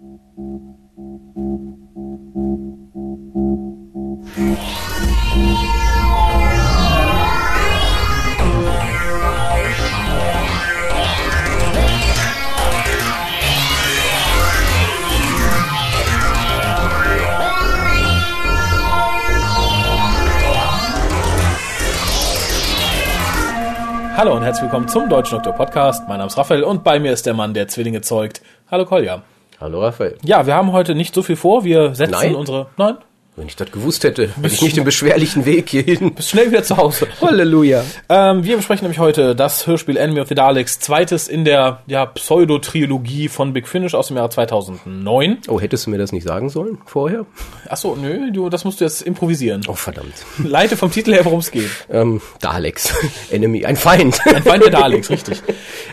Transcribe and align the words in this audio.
Hallo 0.00 0.06
und 24.36 24.42
herzlich 24.44 24.62
willkommen 24.62 24.86
zum 24.86 25.08
Deutschen 25.08 25.34
Doktor 25.38 25.54
Podcast. 25.54 26.06
Mein 26.06 26.18
Name 26.18 26.28
ist 26.28 26.38
Raphael 26.38 26.62
und 26.62 26.84
bei 26.84 27.00
mir 27.00 27.12
ist 27.12 27.26
der 27.26 27.34
Mann, 27.34 27.52
der 27.52 27.66
Zwillinge 27.66 28.00
zeugt. 28.00 28.42
Hallo 28.70 28.84
Kolja. 28.84 29.24
Hallo 29.60 29.82
Raphael. 29.82 30.16
Ja, 30.22 30.46
wir 30.46 30.54
haben 30.54 30.72
heute 30.72 30.94
nicht 30.94 31.14
so 31.14 31.22
viel 31.22 31.34
vor. 31.34 31.64
Wir 31.64 31.94
setzen 31.94 32.12
Nein. 32.12 32.34
unsere. 32.36 32.68
Nein? 32.76 32.96
Wenn 33.38 33.46
ich 33.46 33.54
das 33.54 33.70
gewusst 33.70 34.02
hätte, 34.02 34.30
hätte 34.34 34.46
ich 34.48 34.62
nicht 34.62 34.76
den 34.76 34.82
beschwerlichen 34.82 35.46
Weg 35.46 35.68
hierhin. 35.68 36.12
Bist 36.16 36.30
schnell 36.30 36.50
wieder 36.50 36.64
zu 36.64 36.76
Hause. 36.76 37.06
Halleluja. 37.20 37.84
Ähm, 38.08 38.42
wir 38.42 38.56
besprechen 38.56 38.84
nämlich 38.84 38.98
heute 38.98 39.36
das 39.36 39.68
Hörspiel 39.68 39.96
Enemy 39.96 40.20
of 40.20 40.28
the 40.28 40.34
Daleks, 40.34 40.80
zweites 40.80 41.28
in 41.28 41.44
der 41.44 41.82
ja, 41.86 42.04
Pseudo-Trilogie 42.06 43.28
von 43.28 43.52
Big 43.52 43.68
Finish 43.68 43.94
aus 43.94 44.08
dem 44.08 44.16
Jahre 44.16 44.30
2009. 44.30 45.38
Oh, 45.46 45.60
hättest 45.60 45.86
du 45.86 45.90
mir 45.90 45.98
das 45.98 46.10
nicht 46.10 46.26
sagen 46.26 46.50
sollen 46.50 46.78
vorher? 46.84 47.26
Achso, 47.68 47.94
nö, 47.94 48.32
du, 48.32 48.48
das 48.48 48.64
musst 48.64 48.80
du 48.80 48.84
jetzt 48.84 49.02
improvisieren. 49.02 49.62
Oh, 49.68 49.74
verdammt. 49.74 50.14
Leite 50.42 50.76
vom 50.76 50.90
Titel 50.90 51.12
her, 51.12 51.24
worum 51.24 51.38
es 51.38 51.52
geht. 51.52 51.70
Ähm, 51.90 52.20
Daleks. 52.40 52.92
Enemy, 53.30 53.64
ein 53.66 53.76
Feind. 53.76 54.18
Ein 54.26 54.42
Feind 54.42 54.64
der 54.64 54.72
Daleks, 54.72 55.10
richtig. 55.10 55.42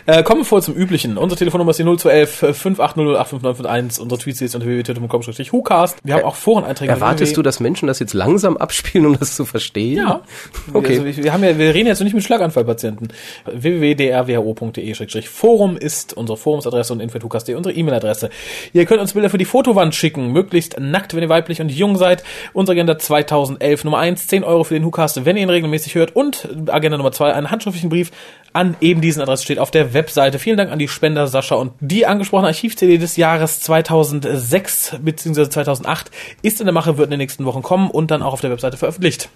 Äh, 0.06 0.24
kommen 0.24 0.40
wir 0.40 0.44
vor 0.46 0.62
zum 0.62 0.74
Üblichen. 0.74 1.16
Unsere 1.16 1.38
Telefonnummer 1.38 1.70
ist 1.70 1.78
die 1.78 1.84
0211 1.84 2.56
5800 2.56 4.00
Unsere 4.00 4.18
Tweets 4.18 4.40
ist 4.40 4.56
unter 4.56 4.66
www.twitter.com-hucast. 4.66 5.98
Wir 6.02 6.14
haben 6.14 6.24
auch 6.24 6.34
Foreneinträge. 6.34 6.90
Erwartest. 6.90 7.35
Du, 7.36 7.42
dass 7.42 7.60
Menschen 7.60 7.86
das 7.86 7.98
jetzt 7.98 8.14
langsam 8.14 8.56
abspielen, 8.56 9.04
um 9.06 9.18
das 9.18 9.36
zu 9.36 9.44
verstehen? 9.44 9.98
Ja. 9.98 10.22
Okay. 10.72 10.98
Also 10.98 11.22
wir, 11.22 11.32
haben 11.32 11.44
ja, 11.44 11.56
wir 11.58 11.74
reden 11.74 11.86
jetzt 11.86 12.02
nicht 12.02 12.12
mit 12.12 12.24
Schlaganfallpatienten. 12.24 13.12
www.drwho.de-forum 13.46 15.76
ist 15.76 16.14
unsere 16.14 16.36
Forumsadresse 16.36 16.92
und 16.92 16.98
info.hucast.de 17.00 17.54
unsere 17.54 17.72
E-Mail-Adresse. 17.74 18.30
Ihr 18.72 18.84
könnt 18.84 19.00
uns 19.00 19.12
Bilder 19.14 19.30
für 19.30 19.38
die 19.38 19.44
Fotowand 19.44 19.94
schicken, 19.94 20.32
möglichst 20.32 20.78
nackt, 20.78 21.14
wenn 21.14 21.22
ihr 21.22 21.28
weiblich 21.28 21.60
und 21.60 21.70
jung 21.70 21.96
seid. 21.96 22.24
Unsere 22.52 22.74
Agenda 22.74 22.98
2011 22.98 23.84
Nummer 23.84 23.98
1, 23.98 24.26
10 24.26 24.42
Euro 24.44 24.64
für 24.64 24.74
den 24.74 24.84
Hucast, 24.84 25.24
wenn 25.24 25.36
ihr 25.36 25.44
ihn 25.44 25.50
regelmäßig 25.50 25.94
hört. 25.94 26.16
Und 26.16 26.48
Agenda 26.68 26.98
Nummer 26.98 27.12
2, 27.12 27.32
einen 27.32 27.50
handschriftlichen 27.50 27.90
Brief 27.90 28.10
an 28.56 28.74
eben 28.80 29.02
diesen 29.02 29.20
Adresse 29.20 29.44
steht 29.44 29.58
auf 29.58 29.70
der 29.70 29.92
Webseite. 29.92 30.38
Vielen 30.38 30.56
Dank 30.56 30.72
an 30.72 30.78
die 30.78 30.88
Spender 30.88 31.26
Sascha 31.26 31.56
und 31.56 31.72
die 31.80 32.06
angesprochene 32.06 32.48
Archiv-CD 32.48 32.96
des 32.96 33.16
Jahres 33.16 33.60
2006 33.60 34.96
bzw. 35.02 35.50
2008 35.50 36.10
ist 36.40 36.60
in 36.60 36.66
der 36.66 36.72
Mache, 36.72 36.96
wird 36.96 37.08
in 37.08 37.10
den 37.10 37.20
nächsten 37.26 37.44
Wochen 37.44 37.62
kommen 37.62 37.90
und 37.90 38.10
dann 38.10 38.22
auch 38.22 38.32
auf 38.32 38.40
der 38.40 38.50
Webseite 38.50 38.76
veröffentlicht. 38.76 39.28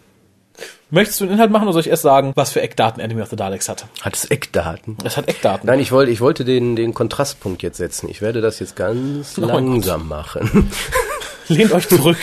Möchtest 0.91 1.20
du 1.20 1.24
den 1.24 1.34
Inhalt 1.34 1.50
machen 1.50 1.64
oder 1.64 1.72
soll 1.72 1.80
ich 1.80 1.88
erst 1.88 2.02
sagen, 2.02 2.33
was 2.34 2.52
für 2.52 2.60
Eckdaten 2.60 3.00
Enemy 3.02 3.22
of 3.22 3.30
the 3.30 3.36
Daleks 3.36 3.69
hatte? 3.69 3.86
Hat 4.02 4.14
es 4.14 4.24
Eckdaten? 4.27 4.96
Es 5.05 5.16
hat 5.16 5.28
Eckdaten. 5.28 5.66
Nein, 5.66 5.80
ich 5.80 5.92
wollte, 5.92 6.11
ich 6.11 6.20
wollte 6.20 6.44
den, 6.44 6.77
den 6.77 6.94
Kontrastpunkt 6.94 7.62
jetzt 7.62 7.78
setzen. 7.78 8.08
Ich 8.08 8.20
werde 8.22 8.41
das 8.41 8.58
jetzt 8.58 8.77
ganz 8.77 9.38
Oh 9.38 9.42
langsam 9.42 10.08
machen. 10.08 10.70
Lehnt 11.56 11.73
euch 11.73 11.89
zurück, 11.89 12.17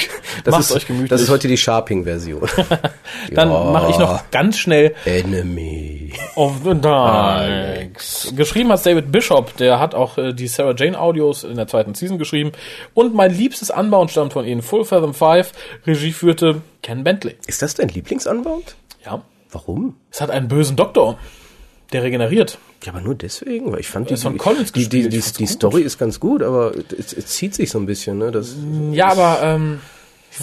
Das 0.43 0.51
macht 0.53 0.61
ist, 0.61 0.71
euch 0.71 0.87
gemütlich. 0.87 1.09
das 1.09 1.21
ist 1.21 1.29
heute 1.29 1.47
die 1.47 1.57
Sharping-Version. 1.57 2.41
dann 3.33 3.51
Ja. 3.51 3.63
mache 3.65 3.91
ich 3.91 3.97
noch 3.97 4.29
ganz 4.31 4.57
schnell 4.57 4.95
Enemy. 5.05 6.13
of 6.35 6.53
the 6.63 6.73
Daleks. 6.79 8.33
Geschrieben 8.35 8.71
hat 8.71 8.85
David 8.85 9.11
Bishop, 9.11 9.55
der 9.57 9.79
hat 9.79 9.93
auch 9.95 10.17
äh, 10.17 10.33
die 10.33 10.47
Sarah 10.47 10.73
Jane 10.75 10.99
Audios 10.99 11.43
in 11.43 11.55
der 11.55 11.67
zweiten 11.67 11.93
Season 11.93 12.17
geschrieben. 12.17 12.51
Und 12.93 13.13
mein 13.13 13.33
liebstes 13.35 13.71
Anbauen 13.71 14.09
stammt 14.09 14.33
von 14.33 14.45
ihnen. 14.45 14.61
Full 14.61 14.85
Fathom 14.85 15.13
5, 15.13 15.51
Regie 15.85 16.11
führte 16.11 16.61
Ken 16.81 17.03
Bentley. 17.03 17.35
Ist 17.47 17.61
das 17.61 17.75
dein 17.75 17.89
Lieblingsanbau? 17.89 18.61
Ja. 19.05 19.21
Warum? 19.51 19.95
Es 20.11 20.19
hat 20.19 20.29
einen 20.29 20.49
bösen 20.49 20.75
Doktor, 20.75 21.17
der 21.93 22.03
regeneriert. 22.03 22.57
Ja, 22.85 22.91
aber 22.93 23.01
nur 23.01 23.15
deswegen, 23.15 23.71
weil 23.71 23.79
ich 23.79 23.87
fand 23.87 24.09
die, 24.09 24.13
ist 24.15 24.23
von 24.23 24.37
Collins 24.37 24.71
die, 24.71 24.87
die, 24.89 25.09
die, 25.09 25.19
die. 25.21 25.47
Story 25.47 25.81
ist 25.81 25.97
ganz 25.97 26.19
gut, 26.19 26.43
aber 26.43 26.73
es, 26.97 27.13
es 27.13 27.27
zieht 27.27 27.55
sich 27.55 27.69
so 27.69 27.79
ein 27.79 27.85
bisschen, 27.85 28.17
ne? 28.17 28.31
Das, 28.31 28.55
Ja, 28.91 29.07
aber 29.09 29.39
ähm, 29.41 29.79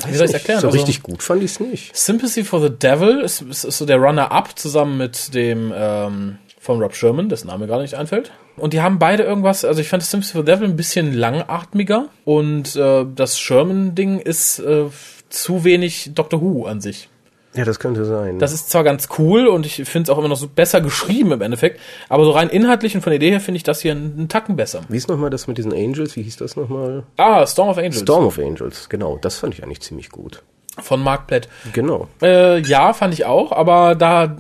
wie 0.09 0.15
soll 0.17 0.27
ich 0.27 0.35
erklären? 0.35 0.61
So 0.61 0.67
Also- 0.69 0.79
richtig 0.79 1.03
gut 1.03 1.23
fand 1.23 1.43
ich 1.43 1.53
es 1.53 1.61
nicht. 1.61 1.97
Sympathy 1.97 2.45
for 2.45 2.61
the 2.61 2.71
Devil 2.71 3.21
ist, 3.21 3.43
ist, 3.43 3.65
ist 3.65 3.79
so 3.79 3.87
der 3.87 3.99
Runner-up 3.99 4.59
zusammen 4.59 4.97
mit 4.99 5.35
dem 5.35 5.73
ähm, 5.77 6.39
von 6.59 6.81
Rob 6.83 6.95
Sherman, 6.95 7.29
dessen 7.29 7.49
Name 7.49 7.67
gerade 7.67 7.83
nicht 7.83 7.95
einfällt. 7.95 8.33
Und 8.57 8.73
die 8.73 8.81
haben 8.81 8.99
beide 8.99 9.23
irgendwas, 9.25 9.65
also 9.65 9.81
ich 9.81 9.89
fand 9.89 10.03
das 10.03 10.11
Sympathy 10.11 10.33
for 10.33 10.43
the 10.43 10.47
Devil 10.47 10.69
ein 10.69 10.77
bisschen 10.77 11.13
langatmiger 11.13 12.09
und 12.25 12.75
äh, 12.77 13.05
das 13.15 13.39
Sherman-Ding 13.39 14.19
ist 14.21 14.61
äh, 14.61 14.85
zu 15.29 15.65
wenig 15.65 16.11
Doctor 16.15 16.41
Who 16.41 16.65
an 16.67 16.81
sich. 16.81 17.09
Ja, 17.55 17.65
das 17.65 17.79
könnte 17.79 18.05
sein. 18.05 18.39
Das 18.39 18.53
ist 18.53 18.71
zwar 18.71 18.83
ganz 18.83 19.09
cool 19.19 19.47
und 19.47 19.65
ich 19.65 19.77
finde 19.77 20.03
es 20.03 20.11
auch 20.11 20.19
immer 20.19 20.29
noch 20.29 20.37
so 20.37 20.49
besser 20.49 20.81
geschrieben 20.81 21.33
im 21.33 21.41
Endeffekt, 21.41 21.81
aber 22.09 22.25
so 22.25 22.33
rein 22.33 22.49
inhaltlich 22.49 22.95
und 22.95 23.03
von 23.03 23.11
der 23.11 23.17
Idee 23.17 23.31
her 23.31 23.41
finde 23.41 23.57
ich 23.57 23.63
das 23.63 23.81
hier 23.81 23.93
einen, 23.93 24.29
Tacken 24.29 24.57
besser. 24.57 24.81
Wie 24.89 24.97
ist 24.97 25.09
nochmal 25.09 25.31
das 25.31 25.47
mit 25.47 25.59
diesen 25.59 25.73
Angels? 25.73 26.17
Wie 26.17 26.23
hieß 26.23 26.37
das 26.37 26.57
nochmal? 26.57 27.05
Ah, 27.17 27.47
Storm 27.47 27.69
of 27.69 27.79
Angels 27.79 28.01
Storm 28.01 28.27
of 28.27 28.39
Angels, 28.39 28.89
genau. 28.89 29.19
Das 29.21 29.37
fand 29.37 29.55
ich 29.55 29.63
eigentlich 29.63 29.81
ziemlich 29.81 30.11
gut. 30.11 30.43
von 30.83 31.01
Mark 31.03 31.29
Platt. 31.29 31.49
Genau. 31.73 32.09
Äh, 32.21 32.61
ja, 32.61 32.93
fand 32.93 33.15
ich 33.15 33.25
auch, 33.27 33.53
aber 33.53 33.95
da 33.95 34.37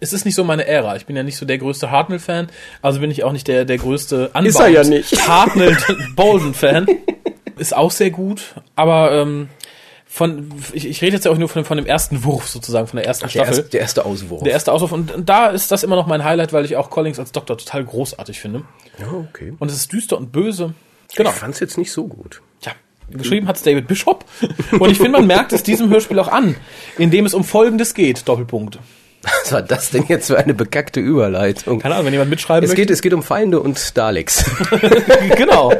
es 0.00 0.12
ist 0.12 0.24
nicht 0.24 0.34
so 0.34 0.44
meine 0.44 0.66
Ära. 0.66 0.96
Ich 0.96 1.06
bin 1.06 1.16
ja 1.16 1.22
nicht 1.22 1.36
so 1.36 1.46
der 1.46 1.58
größte 1.58 1.90
Hartnell-Fan, 1.90 2.48
also 2.82 3.00
bin 3.00 3.10
ich 3.10 3.24
auch 3.24 3.32
nicht 3.32 3.48
der, 3.48 3.64
der 3.64 3.78
größte 3.78 4.28
Unbound 4.28 4.46
Ist 4.46 4.60
er 4.60 4.68
ja 4.68 4.84
nicht. 4.84 5.28
Hartnell-Bolden-Fan. 5.28 6.86
Ist 7.58 7.74
auch 7.74 7.90
sehr 7.90 8.10
gut, 8.10 8.54
aber 8.74 9.12
ähm, 9.12 9.48
von 10.16 10.50
ich, 10.72 10.86
ich 10.86 11.02
rede 11.02 11.12
jetzt 11.12 11.24
ja 11.26 11.30
auch 11.30 11.36
nur 11.36 11.48
von, 11.48 11.62
dem- 11.62 11.66
von 11.66 11.76
dem 11.76 11.84
ersten 11.86 12.24
Wurf 12.24 12.48
sozusagen, 12.48 12.86
von 12.86 12.96
der 12.96 13.06
ersten 13.06 13.24
Der, 13.24 13.28
Staffel. 13.30 13.48
erste, 13.54 13.62
der 13.70 13.80
erste 13.80 14.04
Auswurf. 14.06 14.42
der 14.42 14.52
erste 14.52 14.72
Auswurf. 14.72 14.92
Und 14.92 15.12
da 15.28 15.48
ist 15.48 15.70
das 15.70 15.82
immer 15.82 15.94
noch 15.96 16.06
mein 16.06 16.24
Highlight, 16.24 16.52
weil 16.54 16.64
ich 16.64 16.76
auch 16.76 16.88
Collins 16.88 17.18
als 17.18 17.32
Doktor 17.32 17.58
total 17.58 17.84
großartig 17.84 18.40
finde. 18.40 18.62
ja, 18.98 19.06
okay. 19.12 19.52
Und 19.58 19.70
es 19.70 19.76
ist 19.76 19.92
düster 19.92 20.16
und 20.16 20.32
böse. 20.32 20.72
Genau. 21.16 21.30
Ich 21.30 21.36
fand's 21.36 21.60
jetzt 21.60 21.76
nicht 21.76 21.92
so 21.92 22.06
gut. 22.06 22.40
Ja, 22.64 22.72
geschrieben 23.10 23.46
hat's 23.46 23.62
David 23.62 23.86
Bishop. 23.88 24.24
Und 24.80 24.90
ich 24.90 24.96
finde, 24.96 25.12
man 25.12 25.26
merkt 25.26 25.52
es 25.52 25.62
diesem 25.62 25.88
Hörspiel 25.90 26.18
auch 26.18 26.28
an, 26.28 26.56
indem 26.98 27.26
es 27.26 27.34
um 27.34 27.44
Folgendes 27.44 27.92
geht. 27.94 28.26
Doppelpunkt. 28.26 28.78
Was 29.26 29.52
war 29.52 29.62
das 29.62 29.90
denn 29.90 30.04
jetzt 30.08 30.28
für 30.28 30.38
eine 30.38 30.54
bekackte 30.54 31.00
Überleitung? 31.00 31.80
Keine 31.80 31.94
Ahnung, 31.94 32.06
wenn 32.06 32.12
jemand 32.12 32.30
mitschreiben 32.30 32.64
Es 32.64 32.70
möchte. 32.70 32.82
geht, 32.82 32.90
es 32.90 33.02
geht 33.02 33.12
um 33.12 33.22
Feinde 33.22 33.60
und 33.60 33.96
Daleks. 33.96 34.44
genau. 35.36 35.72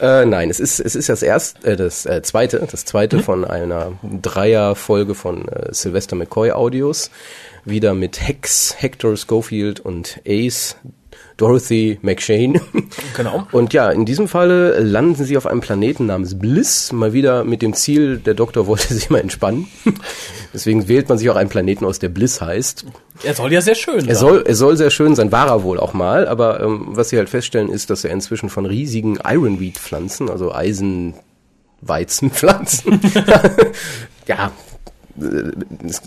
äh, 0.00 0.24
nein, 0.24 0.50
es 0.50 0.58
ist, 0.58 0.80
es 0.80 0.94
ist 0.94 1.08
das 1.08 1.22
erste, 1.22 1.72
äh, 1.72 1.76
das 1.76 2.06
äh, 2.06 2.22
zweite, 2.22 2.66
das 2.70 2.84
zweite 2.84 3.20
von 3.22 3.44
einer 3.44 3.92
Dreierfolge 4.02 5.14
von 5.14 5.48
äh, 5.48 5.72
Sylvester 5.72 6.16
McCoy 6.16 6.50
Audios. 6.52 7.10
Wieder 7.64 7.94
mit 7.94 8.26
Hex, 8.26 8.74
Hector 8.78 9.16
Schofield 9.16 9.80
und 9.80 10.20
Ace, 10.26 10.76
Dorothy 11.36 11.98
McShane. 12.02 12.60
Genau. 13.16 13.46
Und 13.52 13.72
ja, 13.72 13.90
in 13.90 14.04
diesem 14.06 14.26
Falle 14.28 14.80
landen 14.80 15.24
sie 15.24 15.36
auf 15.36 15.46
einem 15.46 15.60
Planeten 15.60 16.06
namens 16.06 16.38
Bliss, 16.38 16.92
mal 16.92 17.12
wieder 17.12 17.42
mit 17.44 17.62
dem 17.62 17.74
Ziel, 17.74 18.18
der 18.18 18.34
Doktor 18.34 18.66
wollte 18.66 18.92
sich 18.94 19.10
mal 19.10 19.20
entspannen. 19.20 19.68
Deswegen 20.54 20.88
wählt 20.88 21.08
man 21.08 21.18
sich 21.18 21.28
auch 21.30 21.36
einen 21.36 21.50
Planeten 21.50 21.84
aus, 21.84 21.98
der 21.98 22.08
Bliss 22.08 22.40
heißt. 22.40 22.86
Er 23.22 23.34
soll 23.34 23.52
ja 23.52 23.60
sehr 23.60 23.74
schön 23.74 24.00
sein. 24.00 24.08
Er 24.08 24.16
soll, 24.16 24.44
er 24.46 24.54
soll 24.54 24.76
sehr 24.76 24.90
schön 24.90 25.14
sein, 25.14 25.30
war 25.32 25.48
er 25.48 25.62
wohl 25.62 25.78
auch 25.78 25.92
mal, 25.92 26.26
aber 26.28 26.60
ähm, 26.60 26.86
was 26.90 27.10
sie 27.10 27.18
halt 27.18 27.28
feststellen 27.28 27.70
ist, 27.70 27.90
dass 27.90 28.04
er 28.04 28.12
inzwischen 28.12 28.48
von 28.48 28.64
riesigen 28.66 29.18
Ironweed-Pflanzen, 29.24 30.30
also 30.30 30.54
Eisenweizenpflanzen, 30.54 33.00
ja, 34.26 34.46
äh, 34.46 34.50
es 35.84 36.02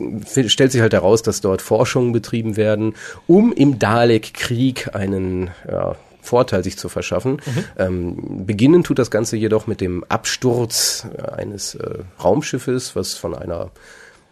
stellt 0.51 0.71
sich 0.71 0.81
halt 0.81 0.93
heraus, 0.93 1.21
dass 1.21 1.41
dort 1.41 1.61
Forschungen 1.61 2.11
betrieben 2.11 2.57
werden, 2.57 2.95
um 3.27 3.51
im 3.51 3.79
Dalek-Krieg 3.79 4.95
einen 4.95 5.49
ja, 5.69 5.95
Vorteil 6.21 6.63
sich 6.63 6.77
zu 6.77 6.89
verschaffen. 6.89 7.41
Ähm, 7.77 8.45
beginnen 8.45 8.83
tut 8.83 8.99
das 8.99 9.09
Ganze 9.09 9.37
jedoch 9.37 9.67
mit 9.67 9.81
dem 9.81 10.03
Absturz 10.09 11.07
äh, 11.17 11.23
eines 11.31 11.75
äh, 11.75 11.99
Raumschiffes, 12.23 12.95
was 12.95 13.15
von 13.15 13.33
einer 13.35 13.71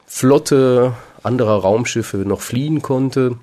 Flotte 0.06 0.94
anderer 1.24 1.60
Raumschiffe 1.62 2.18
noch 2.18 2.42
fliehen 2.42 2.82
konnte, 2.82 3.38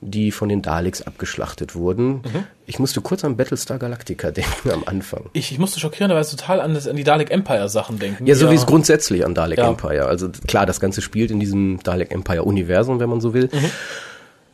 die 0.00 0.30
von 0.30 0.48
den 0.48 0.62
Daleks 0.62 1.02
abgeschlachtet 1.02 1.74
wurden. 1.74 2.22
Ich 2.66 2.78
musste 2.78 3.00
kurz 3.00 3.24
an 3.24 3.36
Battlestar 3.36 3.78
Galactica 3.78 4.30
denken 4.32 4.70
am 4.70 4.84
Anfang. 4.86 5.24
Ich, 5.32 5.52
ich 5.52 5.58
musste 5.58 5.80
schockierenderweise 5.80 6.36
total 6.36 6.60
an, 6.60 6.74
das, 6.74 6.86
an 6.86 6.96
die 6.96 7.04
Dalek 7.04 7.30
Empire 7.30 7.68
Sachen 7.68 7.98
denken. 7.98 8.26
Ja, 8.26 8.34
so 8.34 8.50
wie 8.50 8.54
es 8.54 8.66
grundsätzlich 8.66 9.24
an 9.24 9.34
Dalek 9.34 9.58
Ja. 9.58 9.68
Empire. 9.68 10.06
Also 10.06 10.28
klar, 10.46 10.66
das 10.66 10.80
Ganze 10.80 11.00
spielt 11.02 11.30
in 11.30 11.40
diesem 11.40 11.80
Dalek 11.82 12.12
Empire 12.12 12.44
Universum, 12.44 13.00
wenn 13.00 13.08
man 13.08 13.20
so 13.20 13.32
will. 13.34 13.48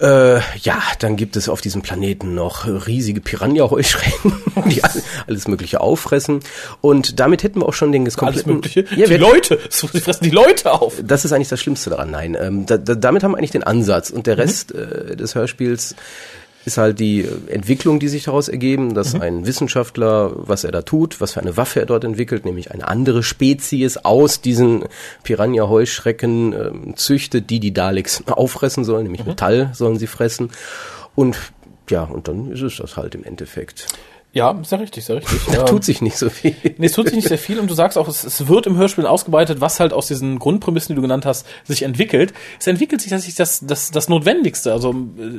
Äh, 0.02 0.40
ja, 0.62 0.82
dann 0.98 1.14
gibt 1.16 1.36
es 1.36 1.48
auf 1.48 1.60
diesem 1.60 1.80
Planeten 1.80 2.34
noch 2.34 2.66
riesige 2.66 3.20
Piranha-Heuschrecken, 3.20 4.32
die 4.68 4.82
all- 4.82 5.02
alles 5.28 5.46
Mögliche 5.46 5.80
auffressen. 5.80 6.40
Und 6.80 7.20
damit 7.20 7.44
hätten 7.44 7.60
wir 7.60 7.66
auch 7.68 7.72
schon 7.74 7.92
den 7.92 8.02
Alles 8.02 8.16
kompletten... 8.16 8.54
Mögliche. 8.54 8.84
Ja, 8.96 9.06
die 9.06 9.16
Leute, 9.16 9.60
sie 9.70 9.86
fressen 9.86 10.24
die 10.24 10.30
Leute 10.30 10.72
auf. 10.72 10.94
das 11.04 11.24
ist 11.24 11.32
eigentlich 11.32 11.48
das 11.50 11.60
Schlimmste 11.60 11.90
daran. 11.90 12.10
Nein, 12.10 12.36
ähm, 12.40 12.66
da, 12.66 12.78
da, 12.78 12.96
damit 12.96 13.22
haben 13.22 13.32
wir 13.32 13.38
eigentlich 13.38 13.52
den 13.52 13.62
Ansatz. 13.62 14.10
Und 14.10 14.18
Mhm. 14.18 14.22
der 14.24 14.38
Rest 14.38 14.74
äh, 14.74 15.14
des 15.16 15.34
Hörspiels 15.36 15.94
ist 16.64 16.78
halt 16.78 17.00
die 17.00 17.26
Entwicklung, 17.48 17.98
die 17.98 18.08
sich 18.08 18.24
daraus 18.24 18.48
ergeben, 18.48 18.94
dass 18.94 19.14
Mhm. 19.14 19.20
ein 19.22 19.46
Wissenschaftler, 19.46 20.32
was 20.36 20.64
er 20.64 20.70
da 20.72 20.82
tut, 20.82 21.20
was 21.20 21.32
für 21.32 21.40
eine 21.40 21.56
Waffe 21.56 21.80
er 21.80 21.86
dort 21.86 22.04
entwickelt, 22.04 22.44
nämlich 22.44 22.70
eine 22.70 22.86
andere 22.86 23.22
Spezies 23.22 23.96
aus 23.98 24.40
diesen 24.40 24.84
Piranha-Heuschrecken 25.24 26.52
ähm, 26.52 26.96
züchtet, 26.96 27.50
die 27.50 27.60
die 27.60 27.72
Daleks 27.72 28.22
auffressen 28.26 28.84
sollen, 28.84 29.06
Mhm. 29.06 29.12
nämlich 29.12 29.26
Metall 29.26 29.70
sollen 29.74 29.98
sie 29.98 30.06
fressen. 30.06 30.50
Und 31.14 31.36
ja, 31.90 32.04
und 32.04 32.28
dann 32.28 32.50
ist 32.52 32.62
es 32.62 32.76
das 32.76 32.96
halt 32.96 33.14
im 33.14 33.24
Endeffekt. 33.24 33.86
Ja, 34.34 34.58
sehr 34.62 34.80
richtig, 34.80 35.04
sehr 35.04 35.16
richtig. 35.16 35.40
Da 35.52 35.60
Ähm, 35.60 35.66
tut 35.66 35.84
sich 35.84 36.00
nicht 36.00 36.16
so 36.16 36.30
viel. 36.30 36.56
Nee, 36.78 36.86
es 36.86 36.92
tut 36.92 37.06
sich 37.06 37.16
nicht 37.16 37.28
sehr 37.28 37.38
viel 37.38 37.58
und 37.58 37.68
du 37.70 37.74
sagst 37.74 37.98
auch, 37.98 38.08
es, 38.08 38.24
es 38.24 38.48
wird 38.48 38.66
im 38.66 38.76
Hörspiel 38.76 39.06
ausgebreitet, 39.06 39.60
was 39.60 39.78
halt 39.78 39.92
aus 39.92 40.06
diesen 40.06 40.38
Grundprämissen, 40.38 40.94
die 40.94 40.96
du 40.96 41.02
genannt 41.02 41.26
hast, 41.26 41.46
sich 41.64 41.82
entwickelt. 41.82 42.32
Es 42.58 42.66
entwickelt 42.66 43.02
sich 43.02 43.10
tatsächlich 43.10 43.36
das, 43.36 43.60
das, 43.60 43.90
das 43.90 44.08
Notwendigste. 44.08 44.72
Also 44.72 44.90
äh, 44.90 44.94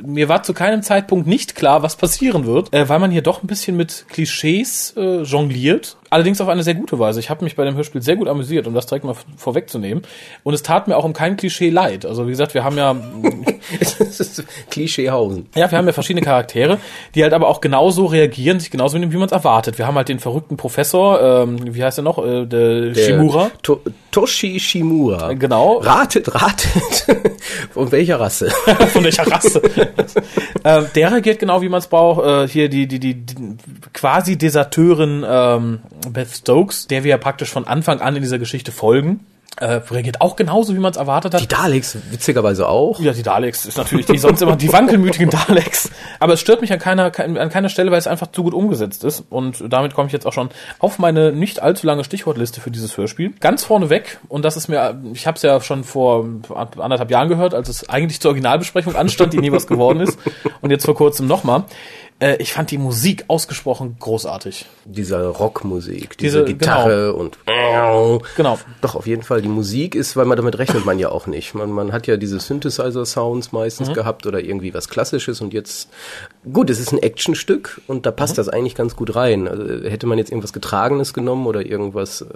mir 0.06 0.28
war 0.28 0.44
zu 0.44 0.54
keinem 0.54 0.82
Zeitpunkt 0.82 1.26
nicht 1.26 1.56
klar, 1.56 1.82
was 1.82 1.96
passieren 1.96 2.46
wird, 2.46 2.72
äh, 2.72 2.88
weil 2.88 3.00
man 3.00 3.10
hier 3.10 3.22
doch 3.22 3.42
ein 3.42 3.48
bisschen 3.48 3.76
mit 3.76 4.06
Klischees 4.08 4.94
äh, 4.96 5.22
jongliert. 5.22 5.96
Allerdings 6.14 6.40
auf 6.40 6.46
eine 6.46 6.62
sehr 6.62 6.74
gute 6.74 6.96
Weise. 7.00 7.18
Ich 7.18 7.28
habe 7.28 7.42
mich 7.42 7.56
bei 7.56 7.64
dem 7.64 7.74
Hörspiel 7.74 8.00
sehr 8.00 8.14
gut 8.14 8.28
amüsiert, 8.28 8.68
um 8.68 8.74
das 8.74 8.86
direkt 8.86 9.04
mal 9.04 9.16
vorwegzunehmen. 9.36 10.04
Und 10.44 10.54
es 10.54 10.62
tat 10.62 10.86
mir 10.86 10.96
auch 10.96 11.02
um 11.04 11.12
kein 11.12 11.36
Klischee 11.36 11.70
leid. 11.70 12.06
Also 12.06 12.28
wie 12.28 12.30
gesagt, 12.30 12.54
wir 12.54 12.62
haben 12.62 12.78
ja 12.78 12.94
Klischeehausen. 14.70 15.46
ja, 15.56 15.68
wir 15.68 15.76
haben 15.76 15.88
ja 15.88 15.92
verschiedene 15.92 16.24
Charaktere, 16.24 16.78
die 17.16 17.24
halt 17.24 17.32
aber 17.32 17.48
auch 17.48 17.60
genauso 17.60 18.06
reagieren, 18.06 18.60
sich 18.60 18.70
genauso 18.70 18.96
nehmen, 18.96 19.10
wie 19.10 19.16
man 19.16 19.26
es 19.26 19.32
erwartet. 19.32 19.76
Wir 19.76 19.88
haben 19.88 19.96
halt 19.96 20.08
den 20.08 20.20
verrückten 20.20 20.56
Professor, 20.56 21.20
ähm, 21.20 21.74
wie 21.74 21.82
heißt 21.82 21.98
er 21.98 22.04
noch, 22.04 22.24
äh, 22.24 22.46
der, 22.46 22.90
Der 22.90 22.94
Shimura. 22.94 23.50
To 23.62 23.80
Toshi 24.14 24.60
Shimura. 24.60 25.32
Genau. 25.32 25.78
Ratet, 25.78 26.32
ratet. 26.32 27.32
Von 27.72 27.90
welcher 27.90 28.20
Rasse? 28.20 28.48
von 28.92 29.02
welcher 29.02 29.26
Rasse. 29.26 29.60
ähm, 30.64 30.86
der 30.94 31.10
reagiert 31.10 31.40
genau, 31.40 31.62
wie 31.62 31.68
man 31.68 31.80
es 31.80 31.88
braucht. 31.88 32.24
Äh, 32.24 32.46
hier 32.46 32.68
die, 32.68 32.86
die, 32.86 33.00
die, 33.00 33.14
die 33.14 33.56
quasi 33.92 34.38
Deserteurin 34.38 35.24
ähm, 35.28 35.80
Beth 36.10 36.30
Stokes, 36.30 36.86
der 36.86 37.02
wir 37.02 37.10
ja 37.10 37.18
praktisch 37.18 37.50
von 37.50 37.66
Anfang 37.66 38.00
an 38.00 38.14
in 38.14 38.22
dieser 38.22 38.38
Geschichte 38.38 38.70
folgen. 38.70 39.26
Äh, 39.60 39.66
reagiert 39.88 40.20
auch 40.20 40.34
genauso, 40.34 40.74
wie 40.74 40.80
man 40.80 40.90
es 40.90 40.96
erwartet 40.96 41.32
hat. 41.32 41.40
Die 41.40 41.46
Daleks 41.46 41.96
witzigerweise 42.10 42.68
auch. 42.68 42.98
Ja, 42.98 43.12
die 43.12 43.22
Daleks 43.22 43.66
ist 43.66 43.78
natürlich 43.78 44.04
die 44.06 44.18
sonst 44.18 44.42
immer 44.42 44.56
die 44.56 44.72
wankelmütigen 44.72 45.30
Daleks. 45.30 45.90
Aber 46.18 46.32
es 46.32 46.40
stört 46.40 46.60
mich 46.60 46.72
an 46.72 46.80
keiner, 46.80 47.12
kein- 47.12 47.38
an 47.38 47.50
keiner 47.50 47.68
Stelle, 47.68 47.92
weil 47.92 47.98
es 47.98 48.08
einfach 48.08 48.26
zu 48.32 48.42
gut 48.42 48.52
umgesetzt 48.52 49.04
ist. 49.04 49.22
Und 49.30 49.62
damit 49.72 49.94
komme 49.94 50.08
ich 50.08 50.12
jetzt 50.12 50.26
auch 50.26 50.32
schon 50.32 50.48
auf 50.80 50.98
meine 50.98 51.30
nicht 51.30 51.62
allzu 51.62 51.86
lange 51.86 52.02
Stichwortliste 52.02 52.60
für 52.60 52.72
dieses 52.72 52.96
Hörspiel. 52.96 53.32
Ganz 53.38 53.62
vorne 53.62 53.90
weg, 53.90 54.18
und 54.28 54.44
das 54.44 54.56
ist 54.56 54.66
mir, 54.66 55.00
ich 55.12 55.26
habe 55.28 55.36
es 55.36 55.42
ja 55.42 55.60
schon 55.60 55.84
vor 55.84 56.26
anderthalb 56.76 57.12
Jahren 57.12 57.28
gehört, 57.28 57.54
als 57.54 57.68
es 57.68 57.88
eigentlich 57.88 58.20
zur 58.20 58.30
Originalbesprechung 58.30 58.96
anstand, 58.96 59.34
die 59.34 59.38
nie 59.38 59.52
was 59.52 59.68
geworden 59.68 60.00
ist. 60.00 60.18
Und 60.62 60.70
jetzt 60.70 60.84
vor 60.84 60.96
kurzem 60.96 61.28
nochmal. 61.28 61.62
Äh, 62.24 62.36
ich 62.40 62.52
fand 62.54 62.70
die 62.70 62.78
Musik 62.78 63.24
ausgesprochen 63.28 63.96
großartig. 64.00 64.64
Diese 64.84 65.26
Rockmusik, 65.26 66.16
diese, 66.16 66.44
Diese- 66.44 66.56
Gitarre 66.56 67.12
und 67.12 67.36
Genau. 67.46 68.58
Doch, 68.80 68.94
auf 68.94 69.06
jeden 69.06 69.22
Fall. 69.22 69.42
Die 69.42 69.48
Musik 69.48 69.94
ist, 69.94 70.16
weil 70.16 70.24
man 70.24 70.36
damit 70.36 70.56
rechnet 70.58 70.86
man 70.86 70.98
ja 70.98 71.10
auch 71.10 71.26
nicht. 71.26 71.54
Man, 71.54 71.70
man 71.70 71.92
hat 71.92 72.06
ja 72.06 72.16
diese 72.16 72.38
Synthesizer-Sounds 72.40 73.52
meistens 73.52 73.88
Mhm. 73.90 73.94
gehabt 73.94 74.26
oder 74.26 74.40
irgendwie 74.40 74.72
was 74.72 74.88
Klassisches 74.88 75.40
und 75.40 75.52
jetzt, 75.52 75.90
gut, 76.50 76.70
es 76.70 76.78
ist 76.80 76.92
ein 76.92 77.02
Actionstück 77.02 77.80
und 77.88 78.06
da 78.06 78.10
Mhm. 78.12 78.16
passt 78.16 78.38
das 78.38 78.48
eigentlich 78.48 78.74
ganz 78.74 78.96
gut 78.96 79.14
rein. 79.16 79.46
Also, 79.48 79.64
hätte 79.88 80.06
man 80.06 80.16
jetzt 80.18 80.30
irgendwas 80.30 80.52
Getragenes 80.52 81.12
genommen 81.12 81.46
oder 81.46 81.66
irgendwas 81.66 82.22
äh, 82.22 82.26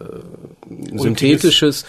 Synthetisches, 0.99 1.85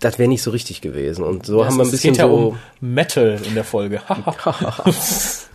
das 0.00 0.18
wäre 0.18 0.28
nicht 0.28 0.42
so 0.42 0.50
richtig 0.50 0.80
gewesen. 0.80 1.24
Und 1.24 1.46
so 1.46 1.64
haben 1.64 1.76
wir 1.76 1.82
ein 1.82 1.86
es 1.86 1.92
bisschen 1.92 2.12
geht 2.14 2.22
ja 2.22 2.28
so, 2.28 2.34
um 2.34 2.58
Metal 2.80 3.38
in 3.46 3.54
der 3.54 3.64
Folge. 3.64 4.00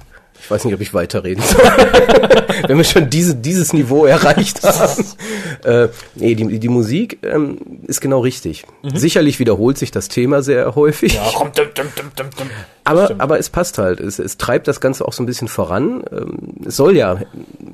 ich 0.47 0.51
weiß 0.51 0.63
nicht, 0.63 0.73
ob 0.73 0.79
ich 0.79 0.93
weiterreden 0.93 1.43
soll. 1.43 1.61
Wenn 2.67 2.77
wir 2.77 2.85
schon 2.85 3.09
diese, 3.09 3.35
dieses 3.35 3.73
Niveau 3.73 4.05
erreicht 4.05 4.63
haben. 4.63 5.05
Äh, 5.63 5.87
nee, 6.15 6.35
die, 6.35 6.59
die 6.59 6.69
Musik 6.69 7.17
ähm, 7.23 7.57
ist 7.87 7.99
genau 7.99 8.19
richtig. 8.19 8.63
Sicherlich 8.93 9.39
wiederholt 9.39 9.77
sich 9.77 9.89
das 9.89 10.07
Thema 10.07 10.43
sehr 10.43 10.75
häufig. 10.75 11.15
ja, 11.15 11.23
komm, 11.33 11.51
dum, 11.51 11.65
dum, 11.73 11.87
dum, 12.15 12.29
dum. 12.37 12.47
Aber, 12.83 13.05
Stimmt. 13.05 13.21
aber 13.21 13.39
es 13.39 13.49
passt 13.49 13.79
halt. 13.79 13.99
Es, 13.99 14.19
es 14.19 14.37
treibt 14.37 14.67
das 14.67 14.79
Ganze 14.79 15.05
auch 15.05 15.13
so 15.13 15.23
ein 15.23 15.25
bisschen 15.25 15.47
voran. 15.47 16.03
Ähm, 16.11 16.37
Es 16.65 16.77
soll 16.77 16.95
ja 16.95 17.19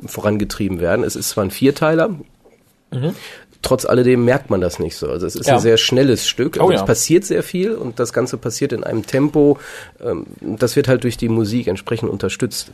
vorangetrieben 0.06 0.80
werden. 0.80 1.04
Es 1.04 1.16
ist 1.18 1.30
zwar 1.30 1.44
ein 1.44 1.52
Vierteiler. 1.52 2.12
Trotz 3.63 3.86
alledem 3.86 4.24
merkt 4.25 4.50
man 4.51 4.62
das 4.62 4.77
nicht 4.77 4.95
so. 4.95 5.07
Also 5.10 5.25
es 5.25 5.36
ist 5.36 5.48
Ja. 5.48 5.56
ein 5.56 5.60
sehr 5.62 5.77
schnelles 5.77 6.27
Stück. 6.27 6.57
Oh 6.60 6.63
Also 6.63 6.74
ja. 6.74 6.80
Es 6.81 6.86
passiert 6.86 7.24
sehr 7.25 7.42
viel 7.44 7.71
und 7.74 7.98
das 8.00 8.13
Ganze 8.13 8.38
passiert 8.38 8.74
in 8.74 8.83
einem 8.83 9.06
Tempo. 9.07 9.57
ähm, 10.04 10.27
Das 10.42 10.75
wird 10.75 10.88
halt 10.88 11.04
durch 11.06 11.18
die 11.18 11.30
Musik 11.30 11.68
entsprechend 11.68 12.10
unterstützt. 12.10 12.71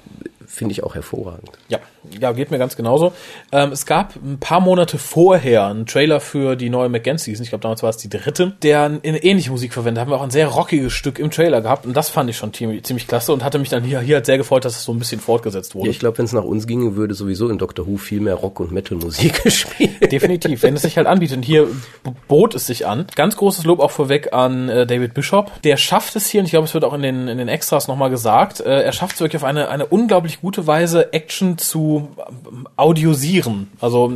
Finde 0.51 0.71
ich 0.71 0.83
auch 0.83 0.95
hervorragend. 0.95 1.51
Ja, 1.67 1.77
ja, 2.19 2.31
geht 2.31 2.49
mir 2.49 2.57
ganz 2.57 2.75
genauso. 2.75 3.13
Ähm, 3.51 3.71
es 3.71 3.85
gab 3.85 4.15
ein 4.15 4.39
paar 4.39 4.59
Monate 4.59 4.97
vorher 4.97 5.67
einen 5.67 5.85
Trailer 5.85 6.19
für 6.19 6.55
die 6.55 6.71
neue 6.71 6.89
McGann-Season, 6.89 7.43
ich 7.43 7.49
glaube 7.49 7.61
damals 7.61 7.83
war 7.83 7.91
es 7.91 7.97
die 7.97 8.09
dritte, 8.09 8.53
der 8.63 8.83
eine 8.83 9.23
ähnliche 9.23 9.51
Musik 9.51 9.73
verwendet. 9.73 10.01
Haben 10.01 10.11
wir 10.11 10.17
auch 10.17 10.23
ein 10.23 10.31
sehr 10.31 10.47
rockiges 10.47 10.91
Stück 10.91 11.19
im 11.19 11.29
Trailer 11.29 11.61
gehabt 11.61 11.85
und 11.85 11.95
das 11.95 12.09
fand 12.09 12.29
ich 12.31 12.37
schon 12.37 12.51
ziemlich, 12.51 12.83
ziemlich 12.83 13.07
klasse 13.07 13.31
und 13.31 13.43
hatte 13.43 13.59
mich 13.59 13.69
dann 13.69 13.83
hier, 13.83 13.99
hier 13.99 14.15
halt 14.15 14.25
sehr 14.25 14.37
gefreut, 14.37 14.65
dass 14.65 14.75
es 14.75 14.83
so 14.83 14.91
ein 14.91 14.99
bisschen 14.99 15.21
fortgesetzt 15.21 15.75
wurde. 15.75 15.85
Ja, 15.85 15.91
ich 15.91 15.99
glaube, 15.99 16.17
wenn 16.17 16.25
es 16.25 16.33
nach 16.33 16.43
uns 16.43 16.65
ginge, 16.65 16.95
würde 16.95 17.13
sowieso 17.13 17.47
in 17.49 17.59
Doctor 17.59 17.85
Who 17.85 17.97
viel 17.97 18.19
mehr 18.19 18.35
Rock- 18.35 18.59
und 18.59 18.71
Metal-Musik 18.71 19.43
gespielt. 19.43 20.11
Definitiv, 20.11 20.63
wenn 20.63 20.75
es 20.75 20.81
sich 20.81 20.97
halt 20.97 21.05
anbietet. 21.05 21.37
Und 21.37 21.43
hier 21.43 21.67
bot 22.27 22.55
es 22.55 22.65
sich 22.65 22.87
an. 22.87 23.05
Ganz 23.15 23.37
großes 23.37 23.65
Lob 23.65 23.79
auch 23.79 23.91
vorweg 23.91 24.33
an 24.33 24.67
äh, 24.67 24.87
David 24.87 25.13
Bishop. 25.13 25.61
Der 25.61 25.77
schafft 25.77 26.15
es 26.15 26.27
hier, 26.27 26.41
und 26.41 26.45
ich 26.45 26.51
glaube, 26.51 26.65
es 26.65 26.73
wird 26.73 26.83
auch 26.83 26.93
in 26.93 27.01
den, 27.01 27.27
in 27.27 27.37
den 27.37 27.47
Extras 27.47 27.87
nochmal 27.87 28.09
gesagt, 28.09 28.61
äh, 28.61 28.81
er 28.81 28.91
schafft 28.91 29.15
es 29.15 29.21
wirklich 29.21 29.41
auf 29.41 29.47
eine, 29.47 29.69
eine 29.69 29.85
unglaublich 29.85 30.38
gute 30.41 30.67
Weise, 30.67 31.13
Action 31.13 31.57
zu 31.57 32.09
ähm, 32.47 32.67
audiosieren. 32.75 33.69
Also 33.79 34.11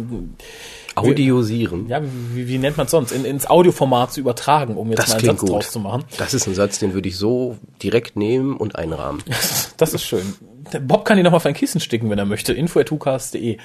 Audiosieren. 0.95 1.87
ja, 1.89 2.01
wie, 2.33 2.47
wie 2.47 2.57
nennt 2.59 2.77
man 2.77 2.85
es 2.85 2.91
sonst? 2.91 3.11
In, 3.11 3.25
ins 3.25 3.47
Audioformat 3.47 4.13
zu 4.13 4.19
übertragen, 4.19 4.77
um 4.77 4.89
jetzt 4.89 4.99
Das 4.99 5.09
mal 5.09 5.15
einen 5.17 5.25
Satz 5.25 5.39
gut. 5.39 5.49
draus 5.49 5.71
zu 5.71 5.79
machen. 5.79 6.03
Das 6.17 6.33
ist 6.35 6.45
ein 6.47 6.53
Satz, 6.53 6.77
den 6.79 6.93
würde 6.93 7.09
ich 7.09 7.17
so 7.17 7.57
direkt 7.81 8.15
nehmen 8.15 8.55
und 8.57 8.75
einrahmen. 8.75 9.23
Das 9.77 9.93
ist 9.93 10.03
schön. 10.03 10.35
Der 10.71 10.79
Bob 10.79 11.03
kann 11.03 11.17
die 11.17 11.23
nochmal 11.23 11.37
auf 11.37 11.45
ein 11.45 11.55
Kissen 11.55 11.81
sticken, 11.81 12.09
wenn 12.09 12.17
er 12.19 12.25
möchte. 12.25 12.53
info.tukas.de. 12.53 13.57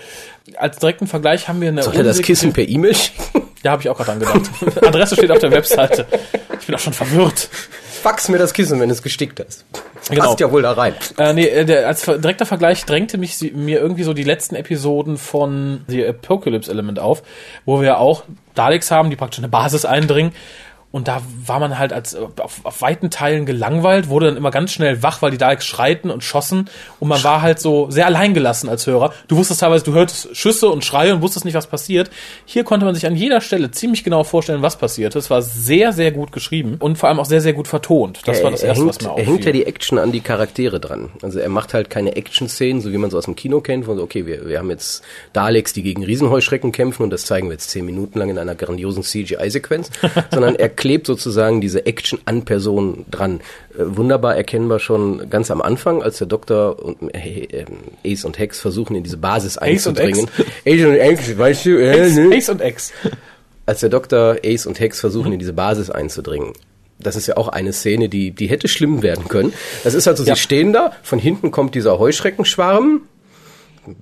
Als 0.56 0.78
direkten 0.78 1.06
Vergleich 1.06 1.46
haben 1.48 1.60
wir 1.60 1.68
eine 1.68 1.82
Soll 1.82 1.94
er 1.94 2.02
das 2.02 2.22
Kissen 2.22 2.52
per 2.52 2.66
E-Mail 2.66 2.94
schicken? 2.94 3.42
Ja, 3.62 3.72
habe 3.72 3.82
ich 3.82 3.88
auch 3.88 3.96
gerade 3.96 4.12
angedacht. 4.12 4.50
Adresse 4.84 5.14
steht 5.14 5.30
auf 5.30 5.38
der 5.38 5.50
Webseite. 5.52 6.06
Ich 6.60 6.66
bin 6.66 6.74
auch 6.74 6.78
schon 6.80 6.92
verwirrt. 6.94 7.50
Fax 7.98 8.28
mir 8.28 8.38
das 8.38 8.54
Kissen, 8.54 8.80
wenn 8.80 8.90
es 8.90 9.02
gestickt 9.02 9.40
ist. 9.40 9.64
Genau. 10.08 10.24
Passt 10.24 10.40
ja 10.40 10.50
wohl 10.50 10.62
da 10.62 10.72
rein. 10.72 10.94
Äh, 11.18 11.32
nee, 11.34 11.46
äh, 11.46 11.64
der, 11.64 11.86
als 11.86 12.02
direkter 12.02 12.46
Vergleich 12.46 12.84
drängte 12.84 13.18
mich 13.18 13.36
sie, 13.36 13.50
mir 13.50 13.80
irgendwie 13.80 14.04
so 14.04 14.14
die 14.14 14.24
letzten 14.24 14.54
Episoden 14.54 15.18
von 15.18 15.84
The 15.88 16.06
Apocalypse 16.06 16.70
Element 16.70 16.98
auf, 16.98 17.22
wo 17.64 17.80
wir 17.80 17.98
auch 17.98 18.24
Daleks 18.54 18.90
haben, 18.90 19.10
die 19.10 19.16
praktisch 19.16 19.40
eine 19.40 19.48
Basis 19.48 19.84
eindringen. 19.84 20.32
Und 20.90 21.06
da 21.06 21.20
war 21.44 21.60
man 21.60 21.78
halt 21.78 21.92
als 21.92 22.14
äh, 22.14 22.20
auf, 22.38 22.60
auf 22.64 22.80
weiten 22.80 23.10
Teilen 23.10 23.44
gelangweilt, 23.44 24.08
wurde 24.08 24.26
dann 24.26 24.36
immer 24.38 24.50
ganz 24.50 24.72
schnell 24.72 25.02
wach, 25.02 25.20
weil 25.20 25.30
die 25.30 25.36
Daleks 25.36 25.66
schreiten 25.66 26.10
und 26.10 26.24
schossen. 26.24 26.70
Und 26.98 27.08
man 27.08 27.22
war 27.22 27.42
halt 27.42 27.60
so 27.60 27.90
sehr 27.90 28.06
alleingelassen 28.06 28.70
als 28.70 28.86
Hörer. 28.86 29.12
Du 29.28 29.36
wusstest 29.36 29.60
teilweise, 29.60 29.84
du 29.84 29.92
hörtest 29.92 30.34
Schüsse 30.34 30.70
und 30.70 30.84
Schreie 30.84 31.14
und 31.14 31.20
wusstest 31.20 31.44
nicht, 31.44 31.54
was 31.54 31.66
passiert. 31.66 32.10
Hier 32.46 32.64
konnte 32.64 32.86
man 32.86 32.94
sich 32.94 33.06
an 33.06 33.16
jeder 33.16 33.42
Stelle 33.42 33.70
ziemlich 33.70 34.02
genau 34.02 34.24
vorstellen, 34.24 34.62
was 34.62 34.76
passierte. 34.76 35.18
Es 35.18 35.28
war 35.28 35.42
sehr, 35.42 35.92
sehr 35.92 36.10
gut 36.10 36.32
geschrieben 36.32 36.76
und 36.78 36.96
vor 36.96 37.10
allem 37.10 37.20
auch 37.20 37.26
sehr, 37.26 37.42
sehr 37.42 37.52
gut 37.52 37.68
vertont. 37.68 38.20
Das 38.24 38.42
war 38.42 38.50
das 38.50 38.62
er, 38.62 38.68
Erste, 38.68 38.84
hängt, 38.84 38.88
was 38.88 39.02
mir 39.02 39.08
er 39.10 39.16
hängt 39.16 39.28
ja 39.28 39.50
auffiel. 39.50 39.52
die 39.52 39.66
Action 39.66 39.98
an 39.98 40.10
die 40.10 40.20
Charaktere 40.20 40.80
dran. 40.80 41.10
Also 41.20 41.38
er 41.38 41.50
macht 41.50 41.74
halt 41.74 41.90
keine 41.90 42.16
Action-Szenen, 42.16 42.80
so 42.80 42.92
wie 42.92 42.98
man 42.98 43.10
so 43.10 43.18
aus 43.18 43.26
dem 43.26 43.36
Kino 43.36 43.60
kennt, 43.60 43.86
wo 43.86 43.94
so, 43.94 44.02
okay, 44.02 44.24
wir, 44.24 44.46
wir 44.48 44.58
haben 44.58 44.70
jetzt 44.70 45.04
Daleks, 45.34 45.74
die 45.74 45.82
gegen 45.82 46.02
Riesenheuschrecken 46.02 46.72
kämpfen 46.72 47.02
und 47.02 47.10
das 47.10 47.26
zeigen 47.26 47.48
wir 47.48 47.52
jetzt 47.52 47.68
zehn 47.68 47.84
Minuten 47.84 48.18
lang 48.18 48.30
in 48.30 48.38
einer 48.38 48.54
grandiosen 48.54 49.02
CGI-Sequenz, 49.02 49.90
sondern 50.32 50.54
er 50.54 50.70
klebt 50.78 51.06
sozusagen 51.06 51.60
diese 51.60 51.84
Action 51.84 52.18
an 52.24 52.46
Personen 52.46 53.04
dran. 53.10 53.40
Äh, 53.74 53.82
wunderbar 53.84 54.36
erkennbar 54.36 54.78
schon 54.78 55.28
ganz 55.28 55.50
am 55.50 55.60
Anfang, 55.60 56.02
als 56.02 56.16
der 56.18 56.26
Doktor 56.26 56.82
und 56.82 57.14
äh, 57.14 57.44
äh, 57.44 57.64
Ace 58.06 58.24
und 58.24 58.38
Hex 58.38 58.58
versuchen, 58.60 58.96
in 58.96 59.02
diese 59.02 59.18
Basis 59.18 59.58
einzudringen. 59.58 60.28
Ace 60.66 60.84
und 60.86 60.94
Hex, 60.94 61.36
weißt 61.36 61.66
du, 61.66 61.70
äh, 61.82 62.00
Ace, 62.00 62.16
ne? 62.16 62.34
Ace 62.34 62.48
und 62.48 62.62
X. 62.62 62.92
als 63.66 63.80
der 63.80 63.90
Doktor 63.90 64.38
Ace 64.42 64.64
und 64.66 64.80
Hex 64.80 65.00
versuchen, 65.00 65.32
in 65.34 65.38
diese 65.38 65.52
Basis 65.52 65.90
einzudringen. 65.90 66.54
Das 67.00 67.14
ist 67.14 67.26
ja 67.26 67.36
auch 67.36 67.48
eine 67.48 67.72
Szene, 67.72 68.08
die, 68.08 68.30
die 68.30 68.46
hätte 68.48 68.66
schlimm 68.66 69.02
werden 69.02 69.28
können. 69.28 69.52
Das 69.84 69.94
ist 69.94 70.08
also, 70.08 70.24
Ja. 70.24 70.34
sie 70.34 70.40
stehen 70.40 70.72
da, 70.72 70.92
von 71.02 71.18
hinten 71.18 71.50
kommt 71.50 71.74
dieser 71.74 71.98
Heuschreckenschwarm. 71.98 73.02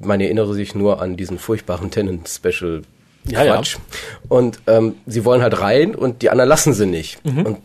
Man 0.01 0.21
erinnere 0.21 0.55
sich 0.55 0.75
nur 0.75 1.03
an 1.03 1.17
diesen 1.17 1.39
furchtbaren 1.39 1.91
Tenant-Special. 1.91 2.83
Ja, 3.29 3.45
ja. 3.45 3.55
Quatsch. 3.57 3.77
Und 4.29 4.61
ähm, 4.67 4.95
sie 5.07 5.25
wollen 5.25 5.43
halt 5.43 5.61
rein 5.61 5.95
und 5.95 6.23
die 6.23 6.31
anderen 6.31 6.49
lassen 6.49 6.73
sie 6.75 6.87
nicht. 6.87 7.25
Mhm. 7.25 7.43
Und 7.47 7.59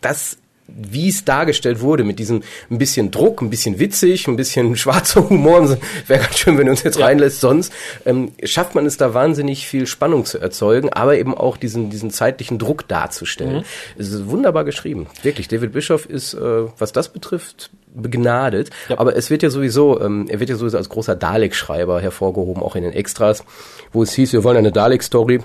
das, 0.00 0.36
wie 0.68 1.08
es 1.08 1.24
dargestellt 1.24 1.80
wurde, 1.80 2.02
mit 2.04 2.18
diesem 2.18 2.42
ein 2.70 2.78
bisschen 2.78 3.10
Druck, 3.10 3.40
ein 3.40 3.50
bisschen 3.50 3.78
witzig, 3.78 4.26
ein 4.26 4.36
bisschen 4.36 4.76
schwarzer 4.76 5.28
Humor, 5.28 5.78
wäre 6.06 6.20
ganz 6.22 6.38
schön, 6.38 6.58
wenn 6.58 6.66
er 6.66 6.72
uns 6.72 6.82
jetzt 6.82 6.98
Ja. 6.98 7.06
reinlässt, 7.06 7.40
sonst 7.40 7.72
ähm, 8.04 8.32
schafft 8.42 8.74
man 8.74 8.84
es 8.84 8.96
da 8.96 9.14
wahnsinnig 9.14 9.66
viel 9.66 9.86
Spannung 9.86 10.24
zu 10.24 10.38
erzeugen, 10.38 10.92
aber 10.92 11.16
eben 11.18 11.34
auch 11.34 11.56
diesen, 11.56 11.88
diesen 11.90 12.10
zeitlichen 12.10 12.58
Druck 12.58 12.88
darzustellen. 12.88 13.58
Mhm. 13.58 13.64
Es 13.96 14.08
ist 14.10 14.28
wunderbar 14.28 14.64
geschrieben. 14.64 15.06
Wirklich, 15.22 15.48
David 15.48 15.72
Bischoff 15.72 16.04
ist, 16.06 16.34
äh, 16.34 16.40
was 16.78 16.92
das 16.92 17.10
betrifft, 17.12 17.70
begnadet. 17.96 18.70
Ja. 18.88 18.98
Aber 18.98 19.16
es 19.16 19.30
wird 19.30 19.42
ja 19.42 19.50
sowieso, 19.50 20.00
ähm, 20.00 20.26
er 20.28 20.40
wird 20.40 20.50
ja 20.50 20.56
sowieso 20.56 20.76
als 20.76 20.88
großer 20.88 21.16
Dalek-Schreiber 21.16 22.00
hervorgehoben, 22.00 22.62
auch 22.62 22.76
in 22.76 22.82
den 22.82 22.92
Extras, 22.92 23.44
wo 23.92 24.02
es 24.02 24.12
hieß, 24.12 24.32
wir 24.32 24.44
wollen 24.44 24.58
eine 24.58 24.72
Dalek-Story. 24.72 25.40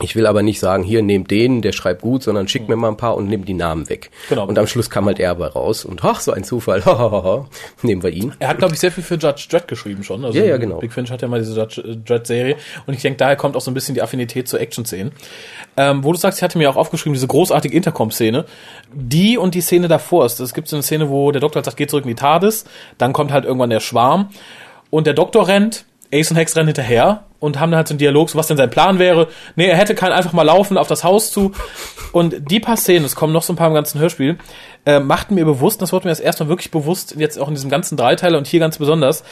Ich 0.00 0.14
will 0.14 0.26
aber 0.26 0.42
nicht 0.42 0.60
sagen, 0.60 0.84
hier 0.84 1.02
nehmt 1.02 1.30
den, 1.30 1.60
der 1.60 1.72
schreibt 1.72 2.02
gut, 2.02 2.22
sondern 2.22 2.46
schickt 2.46 2.68
mir 2.68 2.76
mal 2.76 2.88
ein 2.88 2.96
paar 2.96 3.16
und 3.16 3.28
nehmt 3.28 3.48
die 3.48 3.54
Namen 3.54 3.88
weg. 3.88 4.10
Genau. 4.28 4.46
Und 4.46 4.58
am 4.58 4.66
Schluss 4.66 4.90
kam 4.90 5.06
halt 5.06 5.18
er 5.18 5.30
aber 5.30 5.48
raus 5.48 5.84
und 5.84 6.04
ach, 6.04 6.20
so 6.20 6.32
ein 6.32 6.44
Zufall, 6.44 6.82
nehmen 7.82 8.02
wir 8.02 8.10
ihn. 8.10 8.32
Er 8.38 8.48
hat, 8.48 8.58
glaube 8.58 8.74
ich, 8.74 8.80
sehr 8.80 8.92
viel 8.92 9.02
für 9.02 9.16
Judge 9.16 9.46
Dredd 9.50 9.66
geschrieben 9.66 10.04
schon. 10.04 10.24
Also 10.24 10.38
ja, 10.38 10.44
ja, 10.44 10.56
genau. 10.56 10.78
Big 10.78 10.92
Finch 10.92 11.10
hat 11.10 11.22
ja 11.22 11.28
mal 11.28 11.40
diese 11.40 11.58
Judge 11.58 11.80
äh, 11.80 11.96
Dredd-Serie 11.96 12.56
und 12.86 12.94
ich 12.94 13.02
denke, 13.02 13.16
daher 13.16 13.36
kommt 13.36 13.56
auch 13.56 13.60
so 13.60 13.70
ein 13.70 13.74
bisschen 13.74 13.94
die 13.94 14.02
Affinität 14.02 14.48
zur 14.48 14.60
Action-Szenen. 14.60 15.12
Ähm, 15.76 16.04
wo 16.04 16.12
du 16.12 16.18
sagst, 16.18 16.38
ich 16.38 16.42
hatte 16.42 16.58
mir 16.58 16.70
auch 16.70 16.76
aufgeschrieben, 16.76 17.14
diese 17.14 17.26
großartige 17.26 17.76
Intercom-Szene. 17.76 18.44
Die 18.92 19.36
und 19.36 19.54
die 19.54 19.60
Szene 19.60 19.88
davor 19.88 20.26
ist, 20.26 20.38
es 20.40 20.54
gibt 20.54 20.68
so 20.68 20.76
eine 20.76 20.82
Szene, 20.82 21.10
wo 21.10 21.32
der 21.32 21.40
Doktor 21.40 21.56
halt 21.56 21.64
sagt, 21.64 21.76
geht 21.76 21.90
zurück 21.90 22.04
in 22.04 22.10
die 22.10 22.14
TARDIS, 22.14 22.64
dann 22.98 23.12
kommt 23.12 23.32
halt 23.32 23.44
irgendwann 23.44 23.70
der 23.70 23.80
Schwarm 23.80 24.30
und 24.90 25.06
der 25.06 25.14
Doktor 25.14 25.48
rennt, 25.48 25.84
Ace 26.12 26.30
und 26.30 26.36
Hex 26.36 26.56
rennen 26.56 26.68
hinterher 26.68 27.24
und 27.40 27.60
haben 27.60 27.70
dann 27.70 27.78
halt 27.78 27.88
so 27.88 27.92
einen 27.92 27.98
Dialog, 27.98 28.30
so 28.30 28.38
was 28.38 28.46
denn 28.46 28.56
sein 28.56 28.70
Plan 28.70 28.98
wäre. 28.98 29.28
Nee, 29.56 29.66
er 29.66 29.76
hätte 29.76 29.94
kein 29.94 30.12
einfach 30.12 30.32
mal 30.32 30.42
laufen 30.42 30.76
auf 30.78 30.88
das 30.88 31.04
Haus 31.04 31.30
zu. 31.30 31.52
Und 32.12 32.50
die 32.50 32.60
paar 32.60 32.76
Szenen, 32.76 33.04
es 33.04 33.14
kommen 33.14 33.32
noch 33.32 33.42
so 33.42 33.52
ein 33.52 33.56
paar 33.56 33.68
im 33.68 33.74
ganzen 33.74 34.00
Hörspiel, 34.00 34.38
äh, 34.86 35.00
machten 35.00 35.34
mir 35.34 35.44
bewusst, 35.44 35.82
das 35.82 35.92
wurde 35.92 36.06
mir 36.06 36.12
das 36.12 36.20
erstmal 36.20 36.48
wirklich 36.48 36.70
bewusst, 36.70 37.14
jetzt 37.16 37.38
auch 37.38 37.48
in 37.48 37.54
diesem 37.54 37.70
ganzen 37.70 37.96
Dreiteiler 37.96 38.38
und 38.38 38.46
hier 38.46 38.60
ganz 38.60 38.78
besonders, 38.78 39.22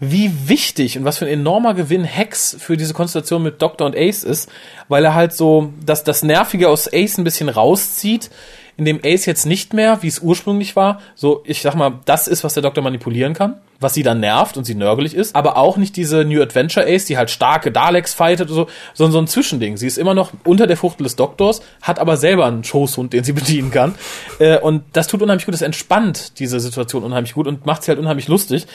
wie 0.00 0.48
wichtig 0.48 0.98
und 0.98 1.04
was 1.04 1.18
für 1.18 1.26
ein 1.26 1.32
enormer 1.32 1.74
Gewinn 1.74 2.04
Hex 2.04 2.56
für 2.58 2.76
diese 2.76 2.94
Konstellation 2.94 3.42
mit 3.42 3.60
Doctor 3.60 3.86
und 3.86 3.96
Ace 3.96 4.24
ist, 4.24 4.50
weil 4.88 5.04
er 5.04 5.14
halt 5.14 5.32
so 5.32 5.72
das, 5.84 6.04
das 6.04 6.22
Nervige 6.22 6.68
aus 6.68 6.88
Ace 6.92 7.18
ein 7.18 7.24
bisschen 7.24 7.48
rauszieht, 7.48 8.30
indem 8.82 9.00
Ace 9.04 9.26
jetzt 9.26 9.46
nicht 9.46 9.72
mehr, 9.72 10.02
wie 10.02 10.08
es 10.08 10.18
ursprünglich 10.18 10.76
war, 10.76 11.00
so, 11.14 11.42
ich 11.44 11.62
sag 11.62 11.74
mal, 11.74 12.00
das 12.04 12.28
ist, 12.28 12.44
was 12.44 12.54
der 12.54 12.62
Doktor 12.62 12.82
manipulieren 12.82 13.34
kann 13.34 13.60
was 13.82 13.94
sie 13.94 14.02
dann 14.02 14.20
nervt 14.20 14.56
und 14.56 14.64
sie 14.64 14.74
nörgelig 14.74 15.14
ist, 15.14 15.34
aber 15.34 15.56
auch 15.56 15.76
nicht 15.76 15.96
diese 15.96 16.24
New 16.24 16.40
Adventure 16.40 16.86
Ace, 16.86 17.04
die 17.04 17.18
halt 17.18 17.30
starke 17.30 17.70
Daleks 17.72 18.14
fightet 18.14 18.48
oder 18.48 18.54
so, 18.54 18.68
sondern 18.94 19.12
so 19.12 19.18
ein 19.18 19.26
Zwischending. 19.26 19.76
Sie 19.76 19.86
ist 19.86 19.98
immer 19.98 20.14
noch 20.14 20.32
unter 20.44 20.66
der 20.66 20.76
Fuchtel 20.76 21.04
des 21.04 21.16
Doktors, 21.16 21.62
hat 21.82 21.98
aber 21.98 22.16
selber 22.16 22.46
einen 22.46 22.64
Schoßhund, 22.64 23.12
den 23.12 23.24
sie 23.24 23.32
bedienen 23.42 23.70
kann. 23.70 23.94
Äh, 24.38 24.58
und 24.58 24.84
das 24.92 25.08
tut 25.08 25.22
unheimlich 25.22 25.46
gut, 25.46 25.54
das 25.54 25.62
entspannt 25.62 26.38
diese 26.38 26.60
Situation 26.60 27.02
unheimlich 27.02 27.34
gut 27.34 27.46
und 27.46 27.66
macht 27.66 27.82
sie 27.82 27.90
halt 27.90 27.98
unheimlich 27.98 28.28
lustig. 28.28 28.66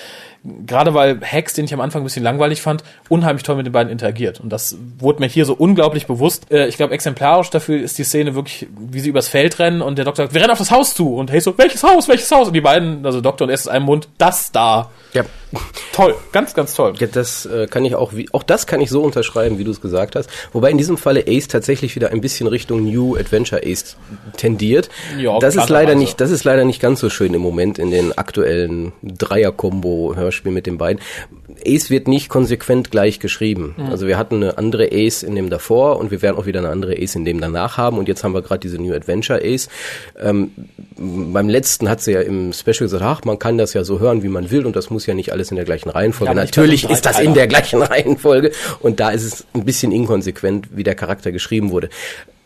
Gerade 0.44 0.94
weil 0.94 1.20
Hex, 1.22 1.54
den 1.54 1.66
ich 1.66 1.74
am 1.74 1.82
Anfang 1.82 2.02
ein 2.02 2.06
bisschen 2.06 2.24
langweilig 2.24 2.62
fand, 2.62 2.84
unheimlich 3.10 3.44
toll 3.44 3.56
mit 3.56 3.66
den 3.66 3.74
beiden 3.74 3.92
interagiert. 3.92 4.40
Und 4.40 4.50
das 4.50 4.78
wurde 4.98 5.20
mir 5.20 5.28
hier 5.28 5.46
so 5.46 5.54
unglaublich 5.54 6.08
bewusst. 6.08 6.52
Äh, 6.52 6.68
ich 6.68 6.78
glaube, 6.78 6.94
exemplarisch 6.94 7.50
dafür 7.50 7.80
ist 7.80 7.98
die 7.98 8.04
Szene 8.04 8.36
wirklich, 8.36 8.68
wie 8.78 9.00
sie 9.00 9.10
übers 9.10 9.28
Feld 9.28 9.60
rennen 9.60 9.82
und 9.82 9.98
der 9.98 10.06
Doktor 10.06 10.24
sagt, 10.24 10.34
wir 10.34 10.42
rennen 10.42 10.52
auf 10.52 10.58
das 10.58 10.72
Haus 10.72 10.94
zu. 10.94 11.16
Und 11.16 11.32
Hayes 11.32 11.44
so, 11.44 11.58
welches 11.58 11.84
Haus, 11.84 12.08
welches 12.08 12.32
Haus? 12.32 12.48
Und 12.48 12.54
die 12.54 12.62
beiden, 12.62 13.06
also 13.06 13.22
Doktor 13.22 13.46
und 13.46 13.54
S 13.54 13.62
ist 13.62 13.68
einem 13.68 13.86
Mund, 13.86 14.08
das 14.18 14.52
da. 14.52 14.92
Ja. 15.14 15.24
Toll, 15.94 16.16
ganz, 16.32 16.54
ganz 16.54 16.76
toll. 16.76 16.94
Ja, 17.00 17.08
das 17.08 17.46
äh, 17.46 17.66
kann 17.68 17.84
ich 17.84 17.96
auch, 17.96 18.14
wie, 18.14 18.28
auch 18.32 18.44
das 18.44 18.68
kann 18.68 18.82
ich 18.82 18.90
so 18.90 19.02
unterschreiben, 19.02 19.58
wie 19.58 19.64
du 19.64 19.72
es 19.72 19.82
gesagt 19.82 20.16
hast. 20.16 20.30
Wobei 20.54 20.70
in 20.70 20.78
diesem 20.78 20.98
Falle 20.98 21.26
Ace 21.28 21.48
tatsächlich 21.48 21.96
wieder 21.96 22.12
ein 22.12 22.22
bisschen 22.22 22.48
Richtung 22.48 22.84
New 22.84 23.16
Adventure 23.16 23.62
Ace 23.66 23.98
tendiert. 24.36 24.90
Ja, 25.18 25.40
das 25.40 25.56
ist 25.56 25.70
leider 25.70 25.96
nicht, 25.96 26.22
das 26.22 26.30
ist 26.30 26.44
leider 26.44 26.66
nicht 26.66 26.82
ganz 26.82 27.00
so 27.00 27.10
schön 27.10 27.34
im 27.34 27.42
Moment 27.42 27.80
in 27.80 27.90
den 27.90 28.16
aktuellen 28.16 28.92
Dreier-Kombo-Hörspielen 29.02 30.54
mit 30.54 30.68
den 30.68 30.78
beiden. 30.78 31.02
Ace 31.66 31.90
wird 31.90 32.08
nicht 32.08 32.30
konsequent 32.30 32.92
gleich 32.92 33.20
geschrieben. 33.20 33.76
Mhm. 33.78 33.86
Also 33.88 34.08
wir 34.08 34.18
hatten 34.18 34.36
eine 34.36 34.58
andere 34.58 34.90
Ace 34.92 35.24
in 35.24 35.36
dem 35.36 35.50
davor 35.50 36.00
und 36.00 36.12
wir 36.12 36.22
werden 36.22 36.38
auch 36.38 36.46
wieder 36.46 36.60
eine 36.60 36.70
andere 36.70 36.96
Ace 36.98 37.16
in 37.16 37.26
dem 37.26 37.40
danach 37.40 37.78
haben 37.78 37.98
und 37.98 38.08
jetzt 38.08 38.24
haben 38.24 38.34
wir 38.34 38.42
gerade 38.42 38.60
diese 38.60 38.78
New 38.78 38.94
Adventure 38.94 39.42
Ace. 39.44 39.70
Ähm, 40.20 40.52
beim 40.98 41.50
letzten 41.50 41.90
hat 41.90 42.02
sie 42.02 42.14
ja 42.14 42.22
im 42.22 42.54
Special 42.54 42.80
gesagt, 42.80 43.04
ach, 43.04 43.24
man 43.24 43.40
kann 43.40 43.58
das 43.58 43.74
ja 43.74 43.84
so 43.84 44.00
hören, 44.00 44.24
wie 44.24 44.30
man 44.30 44.52
will 44.52 44.66
und 44.66 44.76
das 44.76 44.90
muss 44.90 45.06
ja 45.06 45.14
nicht 45.14 45.32
alles 45.32 45.52
in 45.52 45.56
der 45.56 45.66
gleichen 45.66 45.90
Reihenfolge. 45.90 46.32
Ja, 46.32 46.36
Natürlich 46.36 46.90
ist 46.90 47.06
das 47.06 47.20
in 47.20 47.34
der 47.34 47.48
gleichen 47.48 47.82
Reihenfolge 47.84 48.52
und 48.80 49.00
da 49.00 49.10
ist 49.10 49.24
es 49.24 49.46
ein 49.54 49.66
bisschen 49.66 49.92
inkonsequent, 49.92 50.70
wie 50.76 50.84
der 50.84 50.96
Charakter 50.96 51.32
geschrieben 51.32 51.72
wurde. 51.72 51.90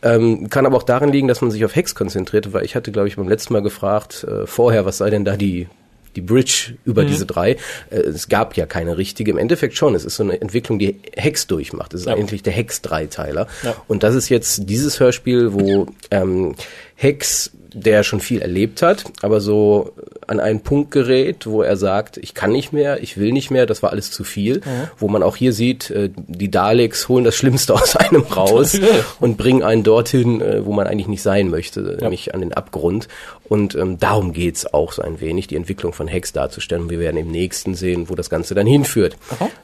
Ähm, 0.02 0.50
kann 0.50 0.66
aber 0.66 0.76
auch 0.76 0.82
darin 0.82 1.12
liegen, 1.12 1.28
dass 1.28 1.40
man 1.40 1.50
sich 1.50 1.64
auf 1.64 1.76
Hex 1.76 1.94
konzentriert, 1.94 2.52
weil 2.52 2.64
ich 2.64 2.74
hatte, 2.74 2.90
glaube 2.90 3.06
ich, 3.08 3.16
beim 3.16 3.28
letzten 3.28 3.52
Mal 3.52 3.62
gefragt, 3.62 4.24
äh, 4.24 4.46
vorher, 4.46 4.84
was 4.84 4.98
sei 4.98 5.10
denn 5.10 5.24
da 5.24 5.36
die 5.36 5.68
die 6.16 6.20
Bridge 6.20 6.74
über 6.84 7.02
mhm. 7.02 7.08
diese 7.08 7.26
drei. 7.26 7.52
Äh, 7.90 7.96
es 7.96 8.28
gab 8.28 8.56
ja 8.56 8.66
keine 8.66 8.98
richtige. 8.98 9.30
Im 9.30 9.38
Endeffekt 9.38 9.76
schon. 9.76 9.94
Es 9.94 10.04
ist 10.04 10.16
so 10.16 10.22
eine 10.22 10.40
Entwicklung, 10.40 10.78
die 10.78 11.00
Hex 11.16 11.46
durchmacht. 11.46 11.94
Es 11.94 12.02
ist 12.02 12.06
ja. 12.06 12.14
eigentlich 12.14 12.42
der 12.42 12.52
Hex-Dreiteiler. 12.52 13.46
Ja. 13.62 13.76
Und 13.88 14.02
das 14.02 14.14
ist 14.14 14.28
jetzt 14.28 14.68
dieses 14.68 15.00
Hörspiel, 15.00 15.52
wo 15.52 15.86
ähm, 16.10 16.54
Hex 16.94 17.52
der 17.74 18.02
schon 18.02 18.20
viel 18.20 18.40
erlebt 18.40 18.82
hat, 18.82 19.04
aber 19.22 19.40
so 19.40 19.92
an 20.26 20.40
einen 20.40 20.60
Punkt 20.60 20.90
gerät, 20.90 21.46
wo 21.46 21.62
er 21.62 21.76
sagt, 21.76 22.16
ich 22.16 22.34
kann 22.34 22.52
nicht 22.52 22.72
mehr, 22.72 23.02
ich 23.02 23.18
will 23.18 23.32
nicht 23.32 23.50
mehr, 23.50 23.66
das 23.66 23.82
war 23.82 23.90
alles 23.90 24.10
zu 24.10 24.24
viel. 24.24 24.58
Mhm. 24.58 24.88
Wo 24.98 25.08
man 25.08 25.22
auch 25.22 25.36
hier 25.36 25.52
sieht, 25.52 25.90
äh, 25.90 26.10
die 26.16 26.50
Daleks 26.50 27.08
holen 27.08 27.24
das 27.24 27.34
Schlimmste 27.34 27.74
aus 27.82 27.96
einem 27.96 28.22
raus 28.22 28.78
und 29.20 29.36
bringen 29.36 29.62
einen 29.62 29.82
dorthin, 29.82 30.40
äh, 30.40 30.64
wo 30.64 30.72
man 30.72 30.86
eigentlich 30.86 31.08
nicht 31.08 31.22
sein 31.22 31.48
möchte, 31.48 31.80
ja. 31.80 32.02
nämlich 32.02 32.34
an 32.34 32.40
den 32.40 32.52
Abgrund. 32.52 33.08
Und 33.48 33.74
ähm, 33.74 33.98
darum 33.98 34.32
geht's 34.32 34.72
auch 34.72 34.92
so 34.92 35.02
ein 35.02 35.20
wenig, 35.20 35.46
die 35.46 35.56
Entwicklung 35.56 35.92
von 35.92 36.08
Hex 36.08 36.32
darzustellen. 36.32 36.88
Wir 36.88 37.00
werden 37.00 37.16
im 37.16 37.30
nächsten 37.30 37.74
sehen, 37.74 38.08
wo 38.08 38.14
das 38.14 38.30
Ganze 38.30 38.54
dann 38.54 38.66
hinführt. 38.66 39.16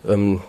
Ähm, 0.07 0.41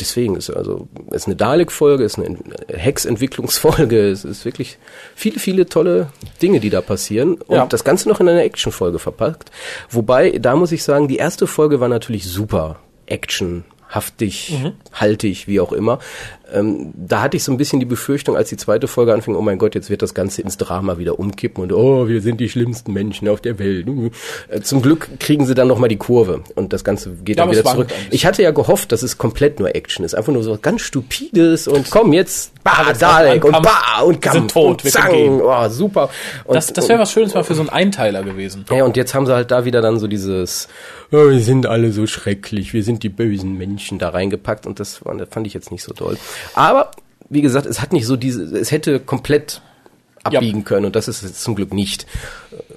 deswegen 0.00 0.36
ist 0.36 0.50
also 0.50 0.88
ist 1.10 1.26
eine 1.26 1.36
Dalek-Folge, 1.36 2.04
ist 2.04 2.18
eine 2.18 2.38
Hex-Entwicklungsfolge, 2.68 4.08
es 4.08 4.24
ist 4.24 4.44
wirklich 4.44 4.78
viele, 5.14 5.38
viele 5.38 5.66
tolle 5.66 6.08
Dinge, 6.42 6.60
die 6.60 6.70
da 6.70 6.80
passieren 6.80 7.34
und 7.34 7.56
ja. 7.56 7.66
das 7.66 7.84
Ganze 7.84 8.08
noch 8.08 8.20
in 8.20 8.28
einer 8.28 8.42
Action-Folge 8.42 8.98
verpackt. 8.98 9.50
Wobei, 9.90 10.38
da 10.38 10.56
muss 10.56 10.72
ich 10.72 10.82
sagen, 10.82 11.08
die 11.08 11.16
erste 11.16 11.46
Folge 11.46 11.80
war 11.80 11.88
natürlich 11.88 12.26
super 12.26 12.80
Action 13.06 13.64
haftig, 13.88 14.58
mhm. 14.62 14.72
haltig, 14.92 15.48
wie 15.48 15.60
auch 15.60 15.72
immer. 15.72 15.98
Ähm, 16.52 16.92
da 16.94 17.20
hatte 17.20 17.36
ich 17.36 17.44
so 17.44 17.52
ein 17.52 17.58
bisschen 17.58 17.78
die 17.78 17.86
Befürchtung, 17.86 18.36
als 18.36 18.48
die 18.48 18.56
zweite 18.56 18.88
Folge 18.88 19.12
anfing, 19.12 19.34
oh 19.34 19.42
mein 19.42 19.58
Gott, 19.58 19.74
jetzt 19.74 19.90
wird 19.90 20.00
das 20.00 20.14
Ganze 20.14 20.40
ins 20.40 20.56
Drama 20.56 20.96
wieder 20.98 21.18
umkippen 21.18 21.62
und 21.62 21.72
oh, 21.72 22.08
wir 22.08 22.22
sind 22.22 22.40
die 22.40 22.48
schlimmsten 22.48 22.92
Menschen 22.92 23.28
auf 23.28 23.40
der 23.40 23.58
Welt. 23.58 23.86
Äh, 24.48 24.60
zum 24.60 24.80
Glück 24.80 25.08
kriegen 25.20 25.46
sie 25.46 25.54
dann 25.54 25.68
nochmal 25.68 25.88
die 25.88 25.96
Kurve 25.96 26.42
und 26.54 26.72
das 26.72 26.84
Ganze 26.84 27.10
geht 27.24 27.36
ja, 27.36 27.44
dann 27.44 27.52
wieder 27.52 27.64
zurück. 27.64 27.88
Ich 28.10 28.24
hatte 28.24 28.42
ja 28.42 28.50
gehofft, 28.50 28.92
dass 28.92 29.02
es 29.02 29.18
komplett 29.18 29.58
nur 29.58 29.74
Action 29.74 30.04
ist, 30.04 30.14
einfach 30.14 30.32
nur 30.32 30.42
so 30.42 30.56
ganz 30.60 30.82
stupides 30.82 31.68
und 31.68 31.90
komm 31.90 32.12
jetzt, 32.12 32.52
bah, 32.64 32.92
Dalek 32.98 33.44
und 33.44 33.52
bah 33.62 34.00
und 34.04 34.22
Kampf 34.22 34.34
sind 34.34 34.50
tot, 34.50 34.84
und 34.84 34.90
Zang, 34.90 35.40
oh, 35.42 35.68
super. 35.68 36.08
Und, 36.44 36.54
das 36.54 36.72
das 36.72 36.88
wäre 36.88 36.98
was 36.98 37.12
Schönes 37.12 37.34
mal 37.34 37.44
für 37.44 37.54
so 37.54 37.60
einen 37.60 37.70
Einteiler 37.70 38.22
gewesen. 38.22 38.64
Ja, 38.70 38.84
und 38.84 38.96
jetzt 38.96 39.14
haben 39.14 39.26
sie 39.26 39.34
halt 39.34 39.50
da 39.50 39.64
wieder 39.64 39.82
dann 39.82 39.98
so 39.98 40.06
dieses, 40.06 40.68
oh, 41.10 41.30
wir 41.30 41.40
sind 41.40 41.66
alle 41.66 41.92
so 41.92 42.06
schrecklich, 42.06 42.72
wir 42.72 42.82
sind 42.82 43.02
die 43.02 43.08
bösen 43.08 43.56
Menschen 43.56 43.98
da 43.98 44.10
reingepackt 44.10 44.66
und 44.66 44.80
das 44.80 45.02
fand 45.30 45.46
ich 45.46 45.54
jetzt 45.54 45.70
nicht 45.70 45.82
so 45.82 45.92
toll. 45.92 46.18
Aber 46.54 46.90
wie 47.28 47.42
gesagt, 47.42 47.66
es 47.66 47.80
hat 47.80 47.92
nicht 47.92 48.06
so 48.06 48.16
diese, 48.16 48.42
es 48.58 48.70
hätte 48.70 49.00
komplett 49.00 49.60
abbiegen 50.24 50.60
ja. 50.60 50.64
können 50.64 50.86
und 50.86 50.96
das 50.96 51.08
ist 51.08 51.22
jetzt 51.22 51.42
zum 51.42 51.54
Glück 51.54 51.72
nicht. 51.72 52.06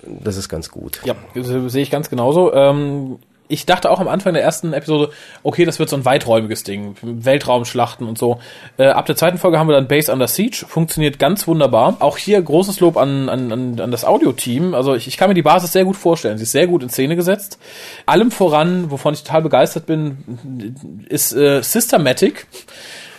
Das 0.05 0.37
ist 0.37 0.49
ganz 0.49 0.69
gut. 0.69 1.01
Ja, 1.03 1.15
sehe 1.35 1.81
ich 1.81 1.91
ganz 1.91 2.09
genauso. 2.09 2.53
Ähm, 2.53 3.19
ich 3.51 3.65
dachte 3.65 3.91
auch 3.91 3.99
am 3.99 4.07
Anfang 4.07 4.33
der 4.33 4.43
ersten 4.43 4.73
Episode, 4.73 5.11
okay, 5.43 5.65
das 5.65 5.79
wird 5.79 5.89
so 5.89 5.95
ein 5.95 6.05
weiträumiges 6.05 6.63
Ding, 6.63 6.95
Weltraumschlachten 7.01 8.07
und 8.07 8.17
so. 8.17 8.39
Äh, 8.77 8.87
ab 8.87 9.05
der 9.05 9.15
zweiten 9.15 9.37
Folge 9.37 9.59
haben 9.59 9.67
wir 9.67 9.75
dann 9.75 9.87
Base 9.87 10.11
Under 10.11 10.27
Siege, 10.27 10.65
funktioniert 10.67 11.19
ganz 11.19 11.47
wunderbar. 11.47 11.97
Auch 11.99 12.17
hier 12.17 12.41
großes 12.41 12.79
Lob 12.79 12.97
an, 12.97 13.29
an, 13.29 13.51
an, 13.51 13.91
das 13.91 14.05
Audioteam. 14.05 14.73
Also 14.73 14.95
ich, 14.95 15.07
ich 15.07 15.17
kann 15.17 15.29
mir 15.29 15.35
die 15.35 15.41
Basis 15.41 15.71
sehr 15.71 15.85
gut 15.85 15.97
vorstellen. 15.97 16.37
Sie 16.37 16.43
ist 16.43 16.51
sehr 16.51 16.67
gut 16.67 16.83
in 16.83 16.89
Szene 16.89 17.15
gesetzt. 17.15 17.59
Allem 18.05 18.31
voran, 18.31 18.91
wovon 18.91 19.13
ich 19.13 19.23
total 19.23 19.41
begeistert 19.41 19.85
bin, 19.85 21.05
ist 21.09 21.33
äh, 21.33 21.61
Systematic 21.61 22.47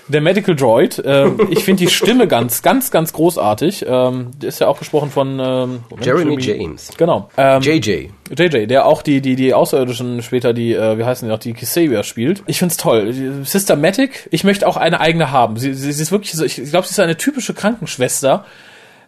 der 0.08 0.20
Medical 0.20 0.54
Droid. 0.54 1.02
Ähm, 1.04 1.48
ich 1.50 1.64
finde 1.64 1.84
die 1.84 1.90
Stimme 1.90 2.26
ganz, 2.26 2.62
ganz, 2.62 2.90
ganz 2.90 3.12
großartig. 3.12 3.84
Ähm, 3.88 4.30
der 4.40 4.48
ist 4.48 4.60
ja 4.60 4.68
auch 4.68 4.78
gesprochen 4.78 5.10
von 5.10 5.38
ähm, 5.40 5.80
Jeremy, 6.00 6.40
James. 6.40 6.90
Genau. 6.96 7.30
Ähm, 7.36 7.62
JJ. 7.62 8.08
JJ, 8.36 8.66
der 8.66 8.86
auch 8.86 9.02
die, 9.02 9.20
die, 9.20 9.36
die 9.36 9.52
Außerirdischen 9.52 10.22
später, 10.22 10.52
die, 10.52 10.72
äh, 10.72 10.98
wie 10.98 11.04
heißen 11.04 11.26
die 11.26 11.32
noch, 11.32 11.38
die 11.38 11.52
Kisaria 11.52 12.02
spielt. 12.02 12.42
Ich 12.46 12.58
find's 12.58 12.76
toll. 12.76 13.12
Systematic, 13.44 14.28
ich 14.30 14.44
möchte 14.44 14.66
auch 14.66 14.76
eine 14.76 15.00
eigene 15.00 15.30
haben. 15.30 15.56
Sie, 15.56 15.74
sie, 15.74 15.92
sie 15.92 16.02
ist 16.02 16.12
wirklich 16.12 16.32
so, 16.32 16.44
ich 16.44 16.56
glaube, 16.56 16.86
sie 16.86 16.92
ist 16.92 17.00
eine 17.00 17.16
typische 17.16 17.54
Krankenschwester 17.54 18.44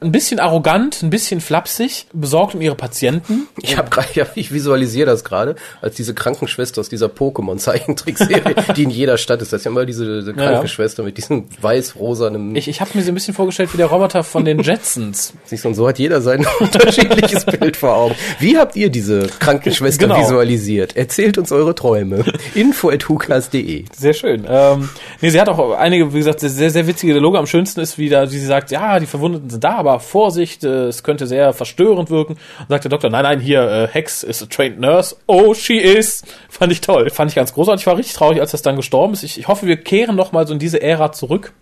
ein 0.05 0.13
bisschen 0.13 0.39
arrogant, 0.39 1.03
ein 1.03 1.11
bisschen 1.11 1.41
flapsig, 1.41 2.07
besorgt 2.13 2.55
um 2.55 2.61
ihre 2.61 2.75
Patienten. 2.75 3.49
Ich 3.61 3.77
habe 3.77 3.91
gerade, 3.91 4.09
ja, 4.15 4.27
ich 4.35 4.53
visualisiere 4.53 5.07
das 5.07 5.25
gerade 5.25 5.57
als 5.81 5.97
diese 5.97 6.15
Krankenschwester 6.15 6.81
aus 6.81 6.89
dieser 6.89 7.07
Pokémon-Zeichentrickserie, 7.07 8.55
die 8.77 8.85
in 8.85 8.91
jeder 8.91 9.19
Stadt 9.19 9.41
ist. 9.43 9.53
Das 9.53 9.61
ist 9.61 9.65
ja 9.65 9.71
immer 9.71 9.87
diese, 9.87 10.21
diese 10.21 10.35
Krankenschwester 10.35 11.03
ja. 11.03 11.07
mit 11.07 11.17
diesem 11.17 11.47
weiß-rosanen. 11.61 12.55
Ich, 12.55 12.69
ich 12.69 12.81
habe 12.81 12.91
mir 12.95 13.03
so 13.03 13.11
ein 13.11 13.15
bisschen 13.15 13.35
vorgestellt 13.35 13.73
wie 13.73 13.79
der 13.79 13.87
Roboter 13.87 14.23
von 14.23 14.45
den 14.45 14.59
Jetsons. 14.63 15.33
Siehst 15.45 15.65
du, 15.65 15.69
und 15.69 15.75
so 15.75 15.89
hat 15.89 15.99
jeder 15.99 16.21
sein 16.21 16.47
unterschiedliches 16.61 17.47
Bild 17.47 17.77
vor 17.77 17.97
Augen. 17.97 18.15
Wie 18.39 18.59
habt 18.59 18.77
ihr 18.77 18.91
diese 18.91 19.27
Krankenschwester 19.39 20.07
genau. 20.07 20.21
visualisiert? 20.21 20.97
Erzählt 20.97 21.39
uns 21.39 21.51
eure 21.51 21.75
Träume. 21.75 22.25
Info 22.55 22.91
at 22.91 23.09
hukas.de. 23.09 23.85
Sehr 23.97 24.15
schön. 24.15 24.45
Ähm, 24.49 24.89
nee, 25.21 25.31
sie 25.31 25.41
hat 25.41 25.49
auch 25.49 25.73
einige, 25.77 26.13
wie 26.13 26.19
gesagt, 26.19 26.41
sehr, 26.41 26.71
sehr 26.71 26.87
witzige 26.87 27.15
Dialoge. 27.15 27.39
Am 27.39 27.47
schönsten 27.47 27.81
ist 27.81 27.97
wieder, 27.97 28.31
wie 28.31 28.39
sie 28.39 28.47
sagt, 28.47 28.71
ja, 28.71 29.01
die 29.01 29.07
Verwundeten 29.07 29.49
sind 29.51 29.65
da, 29.65 29.77
aber 29.77 29.94
aber 29.95 30.01
Vorsicht, 30.01 30.65
äh, 30.65 30.87
es 30.87 31.03
könnte 31.03 31.27
sehr 31.27 31.53
verstörend 31.53 32.11
wirken. 32.11 32.35
Und 32.35 32.69
sagt 32.69 32.85
der 32.85 32.91
Doktor, 32.91 33.11
nein, 33.11 33.23
nein, 33.23 33.41
hier, 33.41 33.63
äh, 33.63 33.89
Hex 33.89 34.23
is 34.23 34.43
a 34.43 34.47
trained 34.47 34.81
nurse. 34.81 35.17
Oh, 35.27 35.55
she 35.55 35.77
is. 35.77 36.23
Fand 36.49 36.73
ich 36.73 36.81
toll. 36.81 37.11
Fand 37.11 37.31
ich 37.31 37.37
ganz 37.37 37.53
großartig. 37.55 37.83
Ich 37.83 37.87
war 37.87 37.97
richtig 37.97 38.15
traurig, 38.17 38.41
als 38.41 38.51
das 38.51 38.63
dann 38.63 38.77
gestorben 38.77 39.13
ist. 39.15 39.23
Ich, 39.23 39.39
ich 39.39 39.49
hoffe, 39.49 39.67
wir 39.67 39.77
kehren 39.77 40.17
noch 40.17 40.33
mal 40.33 40.47
so 40.47 40.53
in 40.53 40.59
diese 40.59 40.83
Ära 40.83 41.13
zurück 41.13 41.53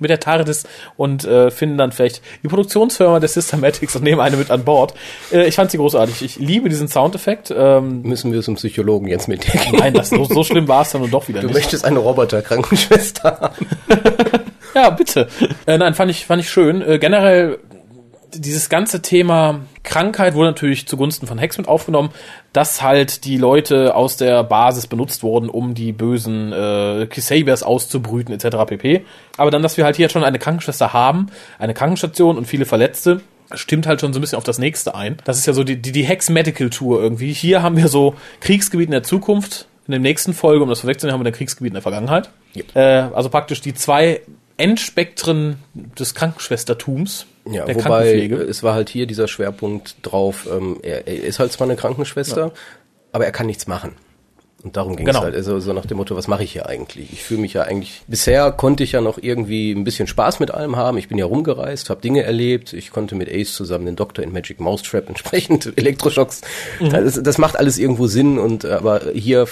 mit 0.00 0.10
der 0.10 0.20
TARDIS 0.20 0.64
und 0.96 1.24
äh, 1.24 1.50
finden 1.50 1.76
dann 1.76 1.90
vielleicht 1.90 2.22
die 2.44 2.48
Produktionsfirma 2.48 3.18
der 3.18 3.28
Systematics 3.28 3.96
und 3.96 4.04
nehmen 4.04 4.20
eine 4.20 4.36
mit 4.36 4.48
an 4.50 4.62
Bord. 4.64 4.94
Äh, 5.32 5.48
ich 5.48 5.56
fand 5.56 5.72
sie 5.72 5.76
großartig. 5.78 6.22
Ich 6.22 6.36
liebe 6.38 6.68
diesen 6.68 6.86
Soundeffekt. 6.86 7.52
Ähm, 7.56 8.02
Müssen 8.02 8.32
wir 8.32 8.40
zum 8.42 8.54
Psychologen 8.54 9.08
jetzt 9.08 9.26
mitdenken. 9.26 9.76
nein, 9.76 9.94
das, 9.94 10.10
so, 10.10 10.22
so 10.24 10.44
schlimm 10.44 10.68
war 10.68 10.82
es 10.82 10.90
dann 10.92 11.02
und 11.02 11.12
doch 11.12 11.26
wieder 11.26 11.40
Du 11.40 11.48
nicht. 11.48 11.54
möchtest 11.56 11.84
eine 11.84 11.98
Roboter-Krankenschwester 11.98 13.38
haben. 13.40 13.66
Ja, 14.74 14.90
bitte. 14.90 15.28
Äh, 15.66 15.78
nein, 15.78 15.94
fand 15.94 16.10
ich, 16.10 16.26
fand 16.26 16.40
ich 16.42 16.50
schön. 16.50 16.82
Äh, 16.82 16.98
generell 16.98 17.58
dieses 18.34 18.68
ganze 18.68 19.02
Thema 19.02 19.60
Krankheit 19.82 20.34
wurde 20.34 20.48
natürlich 20.48 20.86
zugunsten 20.86 21.26
von 21.26 21.38
Hex 21.38 21.58
mit 21.58 21.68
aufgenommen, 21.68 22.10
dass 22.52 22.82
halt 22.82 23.24
die 23.24 23.36
Leute 23.36 23.94
aus 23.94 24.16
der 24.16 24.44
Basis 24.44 24.86
benutzt 24.86 25.22
wurden, 25.22 25.48
um 25.48 25.74
die 25.74 25.92
bösen 25.92 26.52
äh, 26.52 27.06
Kisabers 27.06 27.62
auszubrüten 27.62 28.34
etc. 28.34 28.56
pp. 28.66 29.04
Aber 29.36 29.50
dann, 29.50 29.62
dass 29.62 29.76
wir 29.76 29.84
halt 29.84 29.96
hier 29.96 30.08
schon 30.08 30.24
eine 30.24 30.38
Krankenschwester 30.38 30.92
haben, 30.92 31.28
eine 31.58 31.74
Krankenstation 31.74 32.36
und 32.36 32.46
viele 32.46 32.66
Verletzte, 32.66 33.20
stimmt 33.54 33.86
halt 33.86 34.00
schon 34.00 34.12
so 34.12 34.18
ein 34.18 34.20
bisschen 34.20 34.38
auf 34.38 34.44
das 34.44 34.58
nächste 34.58 34.94
ein. 34.94 35.16
Das 35.24 35.38
ist 35.38 35.46
ja 35.46 35.52
so 35.52 35.64
die, 35.64 35.76
die, 35.80 35.92
die 35.92 36.04
Hex 36.04 36.28
Medical 36.28 36.70
Tour 36.70 37.00
irgendwie. 37.02 37.32
Hier 37.32 37.62
haben 37.62 37.76
wir 37.76 37.88
so 37.88 38.14
Kriegsgebiete 38.40 38.88
in 38.88 38.92
der 38.92 39.02
Zukunft. 39.02 39.66
In 39.86 39.92
der 39.92 40.00
nächsten 40.00 40.34
Folge, 40.34 40.62
um 40.62 40.68
das 40.68 40.80
vorwegzunehmen, 40.80 41.14
haben 41.14 41.24
wir 41.24 41.30
ein 41.30 41.34
Kriegsgebiet 41.34 41.70
in 41.70 41.74
der 41.74 41.82
Vergangenheit. 41.82 42.28
Äh, 42.74 42.80
also 42.80 43.30
praktisch 43.30 43.62
die 43.62 43.72
zwei 43.72 44.20
Endspektren 44.58 45.56
des 45.98 46.14
Krankenschwestertums. 46.14 47.26
Ja, 47.50 47.64
der 47.64 47.76
wobei 47.76 47.82
Krankenpflege. 47.82 48.36
es 48.36 48.62
war 48.62 48.74
halt 48.74 48.88
hier 48.88 49.06
dieser 49.06 49.28
Schwerpunkt 49.28 49.96
drauf, 50.02 50.48
ähm, 50.50 50.78
er, 50.82 51.06
er 51.06 51.24
ist 51.24 51.38
halt 51.38 51.52
zwar 51.52 51.66
eine 51.66 51.76
Krankenschwester, 51.76 52.52
aber 53.12 53.24
er 53.24 53.32
kann 53.32 53.46
nichts 53.46 53.66
machen. 53.66 53.94
Und 54.64 54.76
darum 54.76 54.96
ging 54.96 55.06
Genau. 55.06 55.20
es 55.20 55.24
halt. 55.24 55.34
Also 55.36 55.60
so 55.60 55.72
nach 55.72 55.86
dem 55.86 55.98
Motto, 55.98 56.16
was 56.16 56.26
mache 56.26 56.42
ich 56.42 56.52
hier 56.52 56.68
eigentlich? 56.68 57.12
Ich 57.12 57.22
fühle 57.22 57.40
mich 57.40 57.52
ja 57.52 57.62
eigentlich. 57.62 58.02
Bisher 58.08 58.50
konnte 58.50 58.82
ich 58.82 58.90
ja 58.92 59.00
noch 59.00 59.16
irgendwie 59.22 59.70
ein 59.70 59.84
bisschen 59.84 60.08
Spaß 60.08 60.40
mit 60.40 60.50
allem 60.50 60.74
haben. 60.74 60.98
Ich 60.98 61.06
bin 61.08 61.16
ja 61.16 61.26
rumgereist, 61.26 61.90
habe 61.90 62.00
Dinge 62.00 62.24
erlebt. 62.24 62.72
Ich 62.72 62.90
konnte 62.90 63.14
mit 63.14 63.28
Ace 63.32 63.52
zusammen 63.54 63.86
den 63.86 63.94
Doktor 63.94 64.24
in 64.24 64.32
Magic 64.32 64.58
Mousetrap 64.58 65.08
entsprechend 65.08 65.72
Elektroschocks. 65.76 66.40
Mhm. 66.80 66.90
Das, 66.90 67.22
das 67.22 67.38
macht 67.38 67.56
alles 67.56 67.78
irgendwo 67.78 68.08
Sinn. 68.08 68.38
Und 68.38 68.64
aber 68.64 69.02
hier 69.14 69.46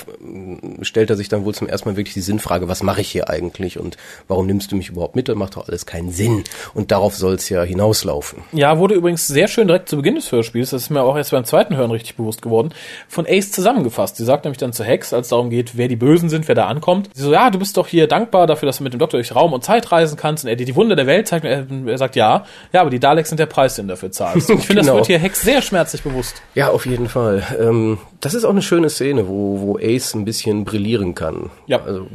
stellt 0.82 1.10
er 1.10 1.16
sich 1.16 1.28
dann 1.28 1.44
wohl 1.44 1.54
zum 1.54 1.68
ersten 1.68 1.88
Mal 1.88 1.96
wirklich 1.96 2.14
die 2.14 2.20
Sinnfrage, 2.20 2.66
was 2.68 2.82
mache 2.82 3.00
ich 3.00 3.08
hier 3.08 3.30
eigentlich 3.30 3.78
und 3.78 3.96
warum 4.26 4.46
nimmst 4.46 4.72
du 4.72 4.76
mich 4.76 4.88
überhaupt 4.88 5.14
mit? 5.14 5.28
Das 5.28 5.36
macht 5.36 5.56
doch 5.56 5.68
alles 5.68 5.86
keinen 5.86 6.10
Sinn. 6.10 6.42
Und 6.74 6.90
darauf 6.90 7.14
soll 7.14 7.34
es 7.34 7.48
ja 7.48 7.62
hinauslaufen. 7.62 8.42
Ja, 8.52 8.78
wurde 8.78 8.94
übrigens 8.96 9.26
sehr 9.28 9.46
schön 9.46 9.68
direkt 9.68 9.88
zu 9.88 9.96
Beginn 9.96 10.16
des 10.16 10.32
Hörspiels, 10.32 10.70
das 10.70 10.82
ist 10.82 10.90
mir 10.90 11.02
auch 11.02 11.16
erst 11.16 11.30
beim 11.30 11.44
zweiten 11.44 11.76
Hören 11.76 11.90
richtig 11.92 12.16
bewusst 12.16 12.42
geworden, 12.42 12.70
von 13.08 13.24
Ace 13.28 13.52
zusammengefasst. 13.52 14.16
Sie 14.16 14.24
sagt 14.24 14.44
nämlich 14.44 14.58
dann 14.58 14.72
zu 14.72 14.82
Hex, 14.96 15.12
als 15.12 15.26
es 15.26 15.30
darum 15.30 15.50
geht, 15.50 15.76
wer 15.76 15.88
die 15.88 15.96
Bösen 15.96 16.28
sind, 16.30 16.48
wer 16.48 16.54
da 16.54 16.66
ankommt. 16.68 17.10
Sie 17.12 17.22
so, 17.22 17.32
ja, 17.32 17.50
du 17.50 17.58
bist 17.58 17.76
doch 17.76 17.86
hier 17.86 18.06
dankbar 18.06 18.46
dafür, 18.46 18.66
dass 18.66 18.78
du 18.78 18.84
mit 18.84 18.92
dem 18.94 18.98
Doktor 18.98 19.18
durch 19.18 19.34
Raum 19.34 19.52
und 19.52 19.62
Zeit 19.62 19.92
reisen 19.92 20.16
kannst 20.16 20.44
und 20.44 20.50
er 20.50 20.56
dir 20.56 20.64
die 20.64 20.74
Wunder 20.74 20.96
der 20.96 21.06
Welt 21.06 21.28
zeigt. 21.28 21.44
Und 21.44 21.50
er, 21.50 21.66
er 21.92 21.98
sagt, 21.98 22.16
ja, 22.16 22.44
ja, 22.72 22.80
aber 22.80 22.88
die 22.90 22.98
Daleks 22.98 23.28
sind 23.28 23.38
der 23.38 23.46
Preis, 23.46 23.76
den 23.76 23.86
du 23.86 23.92
dafür 23.92 24.10
zahlst. 24.10 24.50
Und 24.50 24.58
ich 24.60 24.66
finde, 24.66 24.80
Genau. 24.82 24.92
das 24.98 25.08
wird 25.08 25.18
hier 25.18 25.18
Hex 25.18 25.42
sehr 25.42 25.60
schmerzlich 25.62 26.02
bewusst. 26.02 26.40
Ja, 26.54 26.68
auf 26.70 26.86
jeden 26.86 27.08
Fall. 27.08 27.42
Ähm, 27.60 27.98
das 28.20 28.32
ist 28.34 28.44
auch 28.44 28.50
eine 28.50 28.62
schöne 28.62 28.88
Szene, 28.88 29.28
wo, 29.28 29.60
wo 29.60 29.78
Ace 29.78 30.14
ein 30.14 30.24
bisschen 30.24 30.64
brillieren 30.64 31.14
kann. 31.14 31.50
Ja. 31.66 31.82
Also, 31.84 32.06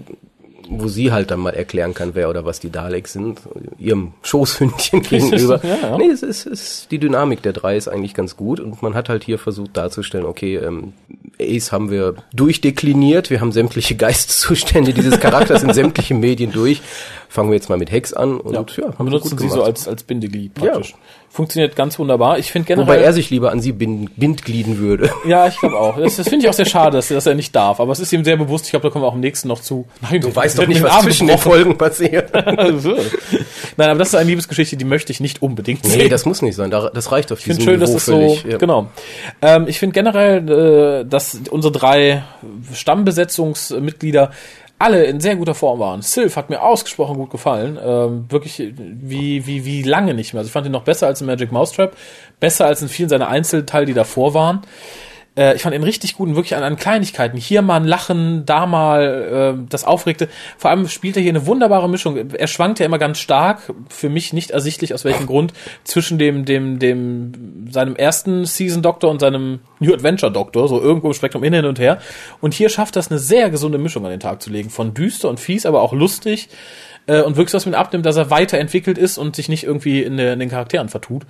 wo 0.74 0.88
sie 0.88 1.12
halt 1.12 1.32
dann 1.32 1.42
mal 1.42 1.54
erklären 1.54 1.94
kann, 1.94 2.12
wer 2.16 2.30
oder 2.30 2.46
was 2.46 2.62
die 2.62 2.70
Daleks 2.70 3.12
sind, 3.14 3.42
ihrem 3.78 4.14
Schoßhündchen 4.22 5.02
gegenüber. 5.10 5.60
Ja, 5.64 5.76
ja. 5.90 5.98
Nee, 5.98 6.06
es 6.06 6.24
ist, 6.24 6.46
es 6.46 6.62
ist, 6.62 6.92
die 6.92 6.98
Dynamik 7.00 7.42
der 7.42 7.52
drei 7.52 7.76
ist 7.76 7.90
eigentlich 7.90 8.14
ganz 8.14 8.38
gut 8.38 8.62
und 8.62 8.82
man 8.82 8.94
hat 8.94 9.10
halt 9.10 9.26
hier 9.26 9.38
versucht 9.38 9.76
darzustellen, 9.76 10.26
okay, 10.26 10.56
ähm, 10.56 10.94
Ace 11.42 11.72
haben 11.72 11.90
wir 11.90 12.16
durchdekliniert, 12.34 13.30
wir 13.30 13.42
haben 13.42 13.52
sämtliche 13.52 13.96
Geisteszustände 13.98 14.94
dieses 14.94 15.20
Charakters 15.20 15.64
in 15.64 15.74
sämtlichen 15.74 16.20
Medien 16.20 16.52
durch. 16.52 16.82
Fangen 17.30 17.50
wir 17.50 17.56
jetzt 17.56 17.70
mal 17.70 17.78
mit 17.78 17.92
Hex 17.92 18.14
an 18.14 18.40
und 18.40 18.54
ja, 18.54 18.66
Wir 18.78 18.86
haben 18.86 18.98
wir 18.98 19.06
benutzen 19.06 19.38
sie 19.38 19.50
so 19.50 19.64
als, 19.64 19.88
als 19.88 20.04
Bindeglied 20.04 20.54
praktisch. 20.54 20.96
Funktioniert 21.34 21.78
ganz 21.78 21.98
wunderbar. 21.98 22.40
Ich 22.40 22.52
finde 22.52 22.68
generell. 22.68 22.88
Wobei 22.88 23.02
er 23.02 23.14
sich 23.14 23.30
lieber 23.30 23.52
an 23.54 23.62
sie 23.62 23.72
bind, 23.72 24.12
bindglieden 24.18 24.80
würde. 24.80 25.10
ja, 25.26 25.48
ich 25.48 25.58
glaube 25.58 25.78
auch. 25.80 25.98
Das, 25.98 26.18
das 26.18 26.28
finde 26.28 26.44
ich 26.46 26.50
auch 26.50 26.54
sehr 26.54 26.66
schade, 26.66 26.98
dass, 26.98 27.08
dass 27.08 27.26
er 27.26 27.36
nicht 27.36 27.56
darf. 27.56 27.80
Aber 27.80 27.94
es 27.94 28.02
ist 28.02 28.12
ihm 28.12 28.26
sehr 28.26 28.36
bewusst. 28.36 28.66
Ich 28.66 28.72
glaube, 28.72 28.84
da 28.88 28.92
kommen 28.92 29.06
wir 29.06 29.08
auch 29.08 29.14
im 29.16 29.22
nächsten 29.22 29.48
noch 29.48 29.62
zu. 29.62 29.88
Nein, 30.02 30.20
Du 30.20 30.36
weißt 30.36 30.60
doch 30.60 30.68
nicht, 30.68 30.84
was 30.84 31.04
zwischen 31.04 31.28
den 31.28 31.38
Folgen 31.38 31.78
passiert. 31.78 32.32
Also. 32.62 32.96
Nein, 33.78 33.90
aber 33.90 34.00
das 34.00 34.10
ist 34.10 34.16
eine 34.16 34.30
Liebesgeschichte, 34.30 34.76
die 34.76 34.84
möchte 34.84 35.12
ich 35.14 35.22
nicht 35.22 35.42
unbedingt 35.42 35.84
Nee, 35.86 35.90
sehen. 35.92 36.10
das 36.10 36.26
muss 36.26 36.42
nicht 36.42 36.56
sein. 36.56 36.70
Da- 36.70 36.90
Das 36.94 37.12
reicht 37.14 37.32
auf 37.32 37.40
ich 37.40 37.46
finde 37.46 37.60
diesem 37.60 37.72
schön, 37.74 37.80
dass 37.80 37.92
es 37.94 38.06
so, 38.06 38.38
ja. 38.48 38.58
genau. 38.58 38.88
Ähm, 39.42 39.68
ich 39.68 39.80
finde 39.80 39.94
generell, 39.94 41.02
äh, 41.02 41.06
dass 41.06 41.40
unsere 41.50 41.72
drei 41.72 42.24
Stammbesetzungsmitglieder 42.74 44.32
alle 44.82 45.04
in 45.06 45.20
sehr 45.20 45.36
guter 45.36 45.56
Form 45.56 45.80
waren. 45.80 46.02
Sylph 46.02 46.36
hat 46.36 46.50
mir 46.50 46.62
ausgesprochen 46.62 47.18
gut 47.18 47.30
gefallen. 47.30 47.80
Ähm, 47.84 48.26
wirklich 48.30 48.74
wie, 48.78 49.46
wie, 49.46 49.66
wie 49.66 49.84
lange 49.84 50.14
nicht 50.14 50.34
mehr. 50.34 50.40
Also 50.40 50.48
ich 50.48 50.54
fand 50.54 50.66
ihn 50.66 50.72
noch 50.72 50.84
besser 50.84 51.08
als 51.08 51.22
in 51.22 51.28
Magic 51.28 51.52
Mousetrap, 51.52 51.96
besser 52.40 52.66
als 52.66 52.82
in 52.82 52.90
vielen 52.90 53.10
seiner 53.10 53.28
Einzelteile, 53.28 53.86
die 53.86 53.94
davor 53.94 54.34
waren. 54.34 54.62
Äh, 55.38 55.56
ich 55.56 55.62
fand 55.62 55.76
ihn 55.76 55.84
richtig 55.84 56.16
gut 56.16 56.28
und 56.30 56.36
wirklich 56.36 56.56
an, 56.56 56.64
an 56.64 56.76
Kleinigkeiten. 56.76 57.38
Hier 57.38 57.62
mal 57.62 57.78
ein 57.78 57.86
Lachen, 57.86 58.46
da 58.46 58.66
mal 58.66 59.56
äh, 59.58 59.68
das 59.70 59.86
Aufregte. 59.86 60.28
Vor 60.58 60.72
allem 60.72 60.88
spielt 60.88 61.16
er 61.16 61.22
hier 61.22 61.32
eine 61.32 61.46
wunderbare 61.48 61.90
Mischung. 61.90 62.32
Er 62.32 62.48
schwankt 62.48 62.80
ja 62.80 62.86
immer 62.86 62.98
ganz 62.98 63.20
stark, 63.20 63.74
für 63.90 64.10
mich 64.10 64.34
nicht 64.34 64.52
ersichtlich 64.52 64.94
aus 64.94 65.06
welchem 65.06 65.28
Grund, 65.28 65.54
zwischen 65.84 66.18
dem, 66.18 66.46
dem, 66.46 66.80
dem, 66.80 67.68
seinem 67.72 67.96
ersten 67.96 68.46
Season 68.46 68.82
Doktor 68.82 69.10
und 69.10 69.20
seinem 69.20 69.60
New 69.80 69.94
Adventure 69.94 70.32
Doktor, 70.32 70.68
so 70.68 70.82
irgendwo 70.82 71.08
im 71.08 71.14
Spektrum 71.14 71.44
hin 71.44 71.66
und 71.66 71.80
her. 71.80 72.00
Und 72.42 72.54
hier 72.54 72.70
schafft 72.70 72.96
das 72.96 73.10
eine 73.10 73.20
sehr 73.20 73.50
gesunde 73.50 73.78
Mischung 73.78 74.04
an 74.06 74.12
den 74.12 74.20
Tag 74.20 74.42
zu 74.42 74.50
legen. 74.50 74.70
Von 74.70 74.94
düster 74.94 75.30
und 75.30 75.40
fies, 75.40 75.66
aber 75.66 75.82
auch 75.82 75.94
lustig. 75.94 76.50
Äh, 77.08 77.22
und 77.22 77.38
wirklich 77.38 77.54
was 77.54 77.66
mit 77.66 77.76
abnimmt, 77.76 78.06
dass 78.06 78.18
er 78.18 78.30
weiterentwickelt 78.30 78.98
ist 78.98 79.18
und 79.18 79.36
sich 79.36 79.48
nicht 79.48 79.64
irgendwie 79.64 80.04
in 80.04 80.18
den 80.18 80.50
Charakteren 80.50 80.90
vertut 80.90 81.26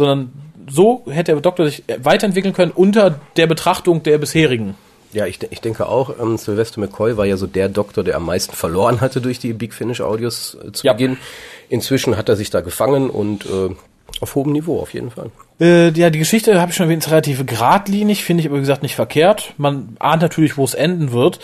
sondern 0.00 0.32
so 0.70 1.02
hätte 1.10 1.32
der 1.32 1.40
Doktor 1.40 1.66
sich 1.66 1.84
weiterentwickeln 2.02 2.54
können 2.54 2.72
unter 2.72 3.20
der 3.36 3.46
Betrachtung 3.46 4.02
der 4.02 4.18
bisherigen. 4.18 4.74
Ja, 5.12 5.26
ich, 5.26 5.40
ich 5.50 5.60
denke 5.60 5.88
auch, 5.88 6.20
ähm, 6.20 6.36
Sylvester 6.36 6.80
McCoy 6.80 7.16
war 7.16 7.26
ja 7.26 7.36
so 7.36 7.46
der 7.46 7.68
Doktor, 7.68 8.04
der 8.04 8.16
am 8.16 8.26
meisten 8.26 8.54
verloren 8.54 9.00
hatte 9.00 9.20
durch 9.20 9.40
die 9.40 9.52
Big 9.52 9.74
Finish 9.74 10.00
Audios 10.00 10.56
äh, 10.64 10.70
zu 10.72 10.86
Ja. 10.86 10.92
Beginn. 10.92 11.16
Inzwischen 11.68 12.16
hat 12.16 12.28
er 12.28 12.36
sich 12.36 12.50
da 12.50 12.60
gefangen 12.60 13.10
und 13.10 13.44
äh, 13.46 13.74
auf 14.20 14.34
hohem 14.34 14.52
Niveau 14.52 14.80
auf 14.80 14.92
jeden 14.94 15.10
Fall. 15.10 15.30
Äh, 15.60 15.90
ja, 15.90 16.10
die 16.10 16.18
Geschichte 16.18 16.60
habe 16.60 16.70
ich 16.70 16.76
schon 16.76 16.86
erwähnt, 16.86 17.04
ist 17.04 17.10
relativ 17.10 17.44
geradlinig, 17.46 18.24
finde 18.24 18.42
ich 18.42 18.48
aber 18.48 18.56
wie 18.56 18.60
gesagt 18.60 18.82
nicht 18.82 18.94
verkehrt. 18.96 19.54
Man 19.56 19.96
ahnt 19.98 20.22
natürlich, 20.22 20.56
wo 20.56 20.64
es 20.64 20.74
enden 20.74 21.12
wird. 21.12 21.40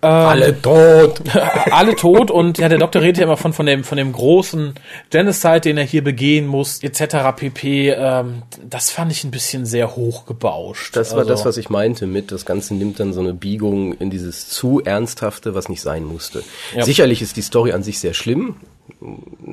Alle 0.00 0.60
tot! 0.62 1.22
Alle 1.72 1.96
tot 1.96 2.30
und 2.30 2.58
ja, 2.58 2.68
der 2.68 2.78
Doktor 2.78 3.02
redet 3.02 3.18
ja 3.18 3.24
immer 3.24 3.36
von, 3.36 3.52
von, 3.52 3.66
dem, 3.66 3.82
von 3.82 3.98
dem 3.98 4.12
großen 4.12 4.74
Genocide, 5.10 5.60
den 5.62 5.76
er 5.78 5.84
hier 5.84 6.04
begehen 6.04 6.46
muss, 6.46 6.82
etc. 6.84 7.16
pp. 7.36 7.90
Ähm, 7.90 8.42
das 8.64 8.90
fand 8.90 9.10
ich 9.10 9.24
ein 9.24 9.32
bisschen 9.32 9.66
sehr 9.66 9.96
hochgebauscht. 9.96 10.94
Das 10.96 11.10
war 11.12 11.18
Also- 11.20 11.30
das, 11.30 11.44
was 11.44 11.56
ich 11.56 11.68
meinte 11.68 12.06
mit, 12.06 12.30
das 12.30 12.44
Ganze 12.46 12.74
nimmt 12.74 13.00
dann 13.00 13.12
so 13.12 13.18
eine 13.20 13.34
Biegung 13.34 13.92
in 13.94 14.08
dieses 14.10 14.48
zu 14.48 14.80
Ernsthafte, 14.84 15.54
was 15.56 15.68
nicht 15.68 15.80
sein 15.80 16.04
musste. 16.04 16.44
Ja. 16.76 16.84
Sicherlich 16.84 17.20
ist 17.20 17.36
die 17.36 17.42
Story 17.42 17.72
an 17.72 17.82
sich 17.82 17.98
sehr 17.98 18.14
schlimm. 18.14 18.54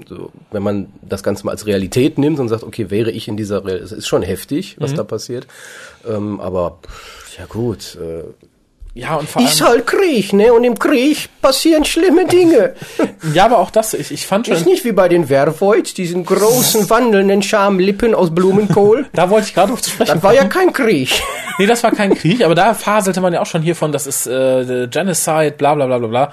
So, 0.07 0.31
wenn 0.51 0.63
man 0.63 0.87
das 1.01 1.23
Ganze 1.23 1.45
mal 1.45 1.51
als 1.51 1.65
Realität 1.65 2.17
nimmt 2.17 2.39
und 2.39 2.49
sagt, 2.49 2.63
okay, 2.63 2.89
wäre 2.89 3.09
ich 3.11 3.27
in 3.27 3.35
dieser, 3.35 3.65
Real 3.65 3.77
es 3.77 3.91
ist 3.91 4.07
schon 4.07 4.21
heftig, 4.21 4.77
Mhm. 4.77 4.83
was 4.83 4.93
da 4.93 5.03
passiert. 5.03 5.47
Ähm, 6.07 6.39
aber 6.39 6.77
ja 7.37 7.45
gut, 7.45 7.97
äh, 7.99 8.23
Ja, 8.97 9.15
und 9.15 9.29
vor 9.29 9.41
allem, 9.41 9.51
ist 9.51 9.61
halt 9.61 9.85
Krieg, 9.85 10.31
ne? 10.31 10.53
Und 10.53 10.63
im 10.63 10.79
Krieg 10.79 11.27
passieren 11.41 11.83
schlimme 11.83 12.25
Dinge. 12.27 12.75
ja, 13.33 13.43
aber 13.43 13.59
auch 13.59 13.69
das, 13.69 13.93
ich, 13.93 14.09
ich 14.09 14.25
fand 14.25 14.47
schon, 14.47 14.55
Ist 14.55 14.65
nicht 14.65 14.85
wie 14.85 14.93
bei 14.93 15.09
den 15.09 15.27
Wervoids, 15.27 15.93
diesen 15.93 16.25
großen 16.25 16.89
wandelnden 16.89 17.43
Schamlippen 17.43 18.15
aus 18.15 18.33
Blumenkohl. 18.33 19.07
da 19.13 19.29
wollte 19.29 19.47
ich 19.47 19.53
gerade 19.53 19.73
auf 19.73 19.81
zu 19.81 19.89
sprechen 19.89 20.13
Das 20.13 20.23
war 20.23 20.33
ja 20.33 20.45
kein 20.45 20.71
Krieg. 20.71 21.09
Nee, 21.57 21.65
das 21.65 21.83
war 21.83 21.91
kein 21.91 22.15
Krieg, 22.15 22.41
aber 22.41 22.55
da 22.55 22.73
faselte 22.73 23.19
man 23.19 23.33
ja 23.33 23.41
auch 23.41 23.45
schon 23.45 23.61
hiervon, 23.61 23.91
das 23.91 24.07
ist 24.07 24.27
äh, 24.27 24.87
Genocide, 24.89 25.55
bla 25.57 25.75
bla 25.75 25.87
bla 25.87 25.97
bla 25.97 26.07
bla. 26.07 26.31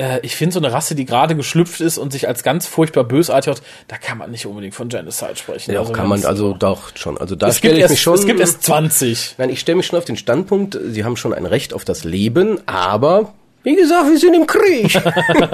Äh, 0.00 0.20
ich 0.22 0.34
finde 0.34 0.54
so 0.54 0.60
eine 0.60 0.72
Rasse, 0.72 0.94
die 0.94 1.04
gerade 1.04 1.36
geschlüpft 1.36 1.80
ist 1.80 1.98
und 1.98 2.10
sich 2.10 2.26
als 2.26 2.42
ganz 2.42 2.66
furchtbar 2.66 3.04
bösartig 3.04 3.50
hat, 3.50 3.62
da 3.88 3.98
kann 3.98 4.16
man 4.16 4.30
nicht 4.30 4.46
unbedingt 4.46 4.74
von 4.74 4.88
Genocide 4.88 5.36
sprechen. 5.36 5.72
Ja, 5.72 5.80
Also 5.80 5.92
kann 5.92 6.08
man 6.08 6.24
also 6.24 6.54
doch 6.54 6.96
schon. 6.96 7.18
Also 7.18 7.36
da 7.36 7.48
es 7.48 7.56
gibt, 7.56 7.60
stelle 7.60 7.76
ich 7.76 7.82
erst, 7.82 7.90
mich 7.92 8.00
schon. 8.00 8.14
es 8.14 8.26
gibt 8.26 8.40
erst 8.40 8.62
20. 8.62 9.34
Nein, 9.36 9.50
ich 9.50 9.60
stelle 9.60 9.76
mich 9.76 9.86
schon 9.86 9.98
auf 9.98 10.06
den 10.06 10.16
Standpunkt, 10.16 10.78
Sie 10.88 11.04
haben 11.04 11.16
schon 11.16 11.34
ein 11.34 11.44
Recht 11.44 11.74
auf 11.74 11.84
das 11.84 12.04
Leben, 12.04 12.60
aber 12.66 13.34
wie 13.62 13.76
gesagt, 13.76 14.08
wir 14.08 14.18
sind 14.18 14.32
im 14.34 14.46
Krieg. 14.46 14.98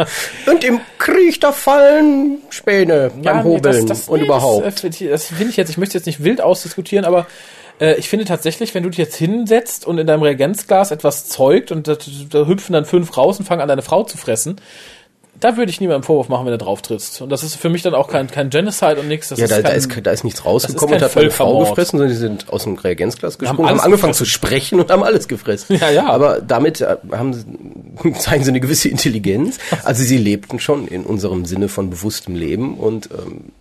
und 0.47 0.63
im 0.63 0.81
Krieg, 0.99 1.41
da 1.41 1.51
fallen 1.51 2.39
Späne 2.51 3.11
beim 3.21 3.43
Hobeln 3.43 3.91
und 3.91 4.19
nee, 4.21 4.25
überhaupt. 4.25 4.65
Das, 4.65 4.85
äh, 4.85 5.09
das 5.09 5.27
finde 5.27 5.51
ich 5.51 5.57
jetzt, 5.57 5.71
ich 5.71 5.77
möchte 5.77 5.99
jetzt 5.99 6.07
nicht 6.07 6.23
wild 6.23 6.41
ausdiskutieren, 6.41 7.05
aber 7.05 7.27
äh, 7.81 7.95
ich 7.97 8.09
finde 8.09 8.25
tatsächlich, 8.25 8.75
wenn 8.75 8.83
du 8.83 8.91
dich 8.91 8.99
jetzt 8.99 9.17
hinsetzt 9.17 9.87
und 9.87 9.99
in 9.99 10.07
deinem 10.07 10.23
Reagenzglas 10.23 10.91
etwas 10.91 11.29
zeugt 11.29 11.71
und 11.73 11.89
da, 11.89 11.97
da 12.31 12.47
hüpfen 12.47 12.73
dann 12.73 12.85
fünf 12.85 13.17
raus 13.17 13.39
und 13.39 13.45
fangen 13.45 13.61
an, 13.63 13.69
deine 13.69 13.83
Frau 13.83 14.03
zu 14.05 14.17
fressen, 14.17 14.57
da 15.39 15.59
würde 15.59 15.71
ich 15.71 15.81
niemandem 15.83 16.03
Vorwurf 16.03 16.31
machen, 16.31 16.47
wenn 16.47 16.53
er 16.55 16.59
drauf 16.59 16.81
trittst. 16.81 17.21
Und 17.21 17.29
das 17.29 17.43
ist 17.43 17.57
für 17.57 17.69
mich 17.69 17.83
dann 17.83 17.95
auch 17.95 18.09
kein, 18.09 18.27
kein 18.31 18.49
Genocide 18.49 18.97
und 19.01 19.09
nichts. 19.09 19.29
Das 19.29 19.39
Ja, 19.39 19.45
ist 19.45 19.51
da, 19.53 19.57
da, 19.61 19.69
kein, 19.69 19.77
ist, 19.77 19.91
da 20.03 20.11
ist 20.11 20.25
nichts 20.25 20.47
rausgekommen 20.47 20.95
kein 20.95 21.03
und 21.05 21.11
hat 21.11 21.17
eine 21.19 21.31
Frau 21.31 21.59
gefressen, 21.61 21.99
sondern 21.99 22.09
die 22.09 22.19
sind 22.19 22.51
aus 22.51 22.63
dem 22.65 22.77
Reagenzglas 22.77 23.37
gesprungen, 23.39 23.69
alles 23.69 23.81
haben 23.83 23.85
angefangen 23.85 24.15
zu 24.15 24.25
sprechen 24.25 24.81
und 24.81 24.91
haben 24.91 25.03
alles 25.03 25.29
gefressen. 25.29 25.77
Ja, 25.79 25.91
ja. 25.91 26.07
Aber 26.07 26.41
damit 26.41 26.81
äh, 26.81 26.97
haben, 27.13 27.35
sie- 27.35 28.13
zeigen 28.19 28.45
sie 28.45 28.51
eine 28.51 28.61
gewisse 28.61 28.89
Intelligenz. 28.89 29.59
Also 29.85 30.03
sie 30.05 30.17
lebten 30.17 30.59
schon 30.59 30.89
in 30.89 31.05
unserem 31.05 31.45
Sinne 31.45 31.69
von 31.69 31.91
bewusstem 31.91 32.35
Leben 32.35 32.79
und 32.79 33.11
ähm, 33.13 33.53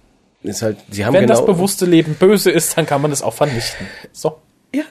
ist 0.47 0.61
halt, 0.61 0.77
sie 0.89 1.05
haben 1.05 1.13
wenn 1.13 1.21
genau... 1.21 1.35
das 1.35 1.45
bewusste 1.45 1.85
Leben 1.85 2.15
böse 2.15 2.51
ist, 2.51 2.77
dann 2.77 2.85
kann 2.85 3.01
man 3.01 3.11
es 3.11 3.21
auch 3.21 3.33
vernichten. 3.33 3.87
So. 4.11 4.41
Ja. 4.73 4.83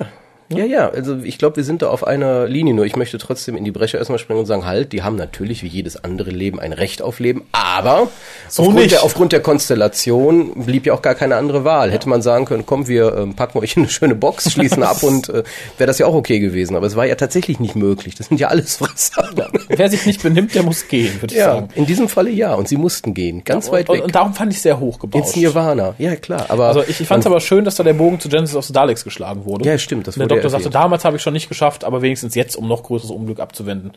Ja, 0.56 0.64
ja, 0.64 0.88
also 0.90 1.16
ich 1.22 1.38
glaube, 1.38 1.56
wir 1.56 1.64
sind 1.64 1.82
da 1.82 1.88
auf 1.88 2.06
einer 2.06 2.46
Linie. 2.46 2.74
Nur 2.74 2.84
ich 2.86 2.96
möchte 2.96 3.18
trotzdem 3.18 3.56
in 3.56 3.64
die 3.64 3.70
Bresche 3.72 3.96
erstmal 3.98 4.18
springen 4.18 4.40
und 4.40 4.46
sagen, 4.46 4.66
halt, 4.66 4.92
die 4.92 5.02
haben 5.02 5.16
natürlich 5.16 5.62
wie 5.62 5.68
jedes 5.68 5.96
andere 6.02 6.30
Leben 6.30 6.60
ein 6.60 6.72
Recht 6.72 7.02
auf 7.02 7.18
Leben, 7.20 7.44
aber 7.52 8.08
aufgrund, 8.48 8.74
nicht. 8.76 8.92
Der, 8.92 9.02
aufgrund 9.04 9.32
der 9.32 9.40
Konstellation 9.40 10.64
blieb 10.64 10.86
ja 10.86 10.92
auch 10.94 11.02
gar 11.02 11.14
keine 11.14 11.36
andere 11.36 11.64
Wahl. 11.64 11.90
Hätte 11.90 12.08
man 12.08 12.22
sagen 12.22 12.44
können, 12.44 12.64
komm, 12.66 12.88
wir 12.88 13.14
ähm, 13.16 13.34
packen 13.34 13.58
euch 13.58 13.76
in 13.76 13.82
eine 13.82 13.90
schöne 13.90 14.14
Box, 14.14 14.50
schließen 14.52 14.82
ab 14.82 15.02
und 15.02 15.28
äh, 15.28 15.42
wäre 15.78 15.86
das 15.86 15.98
ja 15.98 16.06
auch 16.06 16.14
okay 16.14 16.38
gewesen. 16.38 16.76
Aber 16.76 16.86
es 16.86 16.96
war 16.96 17.06
ja 17.06 17.14
tatsächlich 17.14 17.60
nicht 17.60 17.76
möglich. 17.76 18.14
Das 18.14 18.28
sind 18.28 18.38
ja 18.40 18.48
alles 18.48 18.76
Fresser. 18.76 19.30
Wer 19.68 19.90
sich 19.90 20.06
nicht 20.06 20.22
benimmt, 20.22 20.54
der 20.54 20.62
muss 20.62 20.88
gehen, 20.88 21.20
würde 21.20 21.34
ich 21.34 21.40
Ja, 21.40 21.54
sagen. 21.54 21.68
in 21.74 21.86
diesem 21.86 22.08
Falle 22.08 22.30
ja. 22.30 22.54
Und 22.54 22.68
sie 22.68 22.76
mussten 22.76 23.14
gehen, 23.14 23.42
ganz 23.44 23.70
weit 23.70 23.88
Und, 23.88 23.96
weg. 23.98 24.04
und 24.04 24.14
darum 24.14 24.34
fand 24.34 24.52
ich 24.52 24.60
sehr 24.62 24.78
hochgebaut. 24.78 25.22
ins 25.22 25.36
Nirvana. 25.36 25.94
Ja, 25.98 26.16
klar. 26.16 26.46
Aber 26.48 26.68
Also 26.68 26.82
ich, 26.86 27.00
ich 27.00 27.06
fand 27.08 27.20
es 27.20 27.26
aber 27.26 27.40
schön, 27.40 27.64
dass 27.64 27.74
da 27.76 27.82
der 27.82 27.94
Bogen 27.94 28.20
zu 28.20 28.28
Genesis 28.28 28.56
of 28.56 28.64
the 28.64 28.72
Daleks 28.72 29.04
geschlagen 29.04 29.44
wurde. 29.44 29.68
Ja, 29.68 29.78
stimmt, 29.78 30.06
das 30.06 30.18
wurde 30.18 30.40
Erwähnt. 30.52 30.64
sagte, 30.64 30.78
damals 30.78 31.04
habe 31.04 31.16
ich 31.16 31.22
schon 31.22 31.32
nicht 31.32 31.48
geschafft, 31.48 31.84
aber 31.84 32.02
wenigstens 32.02 32.34
jetzt, 32.34 32.56
um 32.56 32.68
noch 32.68 32.82
größeres 32.82 33.10
Unglück 33.10 33.40
abzuwenden, 33.40 33.92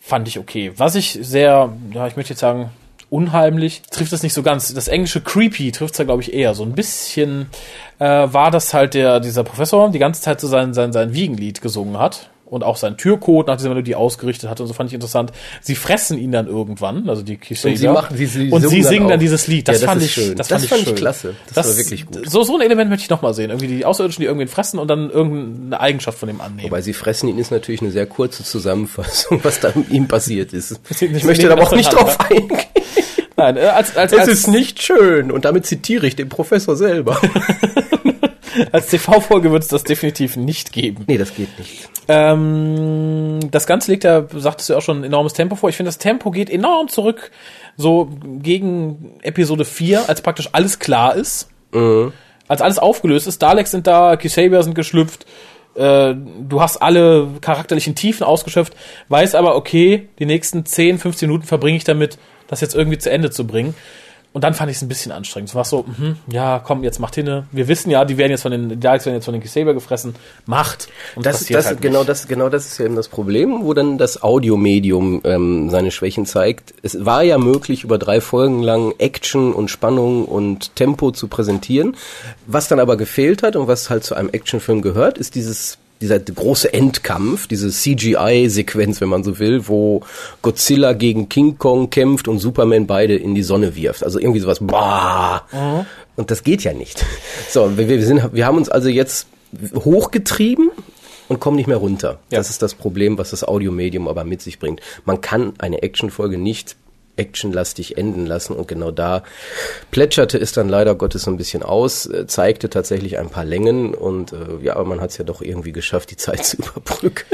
fand 0.00 0.28
ich 0.28 0.38
okay. 0.38 0.72
Was 0.76 0.94
ich 0.94 1.18
sehr, 1.20 1.72
ja, 1.92 2.06
ich 2.06 2.16
möchte 2.16 2.32
jetzt 2.32 2.40
sagen, 2.40 2.70
unheimlich, 3.10 3.82
trifft 3.90 4.12
es 4.12 4.22
nicht 4.22 4.34
so 4.34 4.42
ganz. 4.42 4.72
Das 4.74 4.88
englische 4.88 5.20
creepy 5.20 5.72
trifft 5.72 5.94
es 5.94 5.98
ja, 5.98 6.04
glaube 6.04 6.22
ich, 6.22 6.32
eher. 6.32 6.54
So 6.54 6.62
ein 6.62 6.72
bisschen 6.72 7.46
äh, 7.98 8.04
war 8.04 8.50
das 8.50 8.74
halt 8.74 8.94
der, 8.94 9.20
dieser 9.20 9.44
Professor 9.44 9.90
die 9.90 9.98
ganze 9.98 10.20
Zeit 10.20 10.40
so 10.40 10.48
sein, 10.48 10.74
sein, 10.74 10.92
sein 10.92 11.14
Wiegenlied 11.14 11.62
gesungen 11.62 11.98
hat. 11.98 12.28
Und 12.50 12.64
auch 12.64 12.76
sein 12.76 12.96
Türcode 12.96 13.46
nach 13.46 13.56
dieser 13.56 13.68
Melodie 13.68 13.94
ausgerichtet 13.94 14.48
hat 14.48 14.60
und 14.60 14.66
so 14.68 14.72
fand 14.72 14.88
ich 14.90 14.94
interessant. 14.94 15.32
Sie 15.60 15.74
fressen 15.74 16.16
ihn 16.18 16.32
dann 16.32 16.46
irgendwann, 16.46 17.08
also 17.08 17.22
die 17.22 17.36
Kishader. 17.36 17.72
Und 17.72 17.76
sie 17.78 17.88
machen- 17.88 18.16
sie- 18.16 18.24
sie 18.26 18.50
und 18.50 18.66
sie 18.66 18.82
singen 18.82 19.00
dann 19.02 19.08
dann 19.10 19.20
dieses 19.20 19.46
Lied. 19.48 19.68
Ja, 19.68 19.72
Das, 19.74 19.82
das 19.82 19.90
fand 19.90 20.02
ich, 20.02 20.12
schön. 20.12 20.34
das 20.36 20.48
Das 20.48 20.64
fand 20.64 20.80
ich 20.82 20.88
schön. 20.88 20.96
klasse. 20.96 21.34
Das 21.54 21.68
war 21.68 21.76
wirklich 21.76 22.06
gut. 22.06 22.30
So, 22.30 22.42
so 22.44 22.54
ein 22.56 22.62
Element 22.62 22.88
möchte 22.90 23.02
ich 23.04 23.10
noch 23.10 23.20
mal 23.20 23.34
sehen. 23.34 23.50
Irgendwie 23.50 23.66
die 23.68 23.84
Außerirdischen, 23.84 24.22
die 24.22 24.26
irgendwen 24.26 24.48
fressen 24.48 24.78
und 24.78 24.88
dann 24.88 25.10
irgendeine 25.10 25.78
Eigenschaft 25.80 26.18
von 26.18 26.26
dem 26.28 26.40
annehmen. 26.40 26.64
Wobei 26.64 26.80
sie 26.80 26.94
fressen 26.94 27.28
ihn 27.28 27.38
ist 27.38 27.50
natürlich 27.50 27.82
eine 27.82 27.90
sehr 27.90 28.06
kurze 28.06 28.44
Zusammenfassung, 28.44 29.40
was 29.44 29.60
da 29.60 29.70
mit 29.74 29.90
ihm 29.90 30.08
passiert 30.08 30.52
ist. 30.54 30.80
Ich 31.00 31.24
möchte 31.24 31.46
da 31.48 31.52
aber 31.52 31.64
auch 31.64 31.72
nicht 31.76 31.92
drauf 31.92 32.18
eingehen. 32.30 32.48
Nein, 33.36 33.56
äh, 33.56 33.60
als, 33.60 33.96
als, 33.96 34.12
Es 34.12 34.18
als, 34.20 34.28
ist 34.28 34.46
nicht 34.48 34.82
schön. 34.82 35.30
Und 35.30 35.44
damit 35.44 35.66
zitiere 35.66 36.06
ich 36.06 36.16
den 36.16 36.28
Professor 36.28 36.76
selber. 36.76 37.20
als 38.72 38.88
TV-Folge 38.88 39.50
wird 39.52 39.62
es 39.62 39.68
das 39.68 39.84
definitiv 39.84 40.36
nicht 40.36 40.72
geben. 40.72 41.04
nee, 41.06 41.18
das 41.18 41.34
geht 41.34 41.58
nicht. 41.58 41.88
Ähm, 42.08 43.40
das 43.50 43.66
Ganze 43.66 43.90
legt 43.90 44.04
ja, 44.04 44.26
sagtest 44.34 44.70
du 44.70 44.76
auch 44.76 44.82
schon, 44.82 45.00
ein 45.00 45.04
enormes 45.04 45.32
Tempo 45.32 45.56
vor. 45.56 45.68
Ich 45.68 45.76
finde, 45.76 45.88
das 45.88 45.98
Tempo 45.98 46.30
geht 46.30 46.50
enorm 46.50 46.88
zurück, 46.88 47.30
so 47.76 48.10
gegen 48.22 49.18
Episode 49.22 49.64
4, 49.64 50.08
als 50.08 50.22
praktisch 50.22 50.48
alles 50.52 50.78
klar 50.78 51.14
ist. 51.14 51.48
Als 52.48 52.62
alles 52.62 52.78
aufgelöst 52.78 53.26
ist. 53.26 53.42
Daleks 53.42 53.70
sind 53.70 53.86
da, 53.86 54.16
Kisabia 54.16 54.62
sind 54.62 54.74
geschlüpft. 54.74 55.26
Äh, 55.74 56.14
du 56.14 56.60
hast 56.60 56.78
alle 56.78 57.28
charakterlichen 57.40 57.94
Tiefen 57.94 58.24
ausgeschöpft, 58.24 58.74
weiß 59.08 59.34
aber, 59.34 59.54
okay, 59.54 60.08
die 60.18 60.26
nächsten 60.26 60.64
10, 60.64 60.98
15 60.98 61.28
Minuten 61.28 61.46
verbringe 61.46 61.76
ich 61.76 61.84
damit, 61.84 62.18
das 62.48 62.60
jetzt 62.60 62.74
irgendwie 62.74 62.98
zu 62.98 63.10
Ende 63.10 63.30
zu 63.30 63.46
bringen. 63.46 63.74
Und 64.34 64.44
dann 64.44 64.52
fand 64.54 64.70
ich 64.70 64.76
es 64.76 64.82
ein 64.82 64.88
bisschen 64.88 65.10
anstrengend. 65.10 65.48
Es 65.48 65.54
war 65.54 65.64
so, 65.64 65.84
mhm, 65.86 66.16
ja, 66.30 66.60
komm, 66.62 66.84
jetzt 66.84 67.00
macht 67.00 67.14
hinne. 67.14 67.46
Wir 67.50 67.66
wissen 67.66 67.90
ja, 67.90 68.04
die 68.04 68.18
werden 68.18 68.30
jetzt 68.30 68.42
von 68.42 68.52
den, 68.52 68.68
die 68.68 68.78
Daleks 68.78 69.06
werden 69.06 69.16
jetzt 69.16 69.24
von 69.24 69.32
den 69.32 69.42
Kisabia 69.42 69.72
gefressen. 69.72 70.14
Macht. 70.44 70.88
Und 71.16 71.24
Das, 71.24 71.44
das, 71.46 71.66
halt 71.66 71.80
genau, 71.80 72.00
nicht. 72.00 72.10
das, 72.10 72.28
genau 72.28 72.48
das 72.50 72.66
ist 72.66 72.78
ja 72.78 72.84
eben 72.84 72.94
das 72.94 73.08
Problem, 73.08 73.64
wo 73.64 73.72
dann 73.72 73.96
das 73.96 74.22
Audiomedium 74.22 75.22
ähm, 75.24 75.70
seine 75.70 75.90
Schwächen 75.90 76.26
zeigt. 76.26 76.74
Es 76.82 77.04
war 77.04 77.22
ja 77.22 77.38
möglich, 77.38 77.84
über 77.84 77.96
drei 77.98 78.20
Folgen 78.20 78.62
lang 78.62 78.94
Action 78.98 79.52
und 79.54 79.70
Spannung 79.70 80.26
und 80.26 80.76
Tempo 80.76 81.10
zu 81.10 81.28
präsentieren. 81.28 81.96
Was 82.46 82.68
dann 82.68 82.80
aber 82.80 82.96
gefehlt 82.98 83.42
hat 83.42 83.56
und 83.56 83.66
was 83.66 83.88
halt 83.88 84.04
zu 84.04 84.14
einem 84.14 84.28
Actionfilm 84.28 84.82
gehört, 84.82 85.16
ist 85.16 85.34
dieses 85.36 85.78
dieser 86.00 86.18
große 86.18 86.72
Endkampf, 86.72 87.46
diese 87.46 87.70
CGI-Sequenz, 87.70 89.00
wenn 89.00 89.08
man 89.08 89.24
so 89.24 89.38
will, 89.38 89.68
wo 89.68 90.02
Godzilla 90.42 90.92
gegen 90.92 91.28
King 91.28 91.58
Kong 91.58 91.90
kämpft 91.90 92.28
und 92.28 92.38
Superman 92.38 92.86
beide 92.86 93.16
in 93.16 93.34
die 93.34 93.42
Sonne 93.42 93.74
wirft. 93.74 94.04
Also 94.04 94.18
irgendwie 94.18 94.40
sowas, 94.40 94.58
bah. 94.60 95.46
Und 96.16 96.30
das 96.30 96.42
geht 96.42 96.62
ja 96.64 96.72
nicht. 96.72 97.04
So, 97.50 97.78
wir, 97.78 97.88
wir, 97.88 98.04
sind, 98.04 98.34
wir 98.34 98.44
haben 98.44 98.58
uns 98.58 98.68
also 98.68 98.90
jetzt 98.90 99.26
hochgetrieben 99.74 100.70
und 101.28 101.40
kommen 101.40 101.56
nicht 101.56 101.66
mehr 101.66 101.78
runter. 101.78 102.18
Ja. 102.30 102.38
Das 102.38 102.50
ist 102.50 102.60
das 102.60 102.74
Problem, 102.74 103.16
was 103.16 103.30
das 103.30 103.42
Audiomedium 103.42 104.06
aber 104.06 104.24
mit 104.24 104.42
sich 104.42 104.58
bringt. 104.58 104.80
Man 105.06 105.22
kann 105.22 105.54
eine 105.58 105.82
Actionfolge 105.82 106.36
nicht 106.36 106.76
actionlastig 107.18 107.98
enden 107.98 108.26
lassen 108.26 108.54
und 108.54 108.68
genau 108.68 108.90
da 108.90 109.22
plätscherte 109.90 110.38
es 110.38 110.52
dann 110.52 110.68
leider 110.68 110.94
Gottes 110.94 111.22
so 111.22 111.30
ein 111.30 111.36
bisschen 111.36 111.62
aus, 111.62 112.06
äh, 112.06 112.26
zeigte 112.26 112.70
tatsächlich 112.70 113.18
ein 113.18 113.30
paar 113.30 113.44
Längen 113.44 113.94
und 113.94 114.32
äh, 114.32 114.36
ja, 114.62 114.76
aber 114.76 114.84
man 114.84 115.00
hat 115.00 115.10
es 115.10 115.18
ja 115.18 115.24
doch 115.24 115.42
irgendwie 115.42 115.72
geschafft, 115.72 116.10
die 116.10 116.16
Zeit 116.16 116.44
zu 116.44 116.56
überbrücken. 116.76 117.24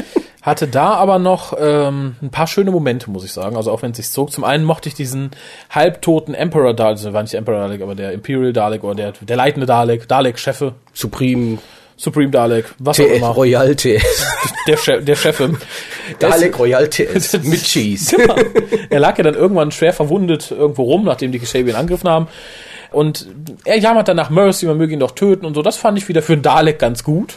Hatte 0.42 0.68
da 0.68 0.92
aber 0.92 1.18
noch 1.18 1.54
ähm, 1.58 2.16
ein 2.20 2.28
paar 2.28 2.46
schöne 2.46 2.70
Momente, 2.70 3.10
muss 3.10 3.24
ich 3.24 3.32
sagen. 3.32 3.56
Also 3.56 3.72
auch 3.72 3.80
wenn 3.80 3.92
es 3.92 3.96
sich 3.96 4.10
zog. 4.10 4.30
Zum 4.30 4.44
einen 4.44 4.62
mochte 4.62 4.90
ich 4.90 4.94
diesen 4.94 5.30
halbtoten 5.70 6.34
Emperor 6.34 6.74
Dalek, 6.74 6.98
also 6.98 7.14
war 7.14 7.22
nicht 7.22 7.32
der 7.32 7.38
Emperor 7.38 7.60
Dalek, 7.60 7.80
aber 7.80 7.94
der 7.94 8.12
Imperial 8.12 8.52
Dalek 8.52 8.84
oder 8.84 8.94
der, 8.94 9.12
der 9.12 9.36
leitende 9.36 9.64
Dalek, 9.64 10.06
Dalek-Chefe, 10.06 10.74
Supreme 10.92 11.60
Supreme 11.96 12.30
Dalek, 12.30 12.66
was 12.78 12.98
auch 12.98 13.04
TS, 13.04 13.16
immer. 13.18 13.28
Royal 13.28 13.74
TS, 13.76 14.26
Der, 14.66 14.76
Chef, 14.76 15.04
der 15.04 15.14
Chefin. 15.16 15.56
Dalek 16.18 16.58
Royal 16.58 16.88
TS 16.88 17.32
mit 17.44 17.62
Cheese. 17.62 18.16
Genau. 18.16 18.34
er 18.90 19.00
lag 19.00 19.16
ja 19.16 19.24
dann 19.24 19.34
irgendwann 19.34 19.70
schwer 19.70 19.92
verwundet 19.92 20.50
irgendwo 20.50 20.82
rum, 20.82 21.04
nachdem 21.04 21.30
die 21.32 21.38
Kishabi 21.38 21.72
angegriffen 21.72 22.08
haben. 22.10 22.28
Und 22.90 23.26
er 23.64 23.78
jammert 23.78 24.08
dann 24.08 24.16
nach 24.16 24.30
Mercy, 24.30 24.66
man 24.66 24.76
möge 24.76 24.92
ihn 24.92 25.00
doch 25.00 25.12
töten 25.12 25.46
und 25.46 25.54
so. 25.54 25.62
Das 25.62 25.76
fand 25.76 25.98
ich 25.98 26.08
wieder 26.08 26.22
für 26.22 26.34
einen 26.34 26.42
Dalek 26.42 26.78
ganz 26.78 27.02
gut. 27.04 27.34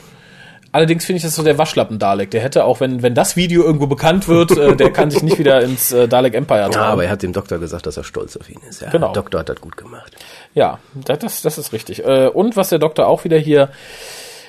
Allerdings 0.72 1.06
finde 1.06 1.18
ich 1.18 1.24
das 1.24 1.34
so 1.36 1.44
der 1.44 1.58
Waschlappen-Dalek. 1.58 2.30
Der 2.30 2.42
hätte 2.42 2.66
auch, 2.66 2.80
wenn, 2.82 3.02
wenn 3.02 3.16
das 3.16 3.36
Video 3.36 3.64
irgendwo 3.64 3.88
bekannt 3.88 4.28
wird, 4.28 4.52
äh, 4.58 4.76
der 4.76 4.92
kann 4.92 5.10
sich 5.10 5.24
nicht 5.24 5.40
wieder 5.40 5.62
ins 5.62 5.92
äh, 5.92 6.08
Dalek 6.08 6.36
Empire 6.36 6.60
Ja, 6.60 6.70
tragen. 6.70 6.92
aber 6.92 7.04
er 7.06 7.10
hat 7.10 7.24
dem 7.24 7.32
Doktor 7.34 7.58
gesagt, 7.58 7.86
dass 7.86 7.96
er 7.98 8.04
stolz 8.04 8.36
auf 8.38 8.50
ihn 8.50 8.60
ist. 8.70 8.82
Ja, 8.82 8.90
Genau. 8.90 9.08
Der 9.08 9.14
Doktor 9.22 9.40
hat 9.40 9.50
das 9.50 9.62
gut 9.62 9.78
gemacht. 9.78 10.14
Ja, 10.54 10.78
das, 10.94 11.20
das, 11.20 11.42
das 11.42 11.58
ist 11.58 11.74
richtig. 11.74 12.04
Äh, 12.06 12.28
Und 12.28 12.58
was 12.58 12.70
der 12.70 12.80
Doktor 12.80 13.08
auch 13.08 13.24
wieder 13.24 13.38
hier 13.38 13.70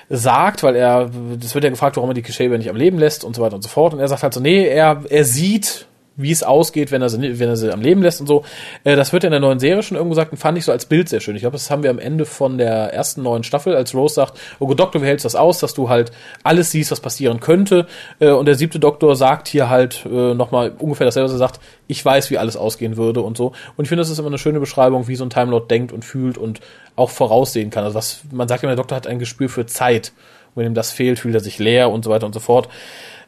sagt, 0.08 0.62
weil 0.62 0.76
er, 0.76 1.10
das 1.38 1.54
wird 1.54 1.64
ja 1.64 1.70
gefragt, 1.70 1.96
warum 1.96 2.10
er 2.10 2.14
die 2.14 2.22
Kishabe 2.22 2.56
nicht 2.56 2.70
am 2.70 2.76
Leben 2.76 2.98
lässt 2.98 3.24
und 3.24 3.36
so 3.36 3.42
weiter 3.42 3.56
und 3.56 3.62
so 3.62 3.68
fort. 3.68 3.92
Und 3.92 4.00
er 4.00 4.08
sagt 4.08 4.22
halt 4.22 4.34
so, 4.34 4.40
nee, 4.40 4.66
er, 4.66 5.02
er 5.08 5.24
sieht, 5.24 5.87
wie 6.18 6.32
es 6.32 6.42
ausgeht, 6.42 6.90
wenn 6.90 7.00
er 7.00 7.08
sie, 7.08 7.38
wenn 7.38 7.48
er 7.48 7.56
sie 7.56 7.72
am 7.72 7.80
Leben 7.80 8.02
lässt 8.02 8.20
und 8.20 8.26
so. 8.26 8.44
Äh, 8.84 8.96
Das 8.96 9.12
wird 9.12 9.24
in 9.24 9.30
der 9.30 9.40
neuen 9.40 9.60
Serie 9.60 9.82
schon 9.82 9.96
irgendwo 9.96 10.14
gesagt 10.14 10.32
und 10.32 10.38
fand 10.38 10.58
ich 10.58 10.64
so 10.64 10.72
als 10.72 10.84
Bild 10.84 11.08
sehr 11.08 11.20
schön. 11.20 11.36
Ich 11.36 11.42
glaube, 11.42 11.54
das 11.54 11.70
haben 11.70 11.82
wir 11.82 11.90
am 11.90 11.98
Ende 11.98 12.26
von 12.26 12.58
der 12.58 12.92
ersten 12.92 13.22
neuen 13.22 13.44
Staffel, 13.44 13.74
als 13.74 13.94
Rose 13.94 14.16
sagt, 14.16 14.38
oh 14.58 14.74
Doktor, 14.74 15.00
wie 15.00 15.06
hältst 15.06 15.24
du 15.24 15.26
das 15.28 15.36
aus, 15.36 15.60
dass 15.60 15.72
du 15.72 15.88
halt 15.88 16.12
alles 16.42 16.72
siehst, 16.72 16.90
was 16.90 17.00
passieren 17.00 17.40
könnte. 17.40 17.86
Äh, 18.18 18.30
Und 18.30 18.46
der 18.46 18.56
siebte 18.56 18.78
Doktor 18.80 19.16
sagt 19.16 19.48
hier 19.48 19.70
halt 19.70 20.04
äh, 20.04 20.34
nochmal 20.34 20.72
ungefähr 20.78 21.06
dasselbe, 21.06 21.26
was 21.26 21.34
er 21.34 21.38
sagt, 21.38 21.60
ich 21.86 22.04
weiß, 22.04 22.30
wie 22.30 22.38
alles 22.38 22.56
ausgehen 22.56 22.96
würde 22.96 23.20
und 23.22 23.36
so. 23.36 23.52
Und 23.76 23.84
ich 23.84 23.88
finde, 23.88 24.02
das 24.02 24.10
ist 24.10 24.18
immer 24.18 24.28
eine 24.28 24.38
schöne 24.38 24.60
Beschreibung, 24.60 25.08
wie 25.08 25.16
so 25.16 25.24
ein 25.24 25.30
Time 25.30 25.58
denkt 25.70 25.92
und 25.92 26.04
fühlt 26.04 26.36
und 26.36 26.60
auch 26.96 27.10
voraussehen 27.10 27.70
kann. 27.70 27.84
Also 27.84 27.94
was, 27.94 28.20
man 28.32 28.48
sagt 28.48 28.62
immer, 28.62 28.70
der 28.70 28.76
Doktor 28.76 28.96
hat 28.96 29.06
ein 29.06 29.18
Gespür 29.20 29.48
für 29.48 29.66
Zeit. 29.66 30.12
Und 30.54 30.62
wenn 30.62 30.72
ihm 30.72 30.74
das 30.74 30.90
fehlt, 30.90 31.20
fühlt 31.20 31.34
er 31.34 31.40
sich 31.40 31.58
leer 31.58 31.90
und 31.90 32.04
so 32.04 32.10
weiter 32.10 32.26
und 32.26 32.32
so 32.32 32.40
fort. 32.40 32.68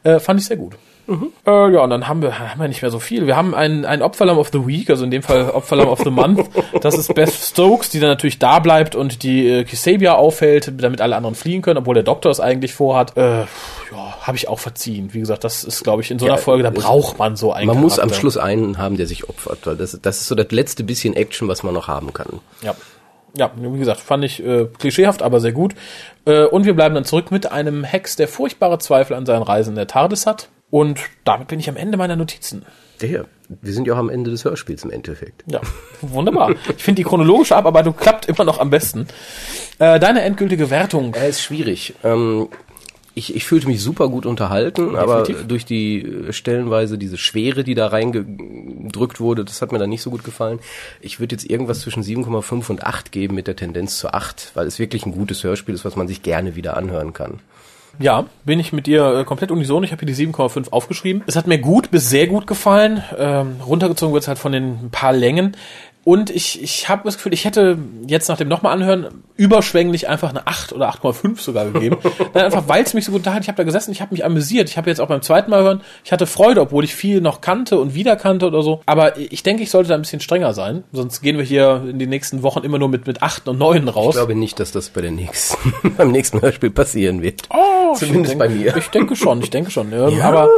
Äh, 0.02 0.18
fand 0.18 0.40
ich 0.40 0.46
sehr 0.46 0.56
gut. 0.56 0.74
Äh, 1.44 1.72
ja, 1.72 1.82
und 1.82 1.90
dann 1.90 2.06
haben 2.06 2.22
wir, 2.22 2.38
haben 2.38 2.60
wir 2.60 2.68
nicht 2.68 2.82
mehr 2.82 2.90
so 2.90 3.00
viel. 3.00 3.26
Wir 3.26 3.36
haben 3.36 3.54
ein, 3.54 3.84
ein 3.84 4.00
Opferlamm 4.00 4.38
of 4.38 4.50
the 4.52 4.66
Week, 4.66 4.88
also 4.88 5.04
in 5.04 5.10
dem 5.10 5.22
Fall 5.22 5.50
Opferlamm 5.50 5.88
of 5.88 6.00
the 6.04 6.10
Month. 6.10 6.48
Das 6.80 6.96
ist 6.96 7.14
Beth 7.14 7.32
Stokes, 7.32 7.90
die 7.90 8.00
dann 8.00 8.10
natürlich 8.10 8.38
da 8.38 8.58
bleibt 8.58 8.94
und 8.94 9.22
die 9.22 9.46
äh, 9.48 9.64
Kisabia 9.64 10.14
aufhält, 10.14 10.72
damit 10.80 11.00
alle 11.00 11.16
anderen 11.16 11.34
fliehen 11.34 11.62
können, 11.62 11.78
obwohl 11.78 11.94
der 11.94 12.04
Doktor 12.04 12.30
es 12.30 12.40
eigentlich 12.40 12.74
vorhat. 12.74 13.16
Äh, 13.16 13.40
ja, 13.40 13.46
habe 14.20 14.36
ich 14.36 14.48
auch 14.48 14.58
verziehen. 14.58 15.12
Wie 15.12 15.20
gesagt, 15.20 15.44
das 15.44 15.64
ist, 15.64 15.82
glaube 15.82 16.02
ich, 16.02 16.10
in 16.10 16.18
so 16.18 16.26
einer 16.26 16.36
Ja, 16.36 16.40
Folge, 16.40 16.62
da 16.62 16.70
braucht 16.70 17.18
man 17.18 17.36
so 17.36 17.52
einen 17.52 17.66
Man 17.66 17.80
muss 17.80 17.98
am 17.98 18.08
Charakter. 18.08 18.20
Schluss 18.20 18.36
einen 18.36 18.78
haben, 18.78 18.96
der 18.96 19.06
sich 19.06 19.28
opfert, 19.28 19.58
weil 19.64 19.76
das, 19.76 19.98
das 20.00 20.20
ist 20.20 20.28
so 20.28 20.34
das 20.34 20.50
letzte 20.50 20.84
bisschen 20.84 21.14
Action, 21.14 21.48
was 21.48 21.62
man 21.62 21.74
noch 21.74 21.88
haben 21.88 22.12
kann. 22.12 22.40
Ja. 22.62 22.74
Ja, 23.36 23.50
wie 23.56 23.78
gesagt, 23.78 24.00
fand 24.00 24.24
ich 24.24 24.44
äh, 24.44 24.66
klischeehaft, 24.78 25.22
aber 25.22 25.40
sehr 25.40 25.52
gut. 25.52 25.74
Äh, 26.24 26.44
und 26.44 26.64
wir 26.64 26.74
bleiben 26.74 26.94
dann 26.94 27.04
zurück 27.04 27.30
mit 27.30 27.50
einem 27.50 27.84
Hex, 27.84 28.16
der 28.16 28.26
furchtbare 28.26 28.78
Zweifel 28.78 29.14
an 29.14 29.24
seinen 29.24 29.42
Reisen 29.42 29.70
in 29.70 29.76
der 29.76 29.86
TARDIS 29.86 30.26
hat. 30.26 30.48
Und 30.70 31.00
damit 31.24 31.48
bin 31.48 31.58
ich 31.58 31.68
am 31.68 31.76
Ende 31.76 31.96
meiner 31.96 32.16
Notizen. 32.16 32.64
Der, 33.00 33.26
wir 33.48 33.72
sind 33.72 33.86
ja 33.86 33.94
auch 33.94 33.98
am 33.98 34.10
Ende 34.10 34.30
des 34.30 34.44
Hörspiels 34.44 34.84
im 34.84 34.90
Endeffekt. 34.90 35.42
Ja, 35.46 35.60
wunderbar. 36.00 36.54
Ich 36.76 36.82
finde 36.82 37.02
die 37.02 37.08
chronologische 37.08 37.56
Abarbeitung 37.56 37.96
klappt 37.96 38.26
immer 38.26 38.44
noch 38.44 38.60
am 38.60 38.70
besten. 38.70 39.06
Äh, 39.78 39.98
deine 39.98 40.22
endgültige 40.22 40.70
Wertung. 40.70 41.14
Er 41.14 41.28
ist 41.28 41.40
schwierig. 41.40 41.94
Ähm, 42.04 42.48
ich, 43.14 43.34
ich 43.34 43.44
fühlte 43.44 43.66
mich 43.66 43.82
super 43.82 44.08
gut 44.08 44.24
unterhalten, 44.24 44.94
aber 44.96 45.22
Definitiv. 45.22 45.48
durch 45.48 45.64
die 45.64 46.02
äh, 46.02 46.32
stellenweise 46.32 46.96
diese 46.96 47.18
Schwere, 47.18 47.64
die 47.64 47.74
da 47.74 47.88
reingedrückt 47.88 49.20
wurde, 49.20 49.44
das 49.44 49.62
hat 49.62 49.72
mir 49.72 49.78
dann 49.78 49.90
nicht 49.90 50.02
so 50.02 50.10
gut 50.10 50.22
gefallen. 50.22 50.60
Ich 51.00 51.18
würde 51.18 51.34
jetzt 51.34 51.48
irgendwas 51.48 51.80
zwischen 51.80 52.04
7,5 52.04 52.70
und 52.70 52.84
8 52.84 53.10
geben 53.10 53.34
mit 53.34 53.46
der 53.46 53.56
Tendenz 53.56 53.98
zu 53.98 54.12
8, 54.12 54.52
weil 54.54 54.66
es 54.66 54.78
wirklich 54.78 55.06
ein 55.06 55.12
gutes 55.12 55.42
Hörspiel 55.42 55.74
ist, 55.74 55.84
was 55.84 55.96
man 55.96 56.06
sich 56.06 56.22
gerne 56.22 56.54
wieder 56.54 56.76
anhören 56.76 57.12
kann. 57.12 57.40
Ja, 57.98 58.26
bin 58.44 58.60
ich 58.60 58.72
mit 58.72 58.86
dir 58.86 59.18
äh, 59.18 59.24
komplett 59.24 59.50
unison. 59.50 59.84
Ich 59.84 59.92
habe 59.92 60.04
hier 60.04 60.14
die 60.14 60.26
7,5 60.26 60.70
aufgeschrieben. 60.70 61.22
Es 61.26 61.36
hat 61.36 61.46
mir 61.46 61.58
gut 61.58 61.90
bis 61.90 62.08
sehr 62.08 62.26
gut 62.26 62.46
gefallen. 62.46 63.02
Ähm, 63.18 63.56
runtergezogen 63.66 64.14
wird 64.14 64.22
es 64.22 64.28
halt 64.28 64.38
von 64.38 64.52
den 64.52 64.90
paar 64.90 65.12
Längen. 65.12 65.56
Und 66.02 66.30
ich, 66.30 66.62
ich 66.62 66.88
habe 66.88 67.02
das 67.04 67.16
Gefühl, 67.16 67.34
ich 67.34 67.44
hätte 67.44 67.76
jetzt 68.06 68.28
nach 68.28 68.38
dem 68.38 68.48
nochmal 68.48 68.72
anhören 68.72 69.22
überschwänglich 69.36 70.08
einfach 70.08 70.30
eine 70.30 70.46
8 70.46 70.72
oder 70.72 70.90
8,5 70.90 71.40
sogar 71.40 71.66
gegeben. 71.66 71.98
Dann 72.32 72.44
einfach, 72.46 72.68
weil 72.68 72.82
es 72.82 72.94
mich 72.94 73.04
so 73.04 73.12
gut 73.12 73.20
unterhalten. 73.20 73.42
Ich 73.42 73.48
habe 73.48 73.56
da 73.56 73.64
gesessen, 73.64 73.92
ich 73.92 74.00
habe 74.00 74.14
mich 74.14 74.24
amüsiert. 74.24 74.68
Ich 74.70 74.78
habe 74.78 74.88
jetzt 74.88 75.00
auch 75.00 75.08
beim 75.08 75.20
zweiten 75.20 75.50
Mal 75.50 75.62
hören, 75.62 75.82
ich 76.04 76.12
hatte 76.12 76.26
Freude, 76.26 76.62
obwohl 76.62 76.84
ich 76.84 76.94
viel 76.94 77.20
noch 77.20 77.40
kannte 77.42 77.78
und 77.78 77.94
wieder 77.94 78.16
kannte 78.16 78.46
oder 78.46 78.62
so. 78.62 78.80
Aber 78.86 79.18
ich 79.18 79.42
denke, 79.42 79.62
ich 79.62 79.70
sollte 79.70 79.90
da 79.90 79.94
ein 79.94 80.00
bisschen 80.02 80.20
strenger 80.20 80.54
sein. 80.54 80.84
Sonst 80.92 81.20
gehen 81.20 81.36
wir 81.36 81.44
hier 81.44 81.84
in 81.88 81.98
den 81.98 82.08
nächsten 82.08 82.42
Wochen 82.42 82.64
immer 82.64 82.78
nur 82.78 82.88
mit, 82.88 83.06
mit 83.06 83.22
8 83.22 83.48
und 83.48 83.58
9 83.58 83.88
raus. 83.88 84.14
Ich 84.14 84.20
glaube 84.20 84.34
nicht, 84.34 84.58
dass 84.58 84.72
das 84.72 84.88
bei 84.88 85.02
der 85.02 85.10
nächsten, 85.10 85.74
beim 85.96 86.12
nächsten 86.12 86.40
Hörspiel 86.40 86.70
passieren 86.70 87.22
wird. 87.22 87.42
Oh, 87.50 87.94
Zumindest 87.94 88.32
ich 88.32 88.38
bei 88.38 88.48
denke, 88.48 88.64
mir. 88.64 88.76
Ich 88.78 88.88
denke 88.88 89.16
schon, 89.16 89.42
ich 89.42 89.50
denke 89.50 89.70
schon. 89.70 89.92
Ähm, 89.92 90.16
Ja. 90.16 90.24
Aber 90.28 90.48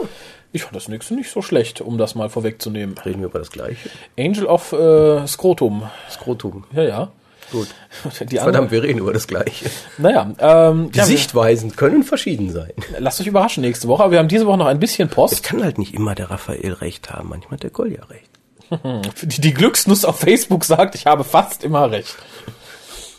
ich 0.52 0.62
fand 0.62 0.76
das 0.76 0.88
nächste 0.88 1.14
nicht 1.14 1.30
so 1.30 1.42
schlecht, 1.42 1.80
um 1.80 1.98
das 1.98 2.14
mal 2.14 2.28
vorwegzunehmen. 2.28 2.96
Reden 2.98 3.20
wir 3.20 3.26
über 3.28 3.38
das 3.38 3.50
Gleiche. 3.50 3.88
Angel 4.18 4.46
of 4.46 4.72
äh, 4.72 5.26
Skrotum. 5.26 5.88
Skrotum. 6.10 6.64
Ja, 6.72 6.82
ja. 6.82 7.12
Gut. 7.50 7.68
Die 8.30 8.38
Verdammt, 8.38 8.70
wir 8.70 8.82
reden 8.82 8.98
über 8.98 9.12
das 9.12 9.26
Gleiche. 9.26 9.66
naja, 9.98 10.30
ähm, 10.38 10.90
Die 10.92 10.98
ja, 10.98 11.04
Sichtweisen 11.04 11.76
können 11.76 12.02
verschieden 12.02 12.50
sein. 12.50 12.72
lasst 12.98 13.20
euch 13.20 13.26
überraschen 13.26 13.62
nächste 13.62 13.88
Woche. 13.88 14.02
Aber 14.04 14.12
wir 14.12 14.18
haben 14.18 14.28
diese 14.28 14.46
Woche 14.46 14.58
noch 14.58 14.66
ein 14.66 14.78
bisschen 14.78 15.08
Es 15.08 15.14
Post. 15.14 15.42
kann 15.42 15.62
halt 15.62 15.76
nicht 15.78 15.94
immer 15.94 16.14
der 16.14 16.30
Raphael 16.30 16.72
recht 16.74 17.10
haben, 17.10 17.28
manchmal 17.28 17.52
hat 17.54 17.62
der 17.62 17.70
Kolja 17.70 18.04
recht. 18.04 18.30
Die, 19.22 19.40
die 19.42 19.52
Glücksnuss 19.52 20.06
auf 20.06 20.18
Facebook 20.20 20.64
sagt, 20.64 20.94
ich 20.94 21.04
habe 21.04 21.24
fast 21.24 21.62
immer 21.62 21.90
recht. 21.90 22.16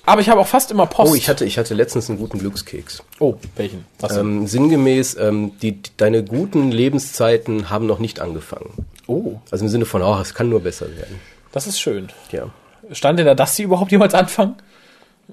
Aber 0.05 0.19
ich 0.19 0.27
habe 0.29 0.41
auch 0.41 0.47
fast 0.47 0.69
immer 0.71 0.85
Post. 0.85 1.11
Oh, 1.11 1.15
ich 1.15 1.29
hatte, 1.29 1.45
ich 1.45 1.57
hatte 1.57 1.73
letztens 1.73 2.09
einen 2.09 2.19
guten 2.19 2.37
Glückskeks. 2.39 3.03
Oh, 3.19 3.35
welchen? 3.55 3.85
Was? 3.99 4.17
Ähm, 4.17 4.47
sinngemäß, 4.47 5.15
ähm, 5.17 5.53
die, 5.61 5.79
deine 5.95 6.23
guten 6.23 6.71
Lebenszeiten 6.71 7.69
haben 7.69 7.85
noch 7.85 7.99
nicht 7.99 8.19
angefangen. 8.19 8.85
Oh, 9.07 9.35
Also 9.49 9.63
im 9.65 9.69
Sinne 9.69 9.85
von, 9.85 10.01
oh, 10.01 10.19
es 10.21 10.33
kann 10.33 10.49
nur 10.49 10.59
besser 10.61 10.87
werden. 10.97 11.19
das 11.53 11.67
ist 11.67 11.79
schön. 11.79 12.09
Ja. 12.31 12.47
Stand 12.91 13.17
denn 13.19 13.25
da, 13.25 13.33
dass 13.35 13.55
sie 13.55 13.63
überhaupt 13.63 13.91
jemals 13.91 14.13
anfangen? 14.13 14.55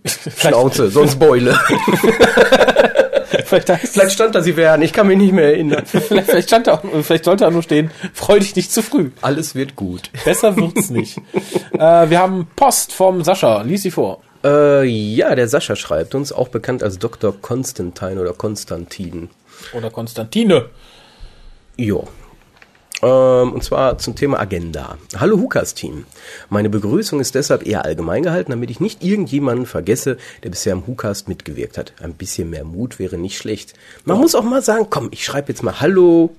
Schnauze, 0.37 0.89
sonst 0.89 1.19
Beule. 1.19 1.59
vielleicht, 3.45 3.69
Vielleicht 3.89 4.13
stand 4.13 4.35
da, 4.37 4.41
sie 4.43 4.57
wären, 4.57 4.83
ich 4.83 4.93
kann 4.93 5.07
mich 5.09 5.19
nicht 5.19 5.33
mehr 5.33 5.47
erinnern. 5.47 5.85
vielleicht, 5.85 6.27
vielleicht 6.31 6.49
stand 6.49 6.67
da, 6.69 6.75
auch- 6.75 6.85
vielleicht 7.03 7.25
sollte 7.25 7.45
da 7.45 7.51
nur 7.51 7.63
stehen, 7.65 7.91
freu 8.13 8.39
dich 8.39 8.55
nicht 8.55 8.71
zu 8.73 8.83
früh. 8.83 9.11
Alles 9.21 9.55
wird 9.57 9.75
gut. 9.77 10.11
Besser 10.25 10.57
wird's 10.57 10.91
nicht. 10.91 11.19
äh, 11.73 12.09
wir 12.09 12.19
haben 12.21 12.47
Post 12.57 12.93
vom 12.93 13.25
Sascha. 13.25 13.63
Lies 13.63 13.83
sie 13.83 13.91
vor. 13.91 14.21
Äh, 14.43 14.85
ja, 14.85 15.35
der 15.35 15.49
Sascha 15.49 15.77
schreibt 15.77 16.15
uns, 16.15 16.33
auch 16.33 16.49
bekannt 16.49 16.83
als 16.83 16.99
Dr. 16.99 17.35
Konstantin 17.41 18.19
oder 18.19 18.33
Konstantin. 18.33 19.29
Oder 19.75 19.91
Konstantine. 19.91 20.67
Jo. 21.77 22.09
Ähm, 23.03 23.53
und 23.53 23.63
zwar 23.63 23.99
zum 23.99 24.17
Thema 24.17 24.41
Agenda. 24.41 24.97
Hallo 25.19 25.39
Hukas-Team. 25.39 26.07
Meine 26.49 26.71
Begrüßung 26.71 27.21
ist 27.21 27.35
deshalb 27.35 27.67
eher 27.67 27.85
allgemein 27.85 28.23
gehalten, 28.23 28.51
damit 28.51 28.71
ich 28.71 28.81
nicht 28.81 29.03
irgendjemanden 29.03 29.67
vergesse, 29.67 30.17
der 30.43 30.51
bisher 30.51 30.73
im 30.73 30.87
Hukast 30.87 31.29
mitgewirkt 31.29 31.77
hat. 31.77 31.93
Ein 32.01 32.15
bisschen 32.15 32.51
mehr 32.51 32.65
Mut 32.65 32.99
wäre 32.99 33.19
nicht 33.19 33.37
schlecht. 33.37 33.75
Man 34.05 34.19
muss 34.19 34.35
auch 34.35 34.43
mal 34.43 34.63
sagen, 34.63 34.87
komm, 34.89 35.09
ich 35.13 35.25
schreibe 35.25 35.49
jetzt 35.49 35.63
mal 35.63 35.81
Hallo 35.81 36.35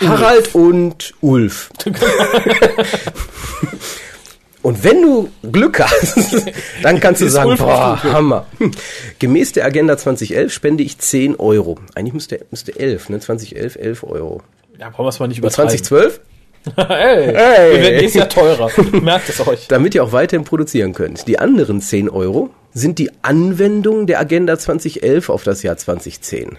Harald 0.00 0.54
und 0.54 1.14
Ulf. 1.20 1.70
Und 4.62 4.82
wenn 4.82 5.02
du 5.02 5.28
Glück 5.50 5.80
hast, 5.80 6.44
dann 6.82 7.00
kannst 7.00 7.20
du 7.20 7.28
sagen, 7.28 7.56
boah. 7.56 8.02
Hammer. 8.02 8.46
Gemäß 9.18 9.52
der 9.52 9.64
Agenda 9.64 9.96
2011 9.96 10.52
spende 10.52 10.82
ich 10.82 10.98
10 10.98 11.36
Euro. 11.36 11.78
Eigentlich 11.94 12.14
müsste, 12.14 12.44
müsste 12.50 12.78
11, 12.78 13.08
ne? 13.10 13.20
2011, 13.20 13.76
11 13.76 14.04
Euro. 14.04 14.42
Ja, 14.78 14.90
brauchen 14.90 15.04
wir 15.04 15.10
es 15.10 15.20
mal 15.20 15.28
nicht 15.28 15.38
übertreiben. 15.38 15.70
2012? 15.70 16.20
Ey, 16.76 16.84
Ey. 16.86 17.32
wir 17.34 17.82
werden 17.82 17.96
nächstes 17.96 18.14
Jahr 18.14 18.28
teurer. 18.28 18.70
Merkt 19.00 19.28
es 19.28 19.46
euch. 19.46 19.68
Damit 19.68 19.94
ihr 19.94 20.04
auch 20.04 20.12
weiterhin 20.12 20.44
produzieren 20.44 20.92
könnt. 20.92 21.26
Die 21.28 21.38
anderen 21.38 21.80
10 21.80 22.08
Euro 22.10 22.50
sind 22.72 22.98
die 22.98 23.10
Anwendung 23.22 24.06
der 24.06 24.20
Agenda 24.20 24.58
2011 24.58 25.30
auf 25.30 25.44
das 25.44 25.62
Jahr 25.62 25.76
2010. 25.76 26.58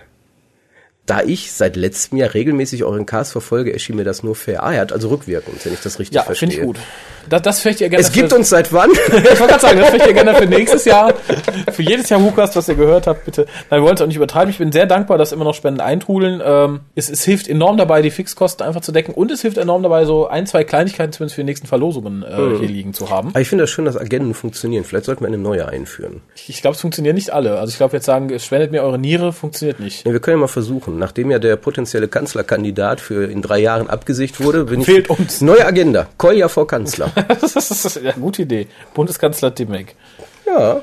Da 1.10 1.22
ich 1.24 1.52
seit 1.52 1.76
letztem 1.76 2.18
Jahr 2.20 2.34
regelmäßig 2.34 2.84
euren 2.84 3.06
Cast 3.06 3.32
verfolge, 3.32 3.74
erschien 3.74 3.96
mir 3.96 4.04
das 4.04 4.22
nur 4.22 4.36
fair. 4.36 4.64
Ah, 4.64 4.74
er 4.74 4.82
hat 4.82 4.94
also 4.94 5.10
rückwirkend, 5.10 5.66
wenn 5.66 5.74
ich 5.74 5.80
das 5.82 5.98
richtig 6.00 6.16
Ja, 6.16 6.24
verstehe. 6.24 6.50
finde 6.50 6.62
ich 6.62 6.68
gut. 6.68 6.78
Das, 7.28 7.42
das 7.44 7.60
vielleicht 7.60 7.82
ihr 7.82 7.90
gerne 7.90 8.02
Es 8.04 8.12
gibt 8.12 8.32
uns 8.34 8.50
seit 8.50 8.72
wann? 8.74 8.90
Ich 9.08 9.12
wollte 9.40 9.48
gerade 9.48 9.60
sagen, 9.60 9.80
das 9.80 9.90
vielleicht 9.90 10.08
ihr 10.08 10.14
gerne 10.14 10.34
für 10.36 10.46
nächstes 10.48 10.86
Jahr, 10.86 11.14
für 11.72 11.84
jedes 11.84 12.10
Jahr 12.10 12.22
Hukas, 12.22 12.56
was 12.56 12.68
ihr 12.70 12.76
gehört 12.76 13.06
habt, 13.08 13.26
bitte. 13.26 13.46
Nein, 13.70 13.82
wir 13.82 13.86
wollen 13.86 13.96
es 13.96 14.02
auch 14.02 14.08
nicht 14.08 14.16
übertreiben. 14.16 14.50
Ich 14.50 14.58
bin 14.58 14.72
sehr 14.72 14.86
dankbar, 14.88 15.18
dass 15.18 15.32
immer 15.32 15.44
noch 15.44 15.54
Spenden 15.54 15.82
eintrudeln. 15.82 16.42
Ähm, 16.44 16.80
es, 16.96 17.10
es 17.10 17.24
hilft 17.24 17.48
enorm 17.48 17.78
dabei, 17.78 18.02
die 18.02 18.10
Fixkosten 18.12 18.66
einfach 18.66 18.82
zu 18.82 18.92
decken 18.92 19.14
und 19.14 19.32
es 19.32 19.42
hilft 19.42 19.58
enorm 19.58 19.84
dabei, 19.84 20.06
so 20.06 20.28
ein, 20.28 20.48
zwei 20.48 20.64
Kleinigkeiten 20.64 21.12
zumindest 21.12 21.36
für 21.36 21.42
die 21.42 21.46
nächsten 21.46 21.68
Verlosungen 21.68 22.24
äh, 22.24 22.40
Mhm. 22.40 22.60
hier 22.60 22.68
liegen 22.70 22.94
zu 22.94 23.10
haben. 23.10 23.30
Aber 23.30 23.42
ich 23.42 23.50
finde 23.50 23.64
das 23.64 23.70
schön, 23.72 23.86
dass 23.86 23.98
Agenden 23.98 24.34
funktionieren. 24.34 24.84
Vielleicht 24.84 25.06
sollten 25.06 25.22
wir 25.22 25.28
eine 25.28 25.38
neue 25.38 25.68
einführen. 25.68 26.22
Ich 26.48 26.62
glaube, 26.62 26.76
es 26.76 26.82
funktionieren 26.82 27.16
nicht 27.16 27.32
alle. 27.32 27.60
Also 27.60 27.72
ich 27.72 27.78
glaube, 27.78 27.96
jetzt 27.98 28.06
sagen, 28.06 28.38
spendet 28.40 28.72
mir 28.72 28.82
eure 28.84 28.98
Niere, 29.00 29.34
funktioniert 29.34 29.80
nicht. 29.80 30.06
Ja, 30.06 30.14
wir 30.14 30.20
können 30.20 30.38
ja 30.38 30.42
mal 30.42 30.48
versuchen. 30.48 30.99
Nachdem 31.00 31.32
ja 31.32 31.40
der 31.40 31.56
potenzielle 31.56 32.08
Kanzlerkandidat 32.08 33.02
für 33.02 33.26
in 33.32 33.42
drei 33.42 33.60
Jahren 33.60 33.90
abgesicht 33.90 34.40
wurde, 34.44 34.66
bin 34.66 34.82
ich 34.82 34.86
Fehlt 34.86 35.10
uns. 35.10 35.42
neue 35.42 35.66
Agenda. 35.66 36.08
Kolja 36.18 36.48
vor 36.50 36.68
Kanzler. 36.68 37.12
das 37.42 37.56
ist 37.56 37.98
eine 37.98 38.14
gute 38.14 38.44
Idee. 38.44 38.68
Bundeskanzler 38.94 39.52
Dimmeck. 39.52 39.96
ja. 40.46 40.82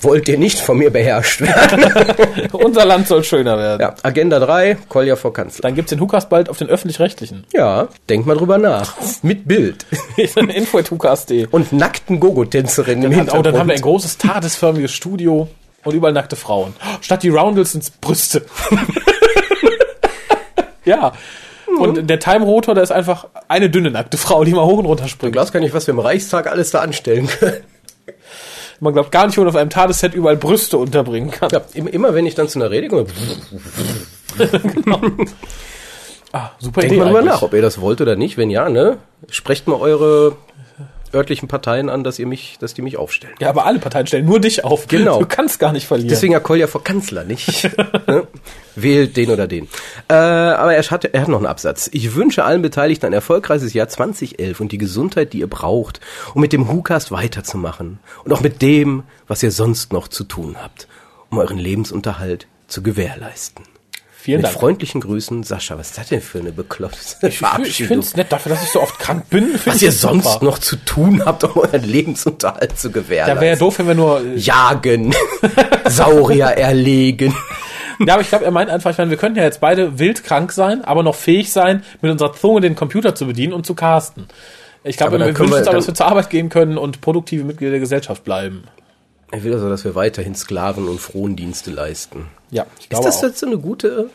Wollt 0.00 0.28
ihr 0.28 0.38
nicht 0.38 0.60
von 0.60 0.78
mir 0.78 0.90
beherrscht 0.92 1.40
werden? 1.40 1.84
Unser 2.52 2.84
Land 2.84 3.08
soll 3.08 3.24
schöner 3.24 3.58
werden. 3.58 3.80
Ja, 3.80 3.94
Agenda 4.04 4.38
3, 4.38 4.76
Kolja 4.88 5.16
vor 5.16 5.32
Kanzler. 5.32 5.62
Dann 5.62 5.74
gibt's 5.74 5.90
den 5.90 5.98
Hukas 5.98 6.28
bald 6.28 6.48
auf 6.48 6.56
den 6.56 6.68
öffentlich-rechtlichen. 6.68 7.44
Ja, 7.52 7.88
denk 8.08 8.24
mal 8.24 8.36
drüber 8.36 8.58
nach. 8.58 8.94
Mit 9.22 9.48
Bild. 9.48 9.86
Info.hukas.de. 10.16 11.48
Und 11.50 11.72
nackten 11.72 12.20
Gogo-Tänzerinnen 12.20 13.04
im 13.06 13.10
Dann, 13.10 13.20
hat- 13.28 13.34
oh, 13.34 13.42
dann 13.42 13.54
haben 13.58 13.66
wir 13.66 13.74
ein 13.74 13.76
Hintergrund. 13.78 13.82
großes 13.82 14.18
tadesförmiges 14.18 14.92
Studio 14.92 15.48
und 15.88 15.94
überall 15.94 16.12
nackte 16.12 16.36
Frauen. 16.36 16.74
Statt 17.00 17.22
die 17.22 17.28
Roundels 17.30 17.72
sind's 17.72 17.90
Brüste. 17.90 18.44
ja. 20.84 21.12
Und 21.78 22.08
der 22.08 22.18
Time-Rotor, 22.18 22.74
da 22.74 22.82
ist 22.82 22.90
einfach 22.92 23.26
eine 23.46 23.70
dünne 23.70 23.90
nackte 23.90 24.16
Frau, 24.18 24.42
die 24.44 24.52
mal 24.52 24.64
hoch 24.64 24.78
und 24.78 24.86
runter 24.86 25.04
Du 25.04 25.10
springt. 25.10 25.32
glaubst 25.34 25.52
gar 25.52 25.60
nicht, 25.60 25.74
was 25.74 25.86
wir 25.86 25.92
im 25.94 26.00
Reichstag 26.00 26.46
alles 26.46 26.70
da 26.70 26.80
anstellen 26.80 27.28
können. 27.28 27.62
Man 28.80 28.94
glaubt 28.94 29.10
gar 29.10 29.26
nicht, 29.26 29.36
wo 29.36 29.42
man 29.42 29.48
auf 29.48 29.56
einem 29.56 29.70
Tadesset 29.70 30.14
überall 30.14 30.36
Brüste 30.36 30.78
unterbringen 30.78 31.30
kann. 31.30 31.50
Ja, 31.50 31.60
im- 31.74 31.88
immer 31.88 32.14
wenn 32.14 32.26
ich 32.26 32.34
dann 32.36 32.48
zu 32.48 32.58
einer 32.60 32.70
Rede 32.70 32.88
komme, 32.88 33.06
Ah, 36.32 36.50
super 36.58 36.82
denkt 36.82 36.92
Idee 36.92 37.00
mal 37.02 37.06
drüber 37.06 37.22
nach, 37.22 37.40
ob 37.42 37.54
ihr 37.54 37.62
das 37.62 37.80
wollt 37.80 38.00
oder 38.02 38.14
nicht. 38.14 38.36
Wenn 38.36 38.50
ja, 38.50 38.68
ne? 38.68 38.98
Sprecht 39.30 39.66
mal 39.66 39.80
eure 39.80 40.36
örtlichen 41.14 41.48
Parteien 41.48 41.88
an, 41.88 42.04
dass 42.04 42.18
ihr 42.18 42.26
mich, 42.26 42.56
dass 42.60 42.74
die 42.74 42.82
mich 42.82 42.96
aufstellen. 42.96 43.34
Ja, 43.40 43.48
aber 43.48 43.66
alle 43.66 43.78
Parteien 43.78 44.06
stellen 44.06 44.26
nur 44.26 44.40
dich 44.40 44.64
auf. 44.64 44.86
Genau. 44.88 45.18
Du 45.18 45.26
kannst 45.26 45.58
gar 45.58 45.72
nicht 45.72 45.86
verlieren. 45.86 46.08
Deswegen 46.10 46.32
ja 46.32 46.40
Kolja 46.40 46.66
vor 46.66 46.84
Kanzler, 46.84 47.24
nicht? 47.24 47.64
ne? 48.06 48.26
Wählt 48.76 49.16
den 49.16 49.30
oder 49.30 49.46
den. 49.48 49.68
Äh, 50.08 50.14
aber 50.14 50.74
er 50.74 50.82
hat, 50.82 51.04
er 51.04 51.20
hat 51.20 51.28
noch 51.28 51.38
einen 51.38 51.46
Absatz. 51.46 51.90
Ich 51.92 52.14
wünsche 52.14 52.44
allen 52.44 52.62
Beteiligten 52.62 53.06
ein 53.06 53.12
erfolgreiches 53.12 53.74
Jahr 53.74 53.88
2011 53.88 54.60
und 54.60 54.72
die 54.72 54.78
Gesundheit, 54.78 55.32
die 55.32 55.40
ihr 55.40 55.48
braucht, 55.48 56.00
um 56.34 56.40
mit 56.40 56.52
dem 56.52 56.68
WhoCast 56.68 57.10
weiterzumachen. 57.10 57.98
Und 58.24 58.32
auch 58.32 58.40
mit 58.40 58.62
dem, 58.62 59.02
was 59.26 59.42
ihr 59.42 59.50
sonst 59.50 59.92
noch 59.92 60.08
zu 60.08 60.24
tun 60.24 60.56
habt, 60.62 60.86
um 61.30 61.38
euren 61.38 61.58
Lebensunterhalt 61.58 62.46
zu 62.68 62.82
gewährleisten. 62.82 63.64
Vielen 64.28 64.42
Mit 64.42 64.48
Dank. 64.48 64.58
freundlichen 64.60 65.00
Grüßen, 65.00 65.42
Sascha. 65.42 65.78
Was 65.78 65.88
ist 65.88 65.96
das 65.96 66.08
denn 66.08 66.20
für 66.20 66.38
eine 66.38 66.52
bekloppte 66.52 66.98
Ich, 67.28 67.40
ich 67.64 67.76
finde 67.86 68.00
es 68.00 68.14
nett 68.14 68.30
dafür, 68.30 68.50
dass 68.52 68.62
ich 68.62 68.68
so 68.68 68.82
oft 68.82 68.98
krank 68.98 69.30
bin. 69.30 69.58
Was 69.64 69.80
ihr 69.80 69.90
sonst 69.90 70.30
super. 70.30 70.44
noch 70.44 70.58
zu 70.58 70.76
tun 70.76 71.24
habt, 71.24 71.44
um 71.44 71.56
euren 71.56 71.82
Lebensunterhalt 71.82 72.78
zu 72.78 72.90
Da 72.90 73.00
gewährleisten. 73.00 73.40
wäre 73.40 73.54
ja 73.54 73.58
doof, 73.58 73.78
wenn 73.78 73.86
wir 73.86 73.94
nur. 73.94 74.20
äh, 74.20 74.36
Jagen, 74.36 75.14
Saurier 75.88 76.44
erlegen. 76.48 77.34
Ja, 78.00 78.12
aber 78.12 78.20
ich 78.20 78.28
glaube, 78.28 78.44
er 78.44 78.50
meint 78.50 78.68
einfach, 78.68 78.90
ich 78.90 78.98
meine, 78.98 79.08
wir 79.08 79.16
könnten 79.16 79.38
ja 79.38 79.44
jetzt 79.44 79.62
beide 79.62 79.98
wild 79.98 80.22
krank 80.24 80.52
sein, 80.52 80.84
aber 80.84 81.02
noch 81.02 81.14
fähig 81.14 81.50
sein, 81.50 81.82
mit 82.02 82.12
unserer 82.12 82.34
Zunge 82.34 82.60
den 82.60 82.74
Computer 82.76 83.14
zu 83.14 83.24
bedienen 83.26 83.54
und 83.54 83.64
zu 83.64 83.72
casten. 83.74 84.26
Ich 84.84 84.98
glaube, 84.98 85.18
wir 85.18 85.24
wünschen 85.24 85.46
uns 85.54 85.66
aber, 85.66 85.76
dass 85.78 85.86
wir 85.86 85.94
zur 85.94 86.04
Arbeit 86.04 86.28
gehen 86.28 86.50
können 86.50 86.76
und 86.76 87.00
produktive 87.00 87.44
Mitglieder 87.44 87.70
der 87.70 87.80
Gesellschaft 87.80 88.24
bleiben. 88.24 88.64
Er 89.30 89.42
will 89.42 89.54
also, 89.54 89.70
dass 89.70 89.84
wir 89.84 89.94
weiterhin 89.94 90.34
Sklaven- 90.34 90.86
und 90.86 91.00
Frondienste 91.00 91.70
leisten. 91.70 92.26
Ja, 92.50 92.66
ich 92.78 92.84
Ist 92.84 92.90
glaube 92.90 93.04
das 93.06 93.18
auch. 93.18 93.22
jetzt 93.24 93.38
so 93.38 93.46
eine 93.46 93.58
gute 93.58 94.10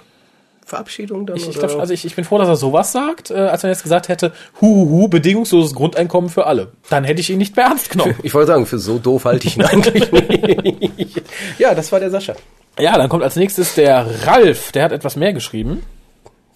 Verabschiedung 0.65 1.25
dann? 1.25 1.35
Ich, 1.35 1.47
ich, 1.47 1.57
glaub, 1.59 1.77
also 1.79 1.93
ich, 1.93 2.05
ich 2.05 2.15
bin 2.15 2.23
froh, 2.25 2.37
dass 2.37 2.47
er 2.47 2.55
sowas 2.55 2.91
sagt, 2.91 3.31
äh, 3.31 3.35
als 3.35 3.63
wenn 3.63 3.69
er 3.69 3.73
jetzt 3.73 3.83
gesagt 3.83 4.07
hätte, 4.09 4.31
huhuhu, 4.61 5.07
bedingungsloses 5.07 5.75
Grundeinkommen 5.75 6.29
für 6.29 6.45
alle. 6.45 6.71
Dann 6.89 7.03
hätte 7.03 7.21
ich 7.21 7.29
ihn 7.29 7.37
nicht 7.37 7.55
mehr 7.55 7.65
ernst 7.65 7.89
genommen. 7.91 8.15
ich 8.23 8.33
wollte 8.33 8.47
sagen, 8.47 8.65
für 8.65 8.79
so 8.79 8.97
doof 8.97 9.25
halte 9.25 9.47
ich 9.47 9.57
ihn 9.57 9.63
eigentlich 9.63 10.11
nicht. 10.11 11.21
Ja, 11.59 11.75
das 11.75 11.91
war 11.91 11.99
der 11.99 12.09
Sascha. 12.09 12.33
ja, 12.79 12.97
dann 12.97 13.09
kommt 13.09 13.23
als 13.23 13.35
nächstes 13.35 13.75
der 13.75 14.05
Ralf. 14.25 14.71
Der 14.71 14.83
hat 14.85 14.91
etwas 14.91 15.15
mehr 15.15 15.33
geschrieben. 15.33 15.83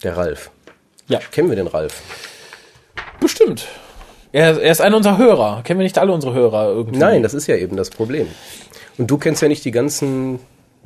Der 0.02 0.16
Ralf. 0.16 0.50
Ja. 1.08 1.18
Kennen 1.30 1.48
wir 1.48 1.56
den 1.56 1.66
Ralf? 1.68 2.02
Bestimmt. 3.20 3.66
Er, 4.32 4.60
er 4.60 4.72
ist 4.72 4.80
einer 4.80 4.96
unserer 4.96 5.18
Hörer. 5.18 5.62
Kennen 5.64 5.80
wir 5.80 5.84
nicht 5.84 5.98
alle 5.98 6.12
unsere 6.12 6.34
Hörer 6.34 6.68
irgendwie? 6.68 6.98
Nein, 6.98 7.22
das 7.22 7.34
ist 7.34 7.46
ja 7.46 7.56
eben 7.56 7.76
das 7.76 7.90
Problem. 7.90 8.26
Und 8.98 9.10
du 9.10 9.16
kennst 9.18 9.42
ja 9.42 9.48
nicht 9.48 9.64
die 9.64 9.70
ganzen 9.70 10.38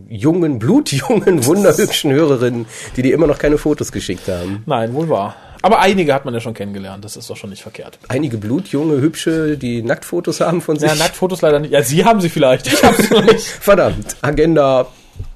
jungen, 0.09 0.59
blutjungen, 0.59 1.44
wunderhübschen 1.46 2.12
Hörerinnen, 2.12 2.66
die 2.96 3.02
dir 3.02 3.14
immer 3.14 3.26
noch 3.26 3.38
keine 3.38 3.59
Fotos 3.59 3.92
geschickt 3.92 4.28
haben. 4.28 4.62
Nein, 4.66 4.94
wohl 4.94 5.09
wahr. 5.09 5.37
Aber 5.62 5.78
einige 5.78 6.12
hat 6.12 6.24
man 6.24 6.35
ja 6.35 6.40
schon 6.40 6.55
kennengelernt. 6.55 7.05
Das 7.05 7.16
ist 7.16 7.31
doch 7.31 7.37
schon 7.37 7.50
nicht 7.50 7.62
verkehrt. 7.62 7.98
Einige 8.09 8.37
blutjunge, 8.37 9.00
hübsche, 9.00 9.57
die 9.57 9.83
Nacktfotos 9.83 10.40
haben 10.40 10.61
von 10.61 10.76
sich. 10.76 10.88
Ja, 10.88 10.96
Nacktfotos 10.96 11.40
leider 11.40 11.61
nicht. 11.61 11.70
Ja, 11.70 11.83
Sie 11.83 12.05
haben 12.05 12.20
sie 12.20 12.28
vielleicht. 12.28 12.66
Ich 12.66 12.83
habe 12.83 13.00
sie 13.00 13.14
noch 13.14 13.24
nicht. 13.24 13.46
Verdammt, 13.61 14.16
Agenda 14.22 14.88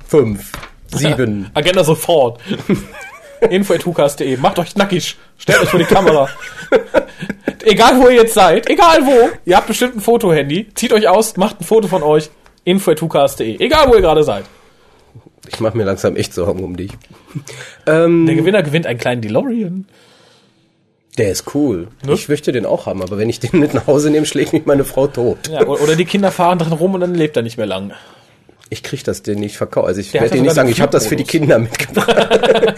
5, 0.08 0.50
7. 0.94 1.50
Agenda 1.54 1.84
sofort. 1.84 2.40
Info.hukas.de. 3.48 4.36
Macht 4.38 4.58
euch 4.58 4.74
nackig. 4.74 5.16
Stellt 5.38 5.60
euch 5.60 5.68
vor 5.68 5.78
die 5.78 5.84
Kamera. 5.84 6.28
Egal 7.62 8.00
wo 8.00 8.08
ihr 8.08 8.22
jetzt 8.22 8.34
seid, 8.34 8.68
egal 8.68 9.06
wo, 9.06 9.28
ihr 9.44 9.56
habt 9.56 9.66
bestimmt 9.66 9.96
ein 9.96 10.00
Fotohandy, 10.00 10.68
zieht 10.74 10.92
euch 10.92 11.08
aus, 11.08 11.36
macht 11.36 11.60
ein 11.60 11.64
Foto 11.64 11.88
von 11.88 12.02
euch. 12.02 12.30
Info.hukas.de. 12.66 13.58
Egal 13.60 13.88
wo 13.88 13.94
ihr 13.94 14.00
gerade 14.02 14.22
seid. 14.24 14.44
Ich 15.48 15.60
mache 15.60 15.76
mir 15.76 15.84
langsam 15.84 16.16
echt 16.16 16.34
Sorgen 16.34 16.62
um 16.64 16.76
dich. 16.76 16.90
Ähm, 17.86 18.26
Der 18.26 18.34
Gewinner 18.34 18.62
gewinnt 18.64 18.86
einen 18.86 18.98
kleinen 18.98 19.22
DeLorean. 19.22 19.86
der 21.16 21.30
ist 21.30 21.54
cool. 21.54 21.86
Ne? 22.04 22.12
Ich 22.14 22.28
möchte 22.28 22.50
den 22.50 22.66
auch 22.66 22.86
haben, 22.86 23.00
aber 23.02 23.16
wenn 23.18 23.30
ich 23.30 23.38
den 23.40 23.60
mit 23.60 23.72
nach 23.72 23.86
Hause 23.86 24.10
nehme, 24.10 24.26
schlägt 24.26 24.52
mich 24.52 24.66
meine 24.66 24.84
Frau 24.84 25.06
tot. 25.06 25.48
Ja, 25.48 25.64
oder 25.64 25.94
die 25.94 26.04
Kinder 26.04 26.32
fahren 26.32 26.58
drin 26.58 26.72
rum 26.72 26.94
und 26.94 27.00
dann 27.00 27.14
lebt 27.14 27.36
er 27.36 27.42
nicht 27.42 27.56
mehr 27.56 27.66
lang. 27.66 27.92
Ich 28.68 28.82
krieg 28.82 29.04
das 29.04 29.22
den 29.22 29.38
nicht 29.38 29.56
verkauft. 29.56 29.86
Also 29.86 30.00
ich 30.00 30.12
werde 30.12 30.30
dir 30.30 30.42
nicht 30.42 30.54
sagen, 30.54 30.68
ich 30.68 30.80
habe 30.80 30.90
das 30.90 31.06
für 31.06 31.14
die. 31.14 31.22
Kinder 31.22 31.60
mitgebracht. 31.60 32.10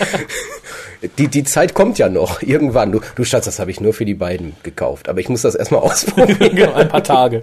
die, 1.19 1.29
die 1.29 1.45
Zeit 1.45 1.75
kommt 1.75 1.99
ja 1.99 2.09
noch. 2.09 2.43
Irgendwann. 2.43 2.93
Du, 2.93 3.01
du 3.15 3.25
Schatz, 3.25 3.45
das 3.45 3.59
habe 3.59 3.71
ich 3.71 3.81
nur 3.81 3.93
für 3.93 4.05
die 4.05 4.15
beiden 4.15 4.57
gekauft. 4.63 5.09
Aber 5.09 5.21
ich 5.21 5.29
muss 5.29 5.43
das 5.43 5.55
erstmal 5.55 5.81
ausprobieren. 5.83 6.57
Genau, 6.57 6.75
ein 6.75 6.89
paar 6.89 7.03
Tage. 7.03 7.43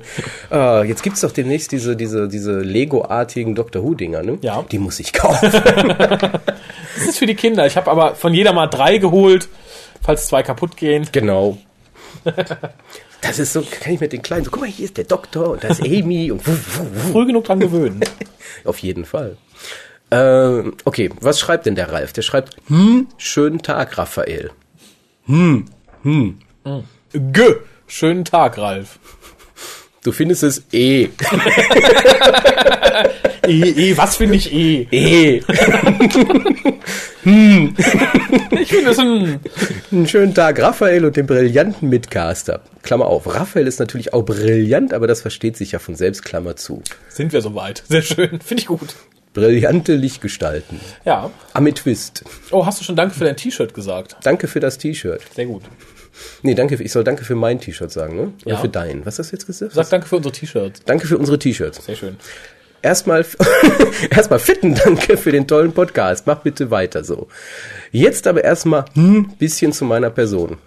äh, 0.51 0.83
jetzt 0.87 1.03
gibt's 1.03 1.21
doch 1.21 1.31
demnächst 1.31 1.71
diese, 1.71 1.95
diese, 1.95 2.27
diese 2.27 2.59
Lego-artigen 2.59 3.55
Doctor 3.55 3.83
Who-Dinger, 3.83 4.23
ne? 4.23 4.37
Ja. 4.41 4.63
Die 4.71 4.79
muss 4.79 4.99
ich 4.99 5.13
kaufen. 5.13 5.51
Das 5.51 7.07
ist 7.07 7.17
für 7.17 7.25
die 7.25 7.35
Kinder. 7.35 7.65
Ich 7.65 7.77
habe 7.77 7.89
aber 7.91 8.15
von 8.15 8.33
jeder 8.33 8.53
mal 8.53 8.67
drei 8.67 8.97
geholt, 8.97 9.47
falls 10.01 10.27
zwei 10.27 10.43
kaputt 10.43 10.77
gehen. 10.77 11.07
genau. 11.11 11.57
Das 13.21 13.39
ist 13.39 13.53
so, 13.53 13.61
kann 13.61 13.93
ich 13.93 13.99
mit 13.99 14.13
den 14.13 14.21
Kleinen 14.21 14.45
so, 14.45 14.51
guck 14.51 14.61
mal, 14.61 14.69
hier 14.69 14.85
ist 14.85 14.97
der 14.97 15.03
Doktor 15.05 15.51
und 15.51 15.63
da 15.63 15.69
ist 15.69 15.81
Amy 15.81 16.31
und. 16.31 16.41
Früh 16.41 17.25
genug 17.25 17.45
dran 17.45 17.59
gewöhnen. 17.59 18.01
Auf 18.63 18.79
jeden 18.79 19.05
Fall. 19.05 19.37
Ähm, 20.11 20.73
okay, 20.85 21.09
was 21.19 21.39
schreibt 21.39 21.65
denn 21.65 21.75
der 21.75 21.91
Ralf? 21.91 22.13
Der 22.13 22.21
schreibt, 22.21 22.55
hm, 22.67 23.07
schönen 23.17 23.61
Tag, 23.61 23.97
Raphael. 23.97 24.51
G. 27.13 27.55
Schönen 27.87 28.25
Tag, 28.25 28.57
Ralf. 28.57 28.99
Du 30.03 30.11
findest 30.11 30.43
es 30.43 30.63
eh. 30.71 31.09
E, 33.47 33.91
e, 33.91 33.97
was 33.97 34.17
finde 34.17 34.35
ich 34.35 34.51
eh? 34.51 34.87
Eh. 34.91 35.41
Ich 38.51 38.69
finde 38.69 38.91
es 38.91 38.99
ein... 38.99 39.39
Einen 39.91 40.07
schönen 40.07 40.33
Tag, 40.33 40.61
Raphael 40.61 41.05
und 41.05 41.15
dem 41.15 41.25
brillanten 41.27 41.89
Mitcaster. 41.89 42.61
Klammer 42.83 43.05
auf. 43.07 43.33
Raphael 43.33 43.67
ist 43.67 43.79
natürlich 43.79 44.13
auch 44.13 44.23
brillant, 44.23 44.93
aber 44.93 45.07
das 45.07 45.21
versteht 45.21 45.57
sich 45.57 45.71
ja 45.71 45.79
von 45.79 45.95
selbst, 45.95 46.23
Klammer 46.23 46.55
zu. 46.55 46.81
Sind 47.09 47.33
wir 47.33 47.41
soweit. 47.41 47.83
Sehr 47.87 48.01
schön. 48.01 48.39
Finde 48.41 48.61
ich 48.61 48.67
gut. 48.67 48.95
Brillante 49.35 49.93
Lichtgestalten. 49.95 50.79
Ja. 51.05 51.29
Amethyst. 51.53 52.23
Oh, 52.51 52.65
hast 52.65 52.79
du 52.79 52.83
schon 52.83 52.95
Danke 52.95 53.13
für 53.13 53.25
dein 53.25 53.37
T-Shirt 53.37 53.73
gesagt? 53.75 54.15
Danke 54.23 54.47
für 54.47 54.59
das 54.59 54.79
T-Shirt. 54.79 55.21
Sehr 55.35 55.45
gut. 55.45 55.61
Nee, 56.41 56.55
danke, 56.55 56.77
für- 56.77 56.83
ich 56.83 56.91
soll 56.93 57.03
danke 57.03 57.23
für 57.25 57.35
mein 57.35 57.59
T-Shirt 57.59 57.91
sagen, 57.91 58.15
ne? 58.15 58.33
Oder 58.45 58.55
Ja. 58.55 58.61
für 58.61 58.69
dein. 58.69 59.05
Was 59.05 59.19
hast 59.19 59.31
du 59.31 59.35
jetzt 59.35 59.45
gesagt? 59.45 59.73
Sag 59.73 59.89
Danke 59.89 60.07
für 60.07 60.15
unsere 60.15 60.31
T-Shirts. 60.33 60.81
Danke 60.85 61.05
für 61.05 61.17
unsere 61.17 61.37
T-Shirts. 61.37 61.85
Sehr 61.85 61.95
schön. 61.97 62.15
Erstmal, 62.81 63.25
erstmal 64.09 64.39
fitten 64.39 64.75
Danke 64.75 65.17
für 65.17 65.31
den 65.33 65.47
tollen 65.47 65.73
Podcast. 65.73 66.25
Mach 66.27 66.39
bitte 66.39 66.71
weiter 66.71 67.03
so. 67.03 67.27
Jetzt 67.91 68.27
aber 68.27 68.43
erstmal 68.43 68.85
ein 68.95 69.33
bisschen 69.37 69.73
zu 69.73 69.83
meiner 69.85 70.09
Person. 70.09 70.57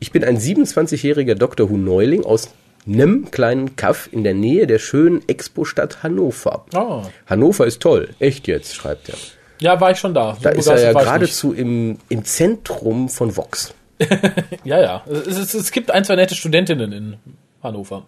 Ich 0.00 0.12
bin 0.12 0.22
ein 0.24 0.38
27-jähriger 0.38 1.34
Dr. 1.34 1.70
Who 1.70 1.76
Neuling 1.78 2.24
aus 2.24 2.50
nem 2.88 3.30
kleinen 3.30 3.76
Kaff 3.76 4.08
in 4.10 4.24
der 4.24 4.34
Nähe 4.34 4.66
der 4.66 4.78
schönen 4.78 5.22
Expo-Stadt 5.28 6.02
Hannover. 6.02 6.64
Ah. 6.74 7.02
Hannover 7.26 7.66
ist 7.66 7.80
toll. 7.80 8.10
Echt 8.18 8.48
jetzt, 8.48 8.74
schreibt 8.74 9.08
er. 9.08 9.16
Ja, 9.60 9.80
war 9.80 9.90
ich 9.90 9.98
schon 9.98 10.14
da. 10.14 10.36
Da 10.40 10.50
ist 10.50 10.66
er 10.66 10.80
ja 10.80 10.92
geradezu 10.92 11.52
im, 11.52 11.98
im 12.08 12.24
Zentrum 12.24 13.08
von 13.08 13.36
Vox. 13.36 13.74
Ja, 14.64 14.80
ja. 14.80 15.04
Es, 15.08 15.36
es, 15.36 15.54
es 15.54 15.72
gibt 15.72 15.90
ein, 15.90 16.04
zwei 16.04 16.14
nette 16.14 16.34
Studentinnen 16.34 16.92
in 16.92 17.16
Hannover. 17.62 18.06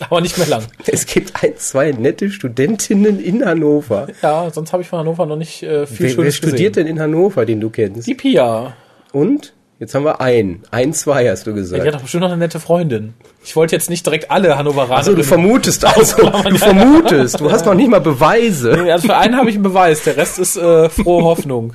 Aber 0.00 0.20
nicht 0.20 0.36
mehr 0.38 0.46
lang. 0.48 0.64
Es 0.86 1.06
gibt 1.06 1.42
ein, 1.42 1.56
zwei 1.56 1.92
nette 1.92 2.30
Studentinnen 2.30 3.20
in 3.20 3.44
Hannover. 3.44 4.08
Ja, 4.22 4.50
sonst 4.50 4.72
habe 4.72 4.82
ich 4.82 4.88
von 4.88 4.98
Hannover 5.00 5.26
noch 5.26 5.36
nicht 5.36 5.62
äh, 5.62 5.86
viel 5.86 5.98
Wer, 5.98 6.08
wer 6.08 6.14
Schönes 6.14 6.36
studiert 6.36 6.74
gesehen. 6.74 6.86
denn 6.86 6.96
in 6.96 7.00
Hannover, 7.00 7.46
den 7.46 7.60
du 7.60 7.70
kennst? 7.70 8.06
Die 8.06 8.14
Pia. 8.14 8.74
Und? 9.12 9.54
Jetzt 9.78 9.94
haben 9.94 10.04
wir 10.04 10.22
ein. 10.22 10.62
Ein, 10.70 10.94
zwei 10.94 11.28
hast 11.28 11.46
du 11.46 11.52
gesagt. 11.52 11.82
Die 11.82 11.86
hat 11.86 11.94
doch 11.94 12.00
bestimmt 12.00 12.22
noch 12.22 12.30
eine 12.30 12.38
nette 12.38 12.60
Freundin. 12.60 13.12
Ich 13.44 13.54
wollte 13.56 13.76
jetzt 13.76 13.90
nicht 13.90 14.06
direkt 14.06 14.30
alle 14.30 14.56
Hannoveraner. 14.56 14.96
Also 14.96 15.14
du 15.14 15.22
vermutest 15.22 15.84
also, 15.84 16.30
du 16.48 16.56
vermutest, 16.56 17.40
du 17.40 17.50
hast 17.50 17.66
noch 17.66 17.74
nicht 17.74 17.90
mal 17.90 18.00
Beweise. 18.00 18.72
also 18.90 19.08
für 19.08 19.16
einen 19.16 19.36
habe 19.36 19.50
ich 19.50 19.56
einen 19.56 19.64
Beweis, 19.64 20.02
der 20.02 20.16
Rest 20.16 20.38
ist 20.38 20.56
äh, 20.56 20.88
frohe 20.88 21.24
Hoffnung. 21.24 21.74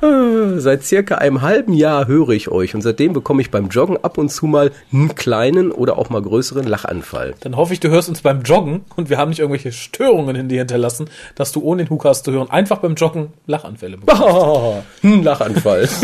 Seit 0.00 0.84
circa 0.84 1.16
einem 1.16 1.42
halben 1.42 1.72
Jahr 1.72 2.06
höre 2.06 2.30
ich 2.30 2.48
euch 2.48 2.74
und 2.74 2.82
seitdem 2.82 3.12
bekomme 3.12 3.42
ich 3.42 3.50
beim 3.50 3.68
Joggen 3.68 3.96
ab 4.02 4.16
und 4.16 4.30
zu 4.30 4.46
mal 4.46 4.70
einen 4.92 5.14
kleinen 5.14 5.72
oder 5.72 5.98
auch 5.98 6.08
mal 6.08 6.22
größeren 6.22 6.66
Lachanfall. 6.66 7.34
Dann 7.40 7.56
hoffe 7.56 7.72
ich, 7.72 7.80
du 7.80 7.88
hörst 7.88 8.08
uns 8.08 8.22
beim 8.22 8.42
Joggen 8.42 8.84
und 8.96 9.10
wir 9.10 9.18
haben 9.18 9.30
nicht 9.30 9.40
irgendwelche 9.40 9.72
Störungen 9.72 10.36
in 10.36 10.48
dir 10.48 10.58
hinterlassen, 10.58 11.10
dass 11.34 11.50
du 11.52 11.60
ohne 11.62 11.84
den 11.84 11.90
Hukas 11.90 12.22
zu 12.22 12.32
hören 12.32 12.50
einfach 12.50 12.78
beim 12.78 12.94
Joggen 12.94 13.32
Lachanfälle 13.46 13.96
bekommst. 13.98 14.22
Ah, 14.22 14.82
ein 15.02 15.22
Lachanfall. 15.22 15.88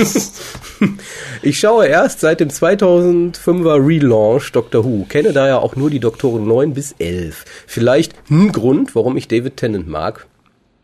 Ich 1.42 1.60
schaue 1.60 1.86
erst 1.86 2.20
seit 2.20 2.40
dem 2.40 2.48
2005er 2.48 3.86
Relaunch 3.86 4.50
Doctor 4.52 4.84
Who, 4.84 5.04
kenne 5.08 5.32
daher 5.32 5.62
auch 5.62 5.76
nur 5.76 5.88
die 5.88 6.00
Doktoren 6.00 6.46
9 6.46 6.74
bis 6.74 6.94
11. 6.98 7.44
Vielleicht 7.66 8.14
ein 8.30 8.50
Grund, 8.52 8.94
warum 8.94 9.16
ich 9.16 9.28
David 9.28 9.56
Tennant 9.56 9.88
mag. 9.88 10.26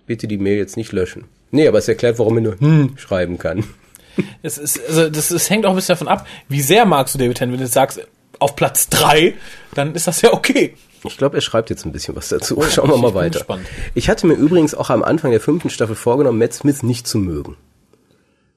Bitte 0.07 0.29
die 0.29 0.39
Mail 0.39 0.57
jetzt 0.57 0.77
nicht 0.77 0.93
löschen. 0.93 1.25
Nee, 1.51 1.67
aber 1.69 1.79
es 1.79 1.89
erklärt, 1.89 2.19
warum 2.19 2.37
er 2.39 2.43
nur 2.43 2.61
hm 2.61 2.95
schreiben 2.97 3.39
kann. 3.39 3.65
Es 4.43 4.59
ist, 4.59 4.79
also 4.87 5.09
das, 5.09 5.29
das 5.29 5.49
hängt 5.49 5.65
auch 5.65 5.71
ein 5.71 5.77
bisschen 5.77 5.95
davon 5.95 6.09
ab, 6.09 6.27
wie 6.49 6.61
sehr 6.61 6.85
magst 6.85 7.15
du 7.15 7.19
David 7.19 7.39
Tennant. 7.39 7.53
Wenn 7.55 7.61
du 7.61 7.65
jetzt 7.65 7.75
sagst, 7.75 8.01
auf 8.39 8.55
Platz 8.55 8.89
drei, 8.89 9.35
dann 9.75 9.95
ist 9.95 10.09
das 10.09 10.21
ja 10.21 10.33
okay. 10.35 10.75
Ich 11.05 11.17
glaube, 11.17 11.39
er 11.39 11.41
schreibt 11.41 11.71
jetzt 11.71 11.87
ein 11.87 11.93
bisschen 11.93 12.17
was 12.17 12.29
dazu. 12.29 12.61
Schauen 12.69 12.91
wir 12.91 12.97
ich 12.97 13.03
mal 13.03 13.15
weiter. 13.15 13.39
gespannt. 13.39 13.67
Ich 13.95 14.11
hatte 14.11 14.27
mir 14.27 14.35
übrigens 14.35 14.75
auch 14.75 14.91
am 14.91 15.03
Anfang 15.03 15.31
der 15.31 15.41
fünften 15.41 15.71
Staffel 15.71 15.95
vorgenommen, 15.95 16.39
Matt 16.39 16.53
Smith 16.53 16.83
nicht 16.83 17.07
zu 17.07 17.19
mögen. 17.19 17.57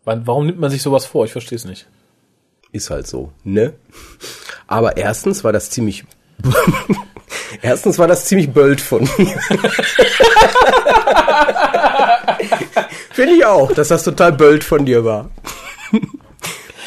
Warum 0.03 0.47
nimmt 0.47 0.59
man 0.59 0.69
sich 0.69 0.81
sowas 0.81 1.05
vor? 1.05 1.23
Ich 1.23 1.31
verstehe 1.31 1.55
es 1.55 1.63
nicht. 1.65 1.87
Ist 2.73 2.89
halt 2.89 3.07
so, 3.07 3.31
ne? 3.43 3.73
Aber 4.67 4.97
erstens 4.97 5.43
war 5.43 5.53
das 5.53 5.69
ziemlich, 5.69 6.03
erstens 7.61 7.99
war 7.99 8.07
das 8.07 8.25
ziemlich 8.25 8.51
böld 8.51 8.81
von 8.81 9.07
mir. 9.17 9.37
Finde 13.11 13.33
ich 13.33 13.45
auch, 13.45 13.71
dass 13.71 13.89
das 13.89 14.03
total 14.03 14.31
böld 14.33 14.63
von 14.63 14.85
dir 14.85 15.05
war. 15.05 15.29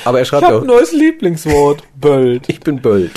Aber 0.04 0.18
er 0.18 0.22
Ich 0.22 0.28
schreibt 0.28 0.44
habe 0.44 0.56
auch, 0.56 0.60
ein 0.60 0.66
neues 0.66 0.92
Lieblingswort. 0.92 1.82
Böld. 1.94 2.44
ich 2.48 2.60
bin 2.60 2.80
böld. 2.80 3.12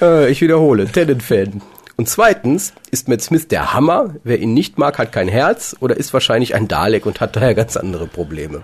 äh, 0.00 0.30
ich 0.30 0.40
wiederhole, 0.40 0.86
Tennant-Fan. 0.86 1.62
Und 1.96 2.08
zweitens 2.08 2.72
ist 2.90 3.08
Matt 3.08 3.22
Smith 3.22 3.48
der 3.48 3.72
Hammer. 3.74 4.14
Wer 4.22 4.38
ihn 4.38 4.54
nicht 4.54 4.78
mag, 4.78 4.98
hat 4.98 5.12
kein 5.12 5.28
Herz 5.28 5.76
oder 5.80 5.96
ist 5.96 6.12
wahrscheinlich 6.12 6.54
ein 6.54 6.68
Dalek 6.68 7.06
und 7.06 7.20
hat 7.20 7.36
daher 7.36 7.54
ganz 7.54 7.76
andere 7.76 8.06
Probleme. 8.06 8.62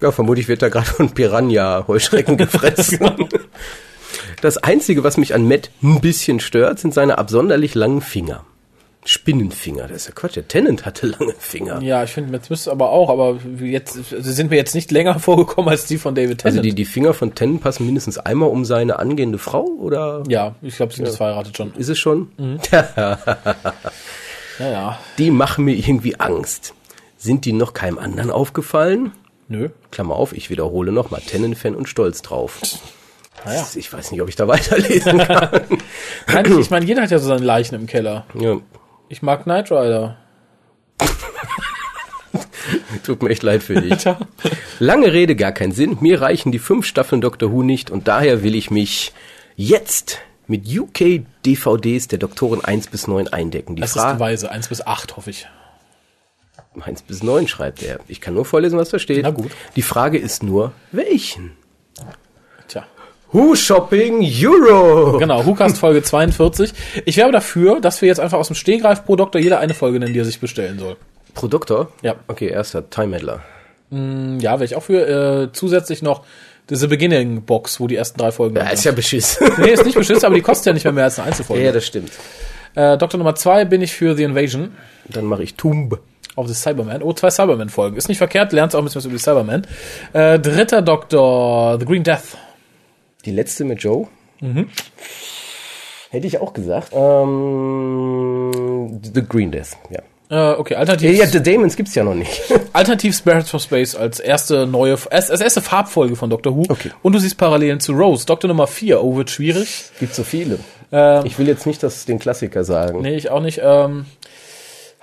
Ja, 0.00 0.12
vermutlich 0.12 0.48
wird 0.48 0.62
er 0.62 0.70
gerade 0.70 0.86
von 0.86 1.10
Piranha-Heuschrecken 1.10 2.36
gefressen. 2.36 3.28
Das 4.40 4.56
Einzige, 4.58 5.04
was 5.04 5.16
mich 5.16 5.34
an 5.34 5.46
Matt 5.48 5.70
ein 5.82 6.00
bisschen 6.00 6.40
stört, 6.40 6.78
sind 6.78 6.94
seine 6.94 7.18
absonderlich 7.18 7.74
langen 7.74 8.00
Finger. 8.00 8.44
Spinnenfinger, 9.06 9.86
das 9.86 9.98
ist 9.98 10.06
ja 10.08 10.12
Quatsch. 10.14 10.36
Der 10.36 10.48
Tennant 10.48 10.86
hatte 10.86 11.06
lange 11.06 11.34
Finger. 11.38 11.82
Ja, 11.82 12.02
ich 12.04 12.10
finde, 12.10 12.32
Matt 12.32 12.46
Smith 12.46 12.66
aber 12.68 12.88
auch, 12.88 13.10
aber 13.10 13.38
jetzt 13.60 13.92
sie 13.94 14.32
sind 14.32 14.48
mir 14.50 14.56
jetzt 14.56 14.74
nicht 14.74 14.90
länger 14.90 15.18
vorgekommen 15.18 15.68
als 15.68 15.84
die 15.84 15.98
von 15.98 16.14
David 16.14 16.42
Also 16.44 16.56
Tennant. 16.56 16.64
die, 16.64 16.74
die 16.74 16.84
Finger 16.86 17.12
von 17.12 17.34
Tennant 17.34 17.60
passen 17.62 17.84
mindestens 17.84 18.16
einmal 18.16 18.48
um 18.48 18.64
seine 18.64 18.98
angehende 18.98 19.36
Frau, 19.36 19.64
oder 19.66 20.22
ja, 20.28 20.54
ich 20.62 20.76
glaube, 20.76 20.92
sie 20.92 20.96
sind 20.96 21.06
jetzt 21.06 21.18
verheiratet 21.18 21.54
schon. 21.54 21.74
ist 21.74 21.88
es 21.90 21.98
schon? 21.98 22.28
Ja, 24.60 24.68
ja. 24.70 24.98
Die 25.18 25.32
machen 25.32 25.64
mir 25.64 25.74
irgendwie 25.74 26.20
Angst. 26.20 26.74
Sind 27.18 27.44
die 27.44 27.52
noch 27.52 27.72
keinem 27.74 27.98
anderen 27.98 28.30
aufgefallen? 28.30 29.10
Nö. 29.48 29.70
Klammer 29.90 30.14
auf, 30.14 30.32
ich 30.32 30.48
wiederhole 30.48 30.92
nochmal, 30.92 31.20
Tennenfan 31.26 31.74
und 31.74 31.88
stolz 31.88 32.22
drauf. 32.22 32.60
Naja. 33.44 33.66
Ich 33.74 33.92
weiß 33.92 34.10
nicht, 34.12 34.22
ob 34.22 34.28
ich 34.28 34.36
da 34.36 34.48
weiterlesen 34.48 35.18
kann. 35.18 35.60
Nein, 36.32 36.58
ich, 36.58 36.70
meine, 36.70 36.86
jeder 36.86 37.02
hat 37.02 37.10
ja 37.10 37.18
so 37.18 37.28
seine 37.28 37.44
Leichen 37.44 37.74
im 37.74 37.86
Keller. 37.86 38.26
ja, 38.34 38.58
Ich 39.08 39.22
mag 39.22 39.44
Knight 39.44 39.70
Rider. 39.70 40.16
tut 43.04 43.22
mir 43.22 43.30
echt 43.30 43.42
leid 43.42 43.62
für 43.62 43.80
dich. 43.80 44.04
Lange 44.78 45.12
Rede, 45.12 45.36
gar 45.36 45.52
keinen 45.52 45.72
Sinn. 45.72 45.98
Mir 46.00 46.20
reichen 46.22 46.52
die 46.52 46.58
fünf 46.58 46.86
Staffeln 46.86 47.20
Doctor 47.20 47.52
Who 47.52 47.62
nicht 47.62 47.90
und 47.90 48.08
daher 48.08 48.42
will 48.42 48.54
ich 48.54 48.70
mich 48.70 49.12
jetzt 49.56 50.20
mit 50.46 50.66
UK-DVDs 50.66 52.08
der 52.08 52.18
Doktoren 52.18 52.64
1 52.64 52.88
bis 52.88 53.06
9 53.06 53.28
eindecken. 53.28 53.76
Die 53.76 53.80
Das 53.80 53.90
ist 53.96 54.00
Frage 54.00 54.20
weise. 54.20 54.50
1 54.50 54.68
bis 54.68 54.86
8, 54.86 55.16
hoffe 55.16 55.30
ich. 55.30 55.46
1 56.80 57.02
bis 57.02 57.22
9 57.22 57.46
schreibt 57.48 57.82
er. 57.82 58.00
Ich 58.08 58.20
kann 58.20 58.34
nur 58.34 58.44
vorlesen, 58.44 58.78
was 58.78 58.90
da 58.90 58.98
steht. 58.98 59.22
Na 59.22 59.30
gut. 59.30 59.52
Die 59.76 59.82
Frage 59.82 60.18
ist 60.18 60.42
nur, 60.42 60.72
welchen? 60.92 61.52
Who 63.34 63.56
Shopping 63.56 64.22
Euro? 64.44 65.18
Genau, 65.18 65.44
WhoCast 65.44 65.76
Folge 65.78 66.02
42. 66.04 66.72
Ich 67.04 67.16
wäre 67.16 67.32
dafür, 67.32 67.80
dass 67.80 68.00
wir 68.00 68.06
jetzt 68.06 68.20
einfach 68.20 68.38
aus 68.38 68.46
dem 68.46 68.54
Stehgreif 68.54 69.04
pro 69.04 69.16
Doktor 69.16 69.40
jeder 69.40 69.58
eine 69.58 69.74
Folge 69.74 69.98
nennen, 69.98 70.12
die 70.14 70.20
er 70.20 70.24
sich 70.24 70.38
bestellen 70.38 70.78
soll. 70.78 70.96
Pro 71.34 71.48
Doktor? 71.48 71.88
Ja. 72.02 72.14
Okay, 72.28 72.46
erster 72.48 72.88
Time 72.88 73.16
Adler. 73.16 73.40
Hm, 73.90 74.38
Ja, 74.38 74.52
wäre 74.52 74.64
ich 74.64 74.76
auch 74.76 74.84
für. 74.84 75.42
Äh, 75.46 75.52
zusätzlich 75.52 76.00
noch 76.00 76.22
diese 76.70 76.86
Beginning 76.86 77.42
Box, 77.42 77.80
wo 77.80 77.88
die 77.88 77.96
ersten 77.96 78.18
drei 78.18 78.30
Folgen 78.30 78.54
Ja, 78.56 78.68
ist 78.68 78.84
ja 78.84 78.92
beschiss. 78.92 79.38
Nee, 79.58 79.70
ist 79.72 79.84
nicht 79.84 79.96
beschissen, 79.98 80.24
aber 80.24 80.36
die 80.36 80.40
kostet 80.42 80.66
ja 80.66 80.72
nicht 80.72 80.84
mehr 80.84 80.92
mehr 80.92 81.04
als 81.04 81.18
eine 81.18 81.26
Einzelfolge. 81.28 81.64
ja, 81.64 81.72
das 81.72 81.84
stimmt. 81.84 82.12
Äh, 82.76 82.96
Doktor 82.98 83.18
Nummer 83.18 83.34
zwei 83.34 83.64
bin 83.64 83.82
ich 83.82 83.92
für 83.92 84.14
The 84.14 84.22
Invasion 84.22 84.72
Dann 85.08 85.24
mache 85.26 85.42
ich 85.42 85.54
Tomb. 85.56 85.98
of 86.36 86.46
the 86.48 86.54
Cyberman. 86.54 87.02
Oh, 87.02 87.12
zwei 87.12 87.30
Cyberman-Folgen. 87.30 87.96
Ist 87.96 88.08
nicht 88.08 88.18
verkehrt, 88.18 88.52
lernst 88.52 88.74
auch 88.76 88.80
ein 88.80 88.84
bisschen 88.84 89.00
was 89.00 89.04
über 89.06 89.14
die 89.14 89.20
Cyberman. 89.22 89.66
Äh, 90.12 90.38
dritter 90.38 90.82
Doktor, 90.82 91.78
The 91.80 91.84
Green 91.84 92.02
Death. 92.04 92.36
Die 93.24 93.30
letzte 93.32 93.64
mit 93.64 93.82
Joe. 93.82 94.06
Mhm. 94.40 94.68
Hätte 96.10 96.26
ich 96.26 96.40
auch 96.40 96.52
gesagt. 96.52 96.92
Ähm, 97.54 99.00
The 99.14 99.22
Green 99.28 99.50
Death, 99.50 99.76
ja. 99.90 100.00
Äh, 100.30 100.54
okay, 100.58 100.74
alternativ, 100.74 101.16
Ja, 101.18 101.26
The 101.26 101.42
Damons 101.42 101.76
gibt's 101.76 101.94
ja 101.94 102.02
noch 102.02 102.14
nicht. 102.14 102.40
alternativ 102.72 103.14
Spirits 103.16 103.50
from 103.50 103.60
Space 103.60 103.94
als 103.94 104.20
erste 104.20 104.66
neue, 104.66 104.96
als, 105.10 105.30
als 105.30 105.40
erste 105.40 105.60
Farbfolge 105.60 106.16
von 106.16 106.30
Doctor 106.30 106.56
Who. 106.56 106.62
Okay. 106.68 106.90
Und 107.02 107.12
du 107.14 107.18
siehst 107.18 107.36
Parallelen 107.36 107.80
zu 107.80 107.92
Rose. 107.92 108.24
Doktor 108.26 108.48
Nummer 108.48 108.66
vier. 108.66 109.02
Oh, 109.02 109.16
wird 109.16 109.30
schwierig. 109.30 109.84
Gibt 110.00 110.14
so 110.14 110.22
viele. 110.22 110.58
Ähm, 110.92 111.26
Ich 111.26 111.38
will 111.38 111.46
jetzt 111.46 111.66
nicht 111.66 111.82
das 111.82 112.04
den 112.06 112.18
Klassiker 112.18 112.64
sagen. 112.64 113.02
Nee, 113.02 113.16
ich 113.16 113.30
auch 113.30 113.42
nicht. 113.42 113.60
Ähm, 113.62 114.06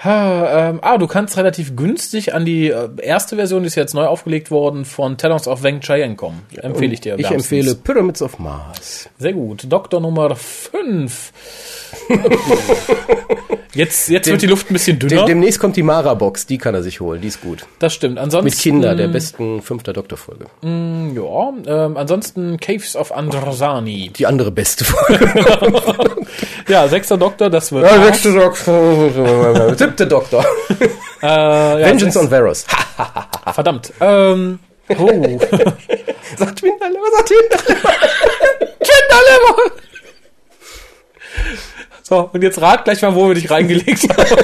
ha, 0.04 0.70
ähm, 0.70 0.80
ah, 0.82 0.98
du 0.98 1.08
kannst 1.08 1.38
relativ 1.38 1.76
günstig 1.76 2.34
an 2.34 2.46
die 2.46 2.70
äh, 2.70 2.90
erste 3.02 3.36
Version, 3.36 3.64
die 3.64 3.68
ist 3.68 3.76
jetzt 3.76 3.94
neu 3.94 4.06
aufgelegt 4.06 4.52
worden, 4.52 4.86
von 4.86 5.18
Talons 5.18 5.48
of 5.48 5.64
Wang 5.64 5.82
Chiang 5.82 6.18
kommen. 6.18 6.42
Empfehle 6.56 6.94
ich 6.94 7.02
dir. 7.02 7.16
Ich 7.18 7.30
wärmstens. 7.30 7.52
empfehle 7.52 7.76
Pyramids 7.76 8.22
of 8.22 8.40
Mars. 8.40 9.10
Sehr 9.18 9.34
gut. 9.34 9.66
Doktor 9.70 10.00
Nummer 10.00 10.36
5. 10.36 11.34
jetzt 13.74 14.10
jetzt 14.10 14.28
wird 14.28 14.42
die 14.42 14.48
Luft 14.48 14.70
ein 14.70 14.74
bisschen 14.74 15.00
Dem, 15.00 15.10
dünner. 15.10 15.26
demnächst 15.26 15.60
kommt 15.60 15.76
die 15.76 15.84
Mara-Box, 15.84 16.46
die 16.46 16.58
kann 16.58 16.76
er 16.76 16.84
sich 16.84 17.00
holen, 17.00 17.22
die 17.22 17.28
ist 17.30 17.42
gut. 17.42 17.66
das 17.80 17.94
stimmt. 17.94 18.18
Ansonsten, 18.20 18.46
Mit 18.46 18.58
Kinder, 18.58 18.96
der 18.96 19.08
besten 19.08 19.62
fünfter 19.62 19.94
Doktorfolge. 19.94 20.46
Ja, 20.64 21.54
ähm, 21.86 21.98
ansonsten 21.98 22.60
Caves 22.60 22.96
of 22.96 23.12
Androsani. 23.12 24.12
Die 24.16 24.26
andere 24.28 24.52
beste 24.52 24.86
Folge. 24.86 25.30
Ja, 26.68 26.88
sechster 26.88 27.18
Doktor, 27.18 27.50
das 27.50 27.72
wird. 27.72 27.84
Ja, 27.84 28.04
sechste 28.04 28.34
Doktor. 28.34 29.76
Siebte 29.78 30.08
Doktor. 30.08 30.46
äh, 31.22 31.26
ja, 31.26 31.80
Vengeance 31.80 32.18
on 32.20 32.32
Varos. 32.32 32.66
Verdammt. 33.54 33.92
Ähm, 34.00 34.60
oh. 34.98 35.40
Sagt 36.38 36.60
Twinderlever, 36.60 37.06
sagt 37.18 37.28
Twinderlever. 37.30 37.92
Kinderlever! 38.80 39.72
So, 42.12 42.30
und 42.34 42.44
jetzt 42.44 42.60
rat 42.62 42.84
gleich 42.84 43.02
mal, 43.04 43.16
wo 43.16 43.30
wir 43.30 43.36
dich 43.36 43.50
reingelegt 43.50 44.04
haben. 44.10 44.26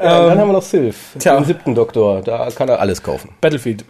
Ja, 0.00 0.26
dann 0.28 0.38
haben 0.38 0.48
wir 0.48 0.52
noch 0.52 0.62
Sylph. 0.62 0.94
Tja. 1.18 1.34
Den 1.34 1.44
siebten 1.44 1.74
Doktor. 1.74 2.22
Da 2.22 2.48
kann 2.54 2.68
er 2.68 2.78
alles 2.78 3.02
kaufen. 3.02 3.30
Battlefield. 3.40 3.84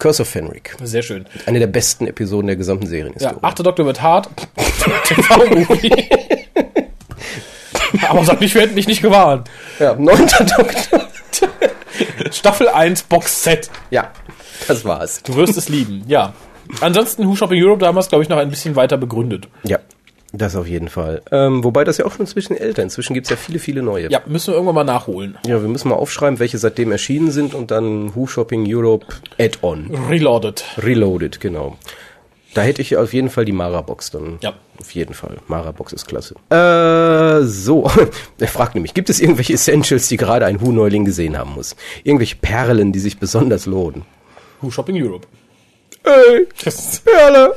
Curse 0.00 0.22
of 0.22 0.28
Fenric. 0.28 0.74
Sehr 0.82 1.02
schön. 1.02 1.24
Eine 1.46 1.60
der 1.60 1.68
besten 1.68 2.08
Episoden 2.08 2.48
der 2.48 2.56
gesamten 2.56 2.86
Ja, 2.86 2.90
Serienhistorie. 2.90 3.36
achter 3.42 3.62
Doktor 3.62 3.86
wird 3.86 4.02
hart. 4.02 4.28
Aber 8.08 8.24
sag 8.24 8.40
nicht, 8.40 8.52
wir 8.56 8.62
hätten 8.62 8.74
dich 8.74 8.88
nicht 8.88 9.02
gewarnt. 9.02 9.48
Ja, 9.78 9.94
neunter 9.94 10.42
Doktor. 10.44 11.06
Staffel 12.32 12.66
1 12.68 13.04
Box-Set. 13.04 13.70
Ja, 13.90 14.10
das 14.66 14.84
war's. 14.84 15.22
Du 15.22 15.36
wirst 15.36 15.56
es 15.56 15.68
lieben, 15.68 16.02
ja. 16.08 16.32
Ansonsten 16.80 17.24
Who 17.28 17.36
Shopping 17.36 17.62
Europe 17.62 17.84
damals, 17.84 18.08
glaube 18.08 18.24
ich, 18.24 18.28
noch 18.28 18.38
ein 18.38 18.50
bisschen 18.50 18.74
weiter 18.74 18.96
begründet. 18.96 19.46
Ja, 19.62 19.78
das 20.32 20.56
auf 20.56 20.66
jeden 20.66 20.88
Fall. 20.88 21.22
Ähm, 21.30 21.62
wobei 21.62 21.84
das 21.84 21.98
ja 21.98 22.06
auch 22.06 22.12
schon 22.12 22.22
inzwischen 22.22 22.56
älter. 22.56 22.82
Inzwischen 22.82 23.14
gibt's 23.14 23.30
ja 23.30 23.36
viele, 23.36 23.58
viele 23.58 23.82
neue. 23.82 24.10
Ja, 24.10 24.22
müssen 24.26 24.48
wir 24.48 24.54
irgendwann 24.54 24.74
mal 24.74 24.84
nachholen. 24.84 25.36
Ja, 25.46 25.60
wir 25.60 25.68
müssen 25.68 25.88
mal 25.88 25.96
aufschreiben, 25.96 26.38
welche 26.38 26.58
seitdem 26.58 26.90
erschienen 26.90 27.30
sind 27.30 27.54
und 27.54 27.70
dann 27.70 28.14
Who 28.14 28.26
Shopping 28.26 28.64
Europe 28.66 29.06
Add-on. 29.38 29.90
Reloaded. 30.08 30.64
Reloaded, 30.78 31.40
genau. 31.40 31.76
Da 32.54 32.62
hätte 32.62 32.82
ich 32.82 32.96
auf 32.96 33.14
jeden 33.14 33.30
Fall 33.30 33.44
die 33.44 33.52
Mara-Box 33.52 34.10
dann. 34.10 34.38
Ja. 34.42 34.54
Auf 34.78 34.90
jeden 34.92 35.14
Fall. 35.14 35.38
Mara-Box 35.48 35.92
ist 35.92 36.06
klasse. 36.06 36.34
Äh, 36.50 37.44
so. 37.44 37.90
Er 38.38 38.48
fragt 38.48 38.74
nämlich, 38.74 38.94
gibt 38.94 39.08
es 39.08 39.20
irgendwelche 39.20 39.54
Essentials, 39.54 40.08
die 40.08 40.16
gerade 40.16 40.44
ein 40.46 40.60
Who-Neuling 40.60 41.04
gesehen 41.04 41.38
haben 41.38 41.54
muss? 41.54 41.76
Irgendwelche 42.04 42.36
Perlen, 42.36 42.92
die 42.92 42.98
sich 42.98 43.18
besonders 43.18 43.66
lohnen? 43.66 44.04
Who 44.60 44.70
Shopping 44.70 45.02
Europe. 45.02 45.26
Ey, 46.04 46.48
Das, 46.64 47.00
Perle! 47.00 47.54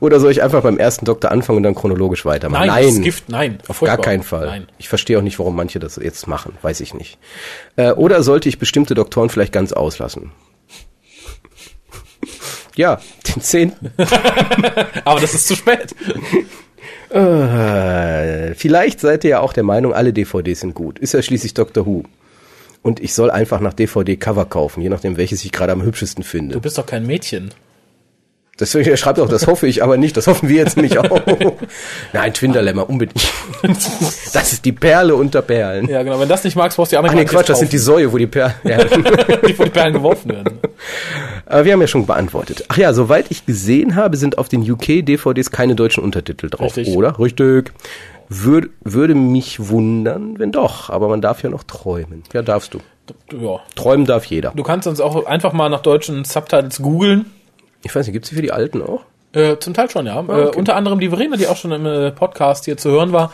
Oder 0.00 0.18
soll 0.18 0.32
ich 0.32 0.42
einfach 0.42 0.62
beim 0.62 0.78
ersten 0.78 1.04
Doktor 1.04 1.30
anfangen 1.30 1.58
und 1.58 1.62
dann 1.62 1.74
chronologisch 1.74 2.24
weitermachen? 2.24 2.66
nein, 2.66 2.84
das 2.84 2.94
ist 2.94 3.02
Gift, 3.02 3.28
nein. 3.28 3.58
Auf 3.68 3.80
gar 3.80 3.98
keinen 3.98 4.22
Fall. 4.24 4.46
Nein. 4.46 4.68
Ich 4.78 4.88
verstehe 4.88 5.18
auch 5.18 5.22
nicht, 5.22 5.38
warum 5.38 5.54
manche 5.54 5.78
das 5.78 5.96
jetzt 5.96 6.26
machen. 6.26 6.56
Weiß 6.62 6.80
ich 6.80 6.94
nicht. 6.94 7.18
Äh, 7.76 7.92
oder 7.92 8.22
sollte 8.22 8.48
ich 8.48 8.58
bestimmte 8.58 8.94
Doktoren 8.94 9.30
vielleicht 9.30 9.52
ganz 9.52 9.72
auslassen? 9.72 10.32
Ja, 12.76 13.00
den 13.28 13.40
zehnten. 13.42 13.92
Aber 15.04 15.20
das 15.20 15.34
ist 15.34 15.46
zu 15.46 15.54
spät. 15.54 15.94
Äh, 17.10 18.54
vielleicht 18.54 18.98
seid 19.00 19.22
ihr 19.22 19.30
ja 19.30 19.40
auch 19.40 19.52
der 19.52 19.62
Meinung, 19.62 19.94
alle 19.94 20.12
DVDs 20.12 20.60
sind 20.60 20.74
gut. 20.74 20.98
Ist 20.98 21.14
ja 21.14 21.22
schließlich 21.22 21.54
Doctor 21.54 21.86
Who. 21.86 22.02
Und 22.84 23.00
ich 23.00 23.14
soll 23.14 23.30
einfach 23.30 23.60
nach 23.60 23.72
DVD-Cover 23.72 24.44
kaufen, 24.44 24.82
je 24.82 24.90
nachdem, 24.90 25.16
welches 25.16 25.42
ich 25.42 25.52
gerade 25.52 25.72
am 25.72 25.82
hübschesten 25.82 26.22
finde. 26.22 26.52
Du 26.52 26.60
bist 26.60 26.76
doch 26.76 26.84
kein 26.84 27.06
Mädchen. 27.06 27.50
Deswegen 28.60 28.90
er 28.90 28.98
schreibt 28.98 29.18
auch, 29.18 29.28
das 29.28 29.46
hoffe 29.46 29.66
ich 29.66 29.82
aber 29.82 29.96
nicht, 29.96 30.18
das 30.18 30.26
hoffen 30.26 30.50
wir 30.50 30.56
jetzt 30.56 30.76
nicht 30.76 30.98
auch. 30.98 31.22
Nein, 32.12 32.34
Twinderlämmer, 32.34 32.88
unbedingt. 32.88 33.26
Das 34.32 34.52
ist 34.52 34.66
die 34.66 34.72
Perle 34.72 35.14
unter 35.16 35.40
Perlen. 35.40 35.88
Ja, 35.88 36.02
genau. 36.02 36.20
Wenn 36.20 36.28
das 36.28 36.44
nicht 36.44 36.56
magst, 36.56 36.76
brauchst 36.76 36.92
du 36.92 36.96
die 36.96 36.98
Ach 36.98 37.04
anderen 37.04 37.20
nee, 37.20 37.24
Quatsch, 37.24 37.48
das 37.48 37.58
sind 37.58 37.72
die 37.72 37.78
Säue, 37.78 38.12
wo 38.12 38.18
die 38.18 38.26
Perlen... 38.26 38.54
Ja. 38.64 38.84
die 38.84 39.54
vor 39.54 39.64
die 39.64 39.70
Perlen 39.72 39.94
geworfen 39.94 40.30
werden. 40.30 40.58
Aber 41.46 41.64
wir 41.64 41.72
haben 41.72 41.80
ja 41.80 41.86
schon 41.86 42.04
beantwortet. 42.04 42.66
Ach 42.68 42.76
ja, 42.76 42.92
soweit 42.92 43.26
ich 43.30 43.46
gesehen 43.46 43.96
habe, 43.96 44.18
sind 44.18 44.36
auf 44.36 44.48
den 44.50 44.70
UK-DVDs 44.70 45.50
keine 45.50 45.74
deutschen 45.74 46.04
Untertitel 46.04 46.50
drauf, 46.50 46.76
Richtig. 46.76 46.94
oder? 46.94 47.18
Richtig. 47.18 47.72
Würde, 48.28 48.70
würde 48.82 49.14
mich 49.14 49.68
wundern, 49.68 50.38
wenn 50.38 50.52
doch. 50.52 50.90
Aber 50.90 51.08
man 51.08 51.20
darf 51.20 51.42
ja 51.42 51.50
noch 51.50 51.62
träumen. 51.64 52.22
Ja, 52.32 52.42
darfst 52.42 52.74
du. 52.74 52.80
Ja. 53.32 53.60
Träumen 53.74 54.06
darf 54.06 54.24
jeder. 54.24 54.52
Du 54.54 54.62
kannst 54.62 54.86
uns 54.86 55.00
auch 55.00 55.26
einfach 55.26 55.52
mal 55.52 55.68
nach 55.68 55.82
deutschen 55.82 56.24
Subtitles 56.24 56.80
googeln. 56.80 57.26
Ich 57.82 57.94
weiß 57.94 58.06
nicht, 58.06 58.14
gibt's 58.14 58.30
die 58.30 58.34
für 58.34 58.42
die 58.42 58.52
Alten 58.52 58.82
auch? 58.82 59.02
Äh, 59.32 59.58
zum 59.58 59.74
Teil 59.74 59.90
schon, 59.90 60.06
ja. 60.06 60.16
Ah, 60.16 60.20
okay. 60.20 60.42
äh, 60.42 60.56
unter 60.56 60.76
anderem 60.76 61.00
die 61.00 61.08
Verena, 61.08 61.36
die 61.36 61.48
auch 61.48 61.56
schon 61.56 61.72
im 61.72 61.84
äh, 61.86 62.12
Podcast 62.12 62.64
hier 62.64 62.76
zu 62.76 62.90
hören 62.90 63.12
war, 63.12 63.32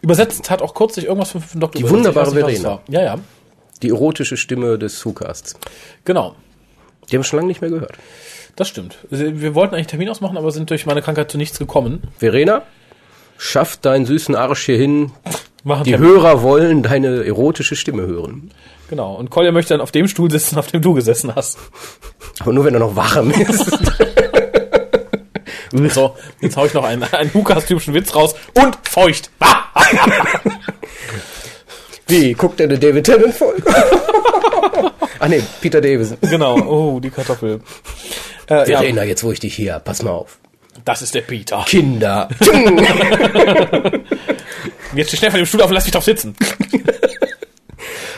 übersetzt 0.00 0.50
hat 0.50 0.62
auch 0.62 0.74
kürzlich 0.74 1.06
irgendwas 1.06 1.30
von 1.30 1.40
fünften 1.40 1.60
Doktor. 1.60 1.80
Die 1.80 1.88
wunderbare 1.88 2.34
nicht, 2.34 2.36
es 2.36 2.60
Verena. 2.60 2.80
Ja, 2.88 3.02
ja. 3.02 3.18
Die 3.82 3.90
erotische 3.90 4.36
Stimme 4.36 4.78
des 4.78 5.04
Whocasts. 5.04 5.54
Genau. 6.04 6.34
Die 7.10 7.16
haben 7.16 7.20
wir 7.20 7.24
schon 7.24 7.38
lange 7.38 7.48
nicht 7.48 7.60
mehr 7.60 7.70
gehört. 7.70 7.98
Das 8.56 8.68
stimmt. 8.68 8.98
Wir 9.10 9.54
wollten 9.54 9.74
eigentlich 9.74 9.84
einen 9.84 9.88
Termin 9.88 10.08
ausmachen, 10.08 10.36
aber 10.36 10.50
sind 10.50 10.70
durch 10.70 10.86
meine 10.86 11.02
Krankheit 11.02 11.30
zu 11.30 11.38
nichts 11.38 11.58
gekommen. 11.58 12.02
Verena, 12.18 12.62
schaff 13.42 13.76
deinen 13.76 14.06
süßen 14.06 14.36
Arsch 14.36 14.66
hier 14.66 14.78
hin. 14.78 15.10
Machen 15.64 15.84
Die 15.84 15.90
Termin. 15.90 16.08
Hörer 16.08 16.42
wollen 16.42 16.82
deine 16.82 17.24
erotische 17.24 17.76
Stimme 17.76 18.06
hören. 18.06 18.50
Genau. 18.88 19.14
Und 19.14 19.30
Kolja 19.30 19.52
möchte 19.52 19.74
dann 19.74 19.80
auf 19.80 19.90
dem 19.90 20.06
Stuhl 20.06 20.30
sitzen, 20.30 20.58
auf 20.58 20.68
dem 20.68 20.80
du 20.80 20.94
gesessen 20.94 21.34
hast. 21.34 21.58
Aber 22.40 22.52
nur, 22.52 22.64
wenn 22.64 22.74
er 22.74 22.80
noch 22.80 22.96
warm 22.96 23.30
ist. 23.30 23.78
So, 25.88 26.14
jetzt 26.42 26.54
hau 26.58 26.66
ich 26.66 26.74
noch 26.74 26.84
einen, 26.84 27.02
einen 27.02 27.30
Lukas-typischen 27.32 27.94
Witz 27.94 28.14
raus. 28.14 28.34
Und 28.52 28.76
feucht. 28.86 29.30
Wie, 32.08 32.34
guckt 32.34 32.60
er 32.60 32.64
eine 32.64 32.78
David 32.78 33.06
Tennant-Folge? 33.06 33.62
Ach 35.18 35.28
nee, 35.28 35.42
Peter 35.62 35.80
Davison. 35.80 36.18
genau. 36.20 36.58
Oh, 36.58 37.00
die 37.00 37.08
Kartoffel. 37.08 37.62
Äh, 38.50 38.70
ja, 38.70 38.80
Verena, 38.80 39.04
jetzt 39.04 39.24
wo 39.24 39.32
ich 39.32 39.40
dich 39.40 39.54
hier 39.54 39.78
pass 39.78 40.02
mal 40.02 40.10
auf. 40.10 40.36
Das 40.84 41.02
ist 41.02 41.14
der 41.14 41.22
Peter. 41.22 41.64
Kinder. 41.66 42.28
Jetzt 44.94 45.08
steh 45.08 45.16
schnell 45.16 45.30
von 45.30 45.40
dem 45.40 45.46
Stuhl 45.46 45.62
auf 45.62 45.68
und 45.68 45.74
lass 45.74 45.84
mich 45.84 45.92
drauf 45.92 46.04
sitzen. 46.04 46.34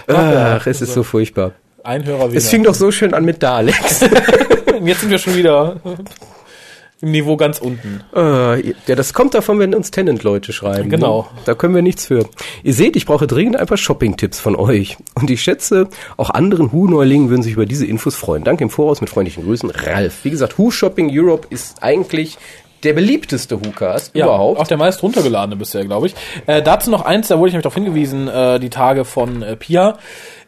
Ach, 0.06 0.66
es 0.66 0.80
ist 0.80 0.92
so 0.92 1.02
furchtbar. 1.02 1.52
Ein 1.82 2.04
Hörer 2.04 2.32
Es 2.32 2.48
fing 2.48 2.62
doch 2.62 2.74
so 2.74 2.90
schön 2.90 3.12
an 3.14 3.24
mit 3.24 3.42
Daleks. 3.42 4.00
Jetzt 4.84 5.00
sind 5.00 5.10
wir 5.10 5.18
schon 5.18 5.36
wieder 5.36 5.80
im 7.04 7.10
Niveau 7.10 7.36
ganz 7.36 7.58
unten. 7.58 8.00
Äh, 8.14 8.70
ja, 8.70 8.94
das 8.96 9.12
kommt 9.12 9.34
davon, 9.34 9.58
wenn 9.58 9.74
uns 9.74 9.90
Tenant-Leute 9.90 10.52
schreiben. 10.52 10.88
Genau. 10.88 11.28
Ne? 11.34 11.42
Da 11.44 11.54
können 11.54 11.74
wir 11.74 11.82
nichts 11.82 12.06
für. 12.06 12.26
Ihr 12.62 12.74
seht, 12.74 12.96
ich 12.96 13.06
brauche 13.06 13.26
dringend 13.26 13.56
ein 13.56 13.66
paar 13.66 13.76
Shopping-Tipps 13.76 14.40
von 14.40 14.56
euch. 14.56 14.96
Und 15.14 15.30
ich 15.30 15.42
schätze, 15.42 15.88
auch 16.16 16.30
anderen 16.30 16.72
Hu-Neulingen 16.72 17.28
würden 17.28 17.42
sich 17.42 17.52
über 17.52 17.66
diese 17.66 17.86
Infos 17.86 18.16
freuen. 18.16 18.44
Danke 18.44 18.64
im 18.64 18.70
Voraus 18.70 19.00
mit 19.00 19.10
freundlichen 19.10 19.44
Grüßen, 19.44 19.70
Ralf. 19.70 20.24
Wie 20.24 20.30
gesagt, 20.30 20.58
Hu 20.58 20.70
Shopping 20.70 21.10
Europe 21.12 21.46
ist 21.50 21.82
eigentlich 21.82 22.38
der 22.84 22.92
beliebteste 22.92 23.56
Hu-Cast 23.56 24.14
Ja, 24.14 24.26
überhaupt. 24.26 24.60
auch 24.60 24.66
der 24.66 24.76
meist 24.76 25.02
runtergeladene 25.02 25.56
bisher, 25.56 25.84
glaube 25.84 26.06
ich. 26.06 26.14
Äh, 26.46 26.62
dazu 26.62 26.90
noch 26.90 27.02
eins, 27.02 27.28
da 27.28 27.38
wurde 27.38 27.48
ich 27.48 27.52
nämlich 27.54 27.62
darauf 27.64 27.74
hingewiesen, 27.74 28.28
äh, 28.28 28.60
die 28.60 28.70
Tage 28.70 29.04
von 29.04 29.42
äh, 29.42 29.56
Pia. 29.56 29.98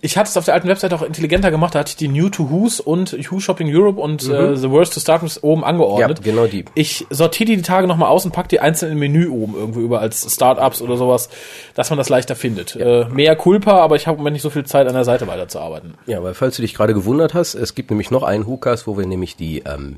Ich 0.03 0.17
hatte 0.19 0.29
es 0.29 0.37
auf 0.37 0.45
der 0.45 0.55
alten 0.55 0.69
Website 0.69 0.93
auch 0.93 1.03
intelligenter 1.03 1.51
gemacht, 1.51 1.75
da 1.75 1.81
hatte 1.81 1.89
ich 1.91 1.97
die 1.97 2.09
New 2.09 2.29
to 2.29 2.51
Who's 2.51 2.81
und 2.81 3.17
Who 3.31 3.41
Shopping 3.41 3.75
Europe 3.75 3.99
und 4.01 4.29
äh, 4.29 4.55
The 4.57 4.71
Worst 4.71 4.95
to 4.95 5.01
Start 5.01 5.23
with 5.23 5.43
oben 5.43 5.63
ja, 5.63 5.69
angeordnet. 5.69 6.23
genau 6.23 6.47
die. 6.47 6.65
Ich 6.75 7.07
sortiere 7.11 7.47
die 7.51 7.57
die 7.57 7.63
Tage 7.63 7.87
nochmal 7.87 8.11
aus 8.11 8.25
und 8.25 8.33
pack 8.33 8.49
die 8.49 8.61
einzeln 8.61 8.93
im 8.93 8.99
Menü 8.99 9.29
oben 9.29 9.55
irgendwo 9.57 9.81
über 9.81 10.01
als 10.01 10.33
Startups 10.33 10.83
oder 10.83 10.97
sowas, 10.97 11.29
dass 11.75 11.91
man 11.91 11.97
das 11.99 12.09
leichter 12.09 12.37
findet. 12.37 12.77
Äh, 12.77 13.07
mehr 13.11 13.35
Culpa, 13.37 13.79
aber 13.81 13.97
ich 13.97 14.07
habe 14.07 14.17
im 14.17 14.21
Moment 14.21 14.35
nicht 14.35 14.43
so 14.43 14.51
viel 14.51 14.65
Zeit 14.65 14.87
an 14.87 14.95
der 14.95 15.05
Seite 15.05 15.27
weiterzuarbeiten. 15.27 15.95
Ja, 16.07 16.23
weil 16.23 16.35
falls 16.35 16.57
du 16.57 16.63
dich 16.63 16.75
gerade 16.75 16.93
gewundert 16.95 17.35
hast, 17.35 17.55
es 17.55 17.75
gibt 17.75 17.91
nämlich 17.91 18.11
noch 18.11 18.23
einen 18.23 18.47
Hu-Cast, 18.47 18.87
wo 18.87 18.99
wir 18.99 19.07
nämlich 19.07 19.35
die, 19.37 19.61
ähm, 19.67 19.97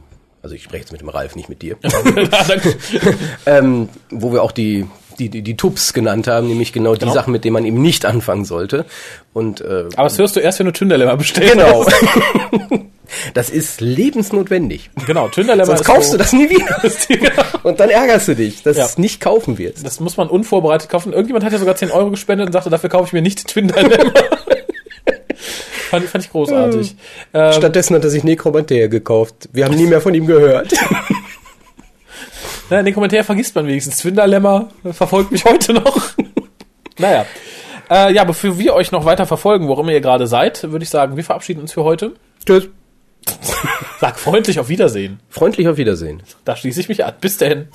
also 0.49 0.57
ich 0.57 0.63
spreche 0.63 0.81
jetzt 0.85 0.93
mit 0.93 1.03
dem 1.03 1.11
Ralf, 1.11 1.37
nicht 1.37 1.51
mit 1.51 1.61
dir, 1.61 1.77
ähm, 3.47 3.89
wo 4.11 4.33
wir 4.33 4.43
auch 4.43 4.53
die 4.53 4.87
die, 5.19 5.29
die, 5.29 5.43
die 5.43 5.57
Tups 5.57 5.93
genannt 5.93 6.27
haben, 6.29 6.47
nämlich 6.47 6.73
genau 6.73 6.95
die 6.95 7.01
Genau. 7.01 7.13
Sachen, 7.13 7.33
mit 7.33 7.45
denen 7.45 7.55
man 7.55 7.65
eben 7.65 7.83
nicht 7.83 8.07
anfangen 8.07 8.45
sollte. 8.45 8.85
Und 9.35 9.61
äh, 9.61 9.87
aber 9.97 10.05
das 10.05 10.17
hörst 10.17 10.37
du 10.37 10.41
erst, 10.41 10.61
wenn 10.61 10.67
du 10.67 10.73
Tünderlemmer 10.73 11.17
bestellst. 11.17 11.53
Genau. 11.53 11.85
Das 13.33 13.49
ist 13.49 13.81
lebensnotwendig. 13.81 14.91
Genau, 15.07 15.29
Tünderlemmer 15.29 15.65
Sonst 15.67 15.85
kaufst 15.85 16.11
so, 16.11 16.13
du 16.13 16.19
das 16.19 16.35
nie 16.35 16.51
wieder. 16.51 16.79
Genau. 17.09 17.43
Und 17.63 17.81
dann 17.81 17.89
ärgerst 17.89 18.29
du 18.29 18.37
dich, 18.37 18.63
dass 18.63 18.77
Ja. 18.77 18.85
es 18.85 18.99
nicht 18.99 19.21
kaufen 19.23 19.57
wirst. 19.57 19.85
Das 19.85 19.99
muss 19.99 20.19
man 20.19 20.29
unvorbereitet 20.29 20.91
kaufen. 20.91 21.13
Irgendjemand 21.15 21.43
hat 21.45 21.53
ja 21.53 21.59
sogar 21.59 21.75
10 21.75 21.91
Euro 21.91 22.11
gespendet 22.11 22.47
und 22.49 22.53
sagte, 22.53 22.69
dafür 22.69 22.91
kaufe 22.91 23.07
ich 23.07 23.13
mir 23.15 23.23
nicht 23.23 23.49
Twin 23.49 23.69
Dilemma. 23.69 24.13
Fand, 25.89 26.05
fand 26.07 26.25
ich 26.25 26.31
großartig. 26.31 26.97
Ähm, 27.35 27.53
Stattdessen 27.53 27.97
hat 27.97 28.05
er 28.05 28.11
sich 28.11 28.25
Necromantea 28.25 28.87
gekauft. 28.87 29.49
Wir 29.53 29.65
haben 29.65 29.75
nie 29.75 29.87
mehr 29.87 30.01
von 30.01 30.15
ihm 30.15 30.27
gehört. 30.27 30.73
na, 32.71 32.91
Kommentaren 32.93 33.25
vergisst 33.25 33.55
man 33.55 33.67
wenigstens. 33.67 33.99
Twin 33.99 34.15
Dilemma 34.15 34.69
verfolgt 34.93 35.33
mich 35.33 35.45
heute 35.45 35.75
noch. 35.75 36.11
naja. 36.99 37.27
Äh, 37.91 38.13
ja, 38.13 38.25
bevor 38.25 38.59
wir 38.59 38.75
euch 38.75 38.93
noch 38.93 39.05
weiter 39.05 39.27
verfolgen, 39.27 39.69
wo 39.69 39.75
immer 39.81 39.93
ihr 39.93 40.01
gerade 40.01 40.27
seid, 40.27 40.71
würde 40.71 40.83
ich 40.83 40.91
sagen, 40.91 41.17
wir 41.17 41.25
verabschieden 41.25 41.61
uns 41.61 41.73
für 41.73 41.85
heute. 41.85 42.13
Tschüss. 42.45 42.69
Sag 44.01 44.19
freundlich 44.19 44.61
auf 44.61 44.69
Wiedersehen. 44.69 45.21
Freundlich 45.29 45.69
auf 45.69 45.77
Wiedersehen. 45.77 46.23
Da 46.45 46.57
schließe 46.57 46.81
ich 46.81 46.89
mich 46.89 47.05
an. 47.05 47.15
Bis 47.21 47.39
denn. 47.39 47.69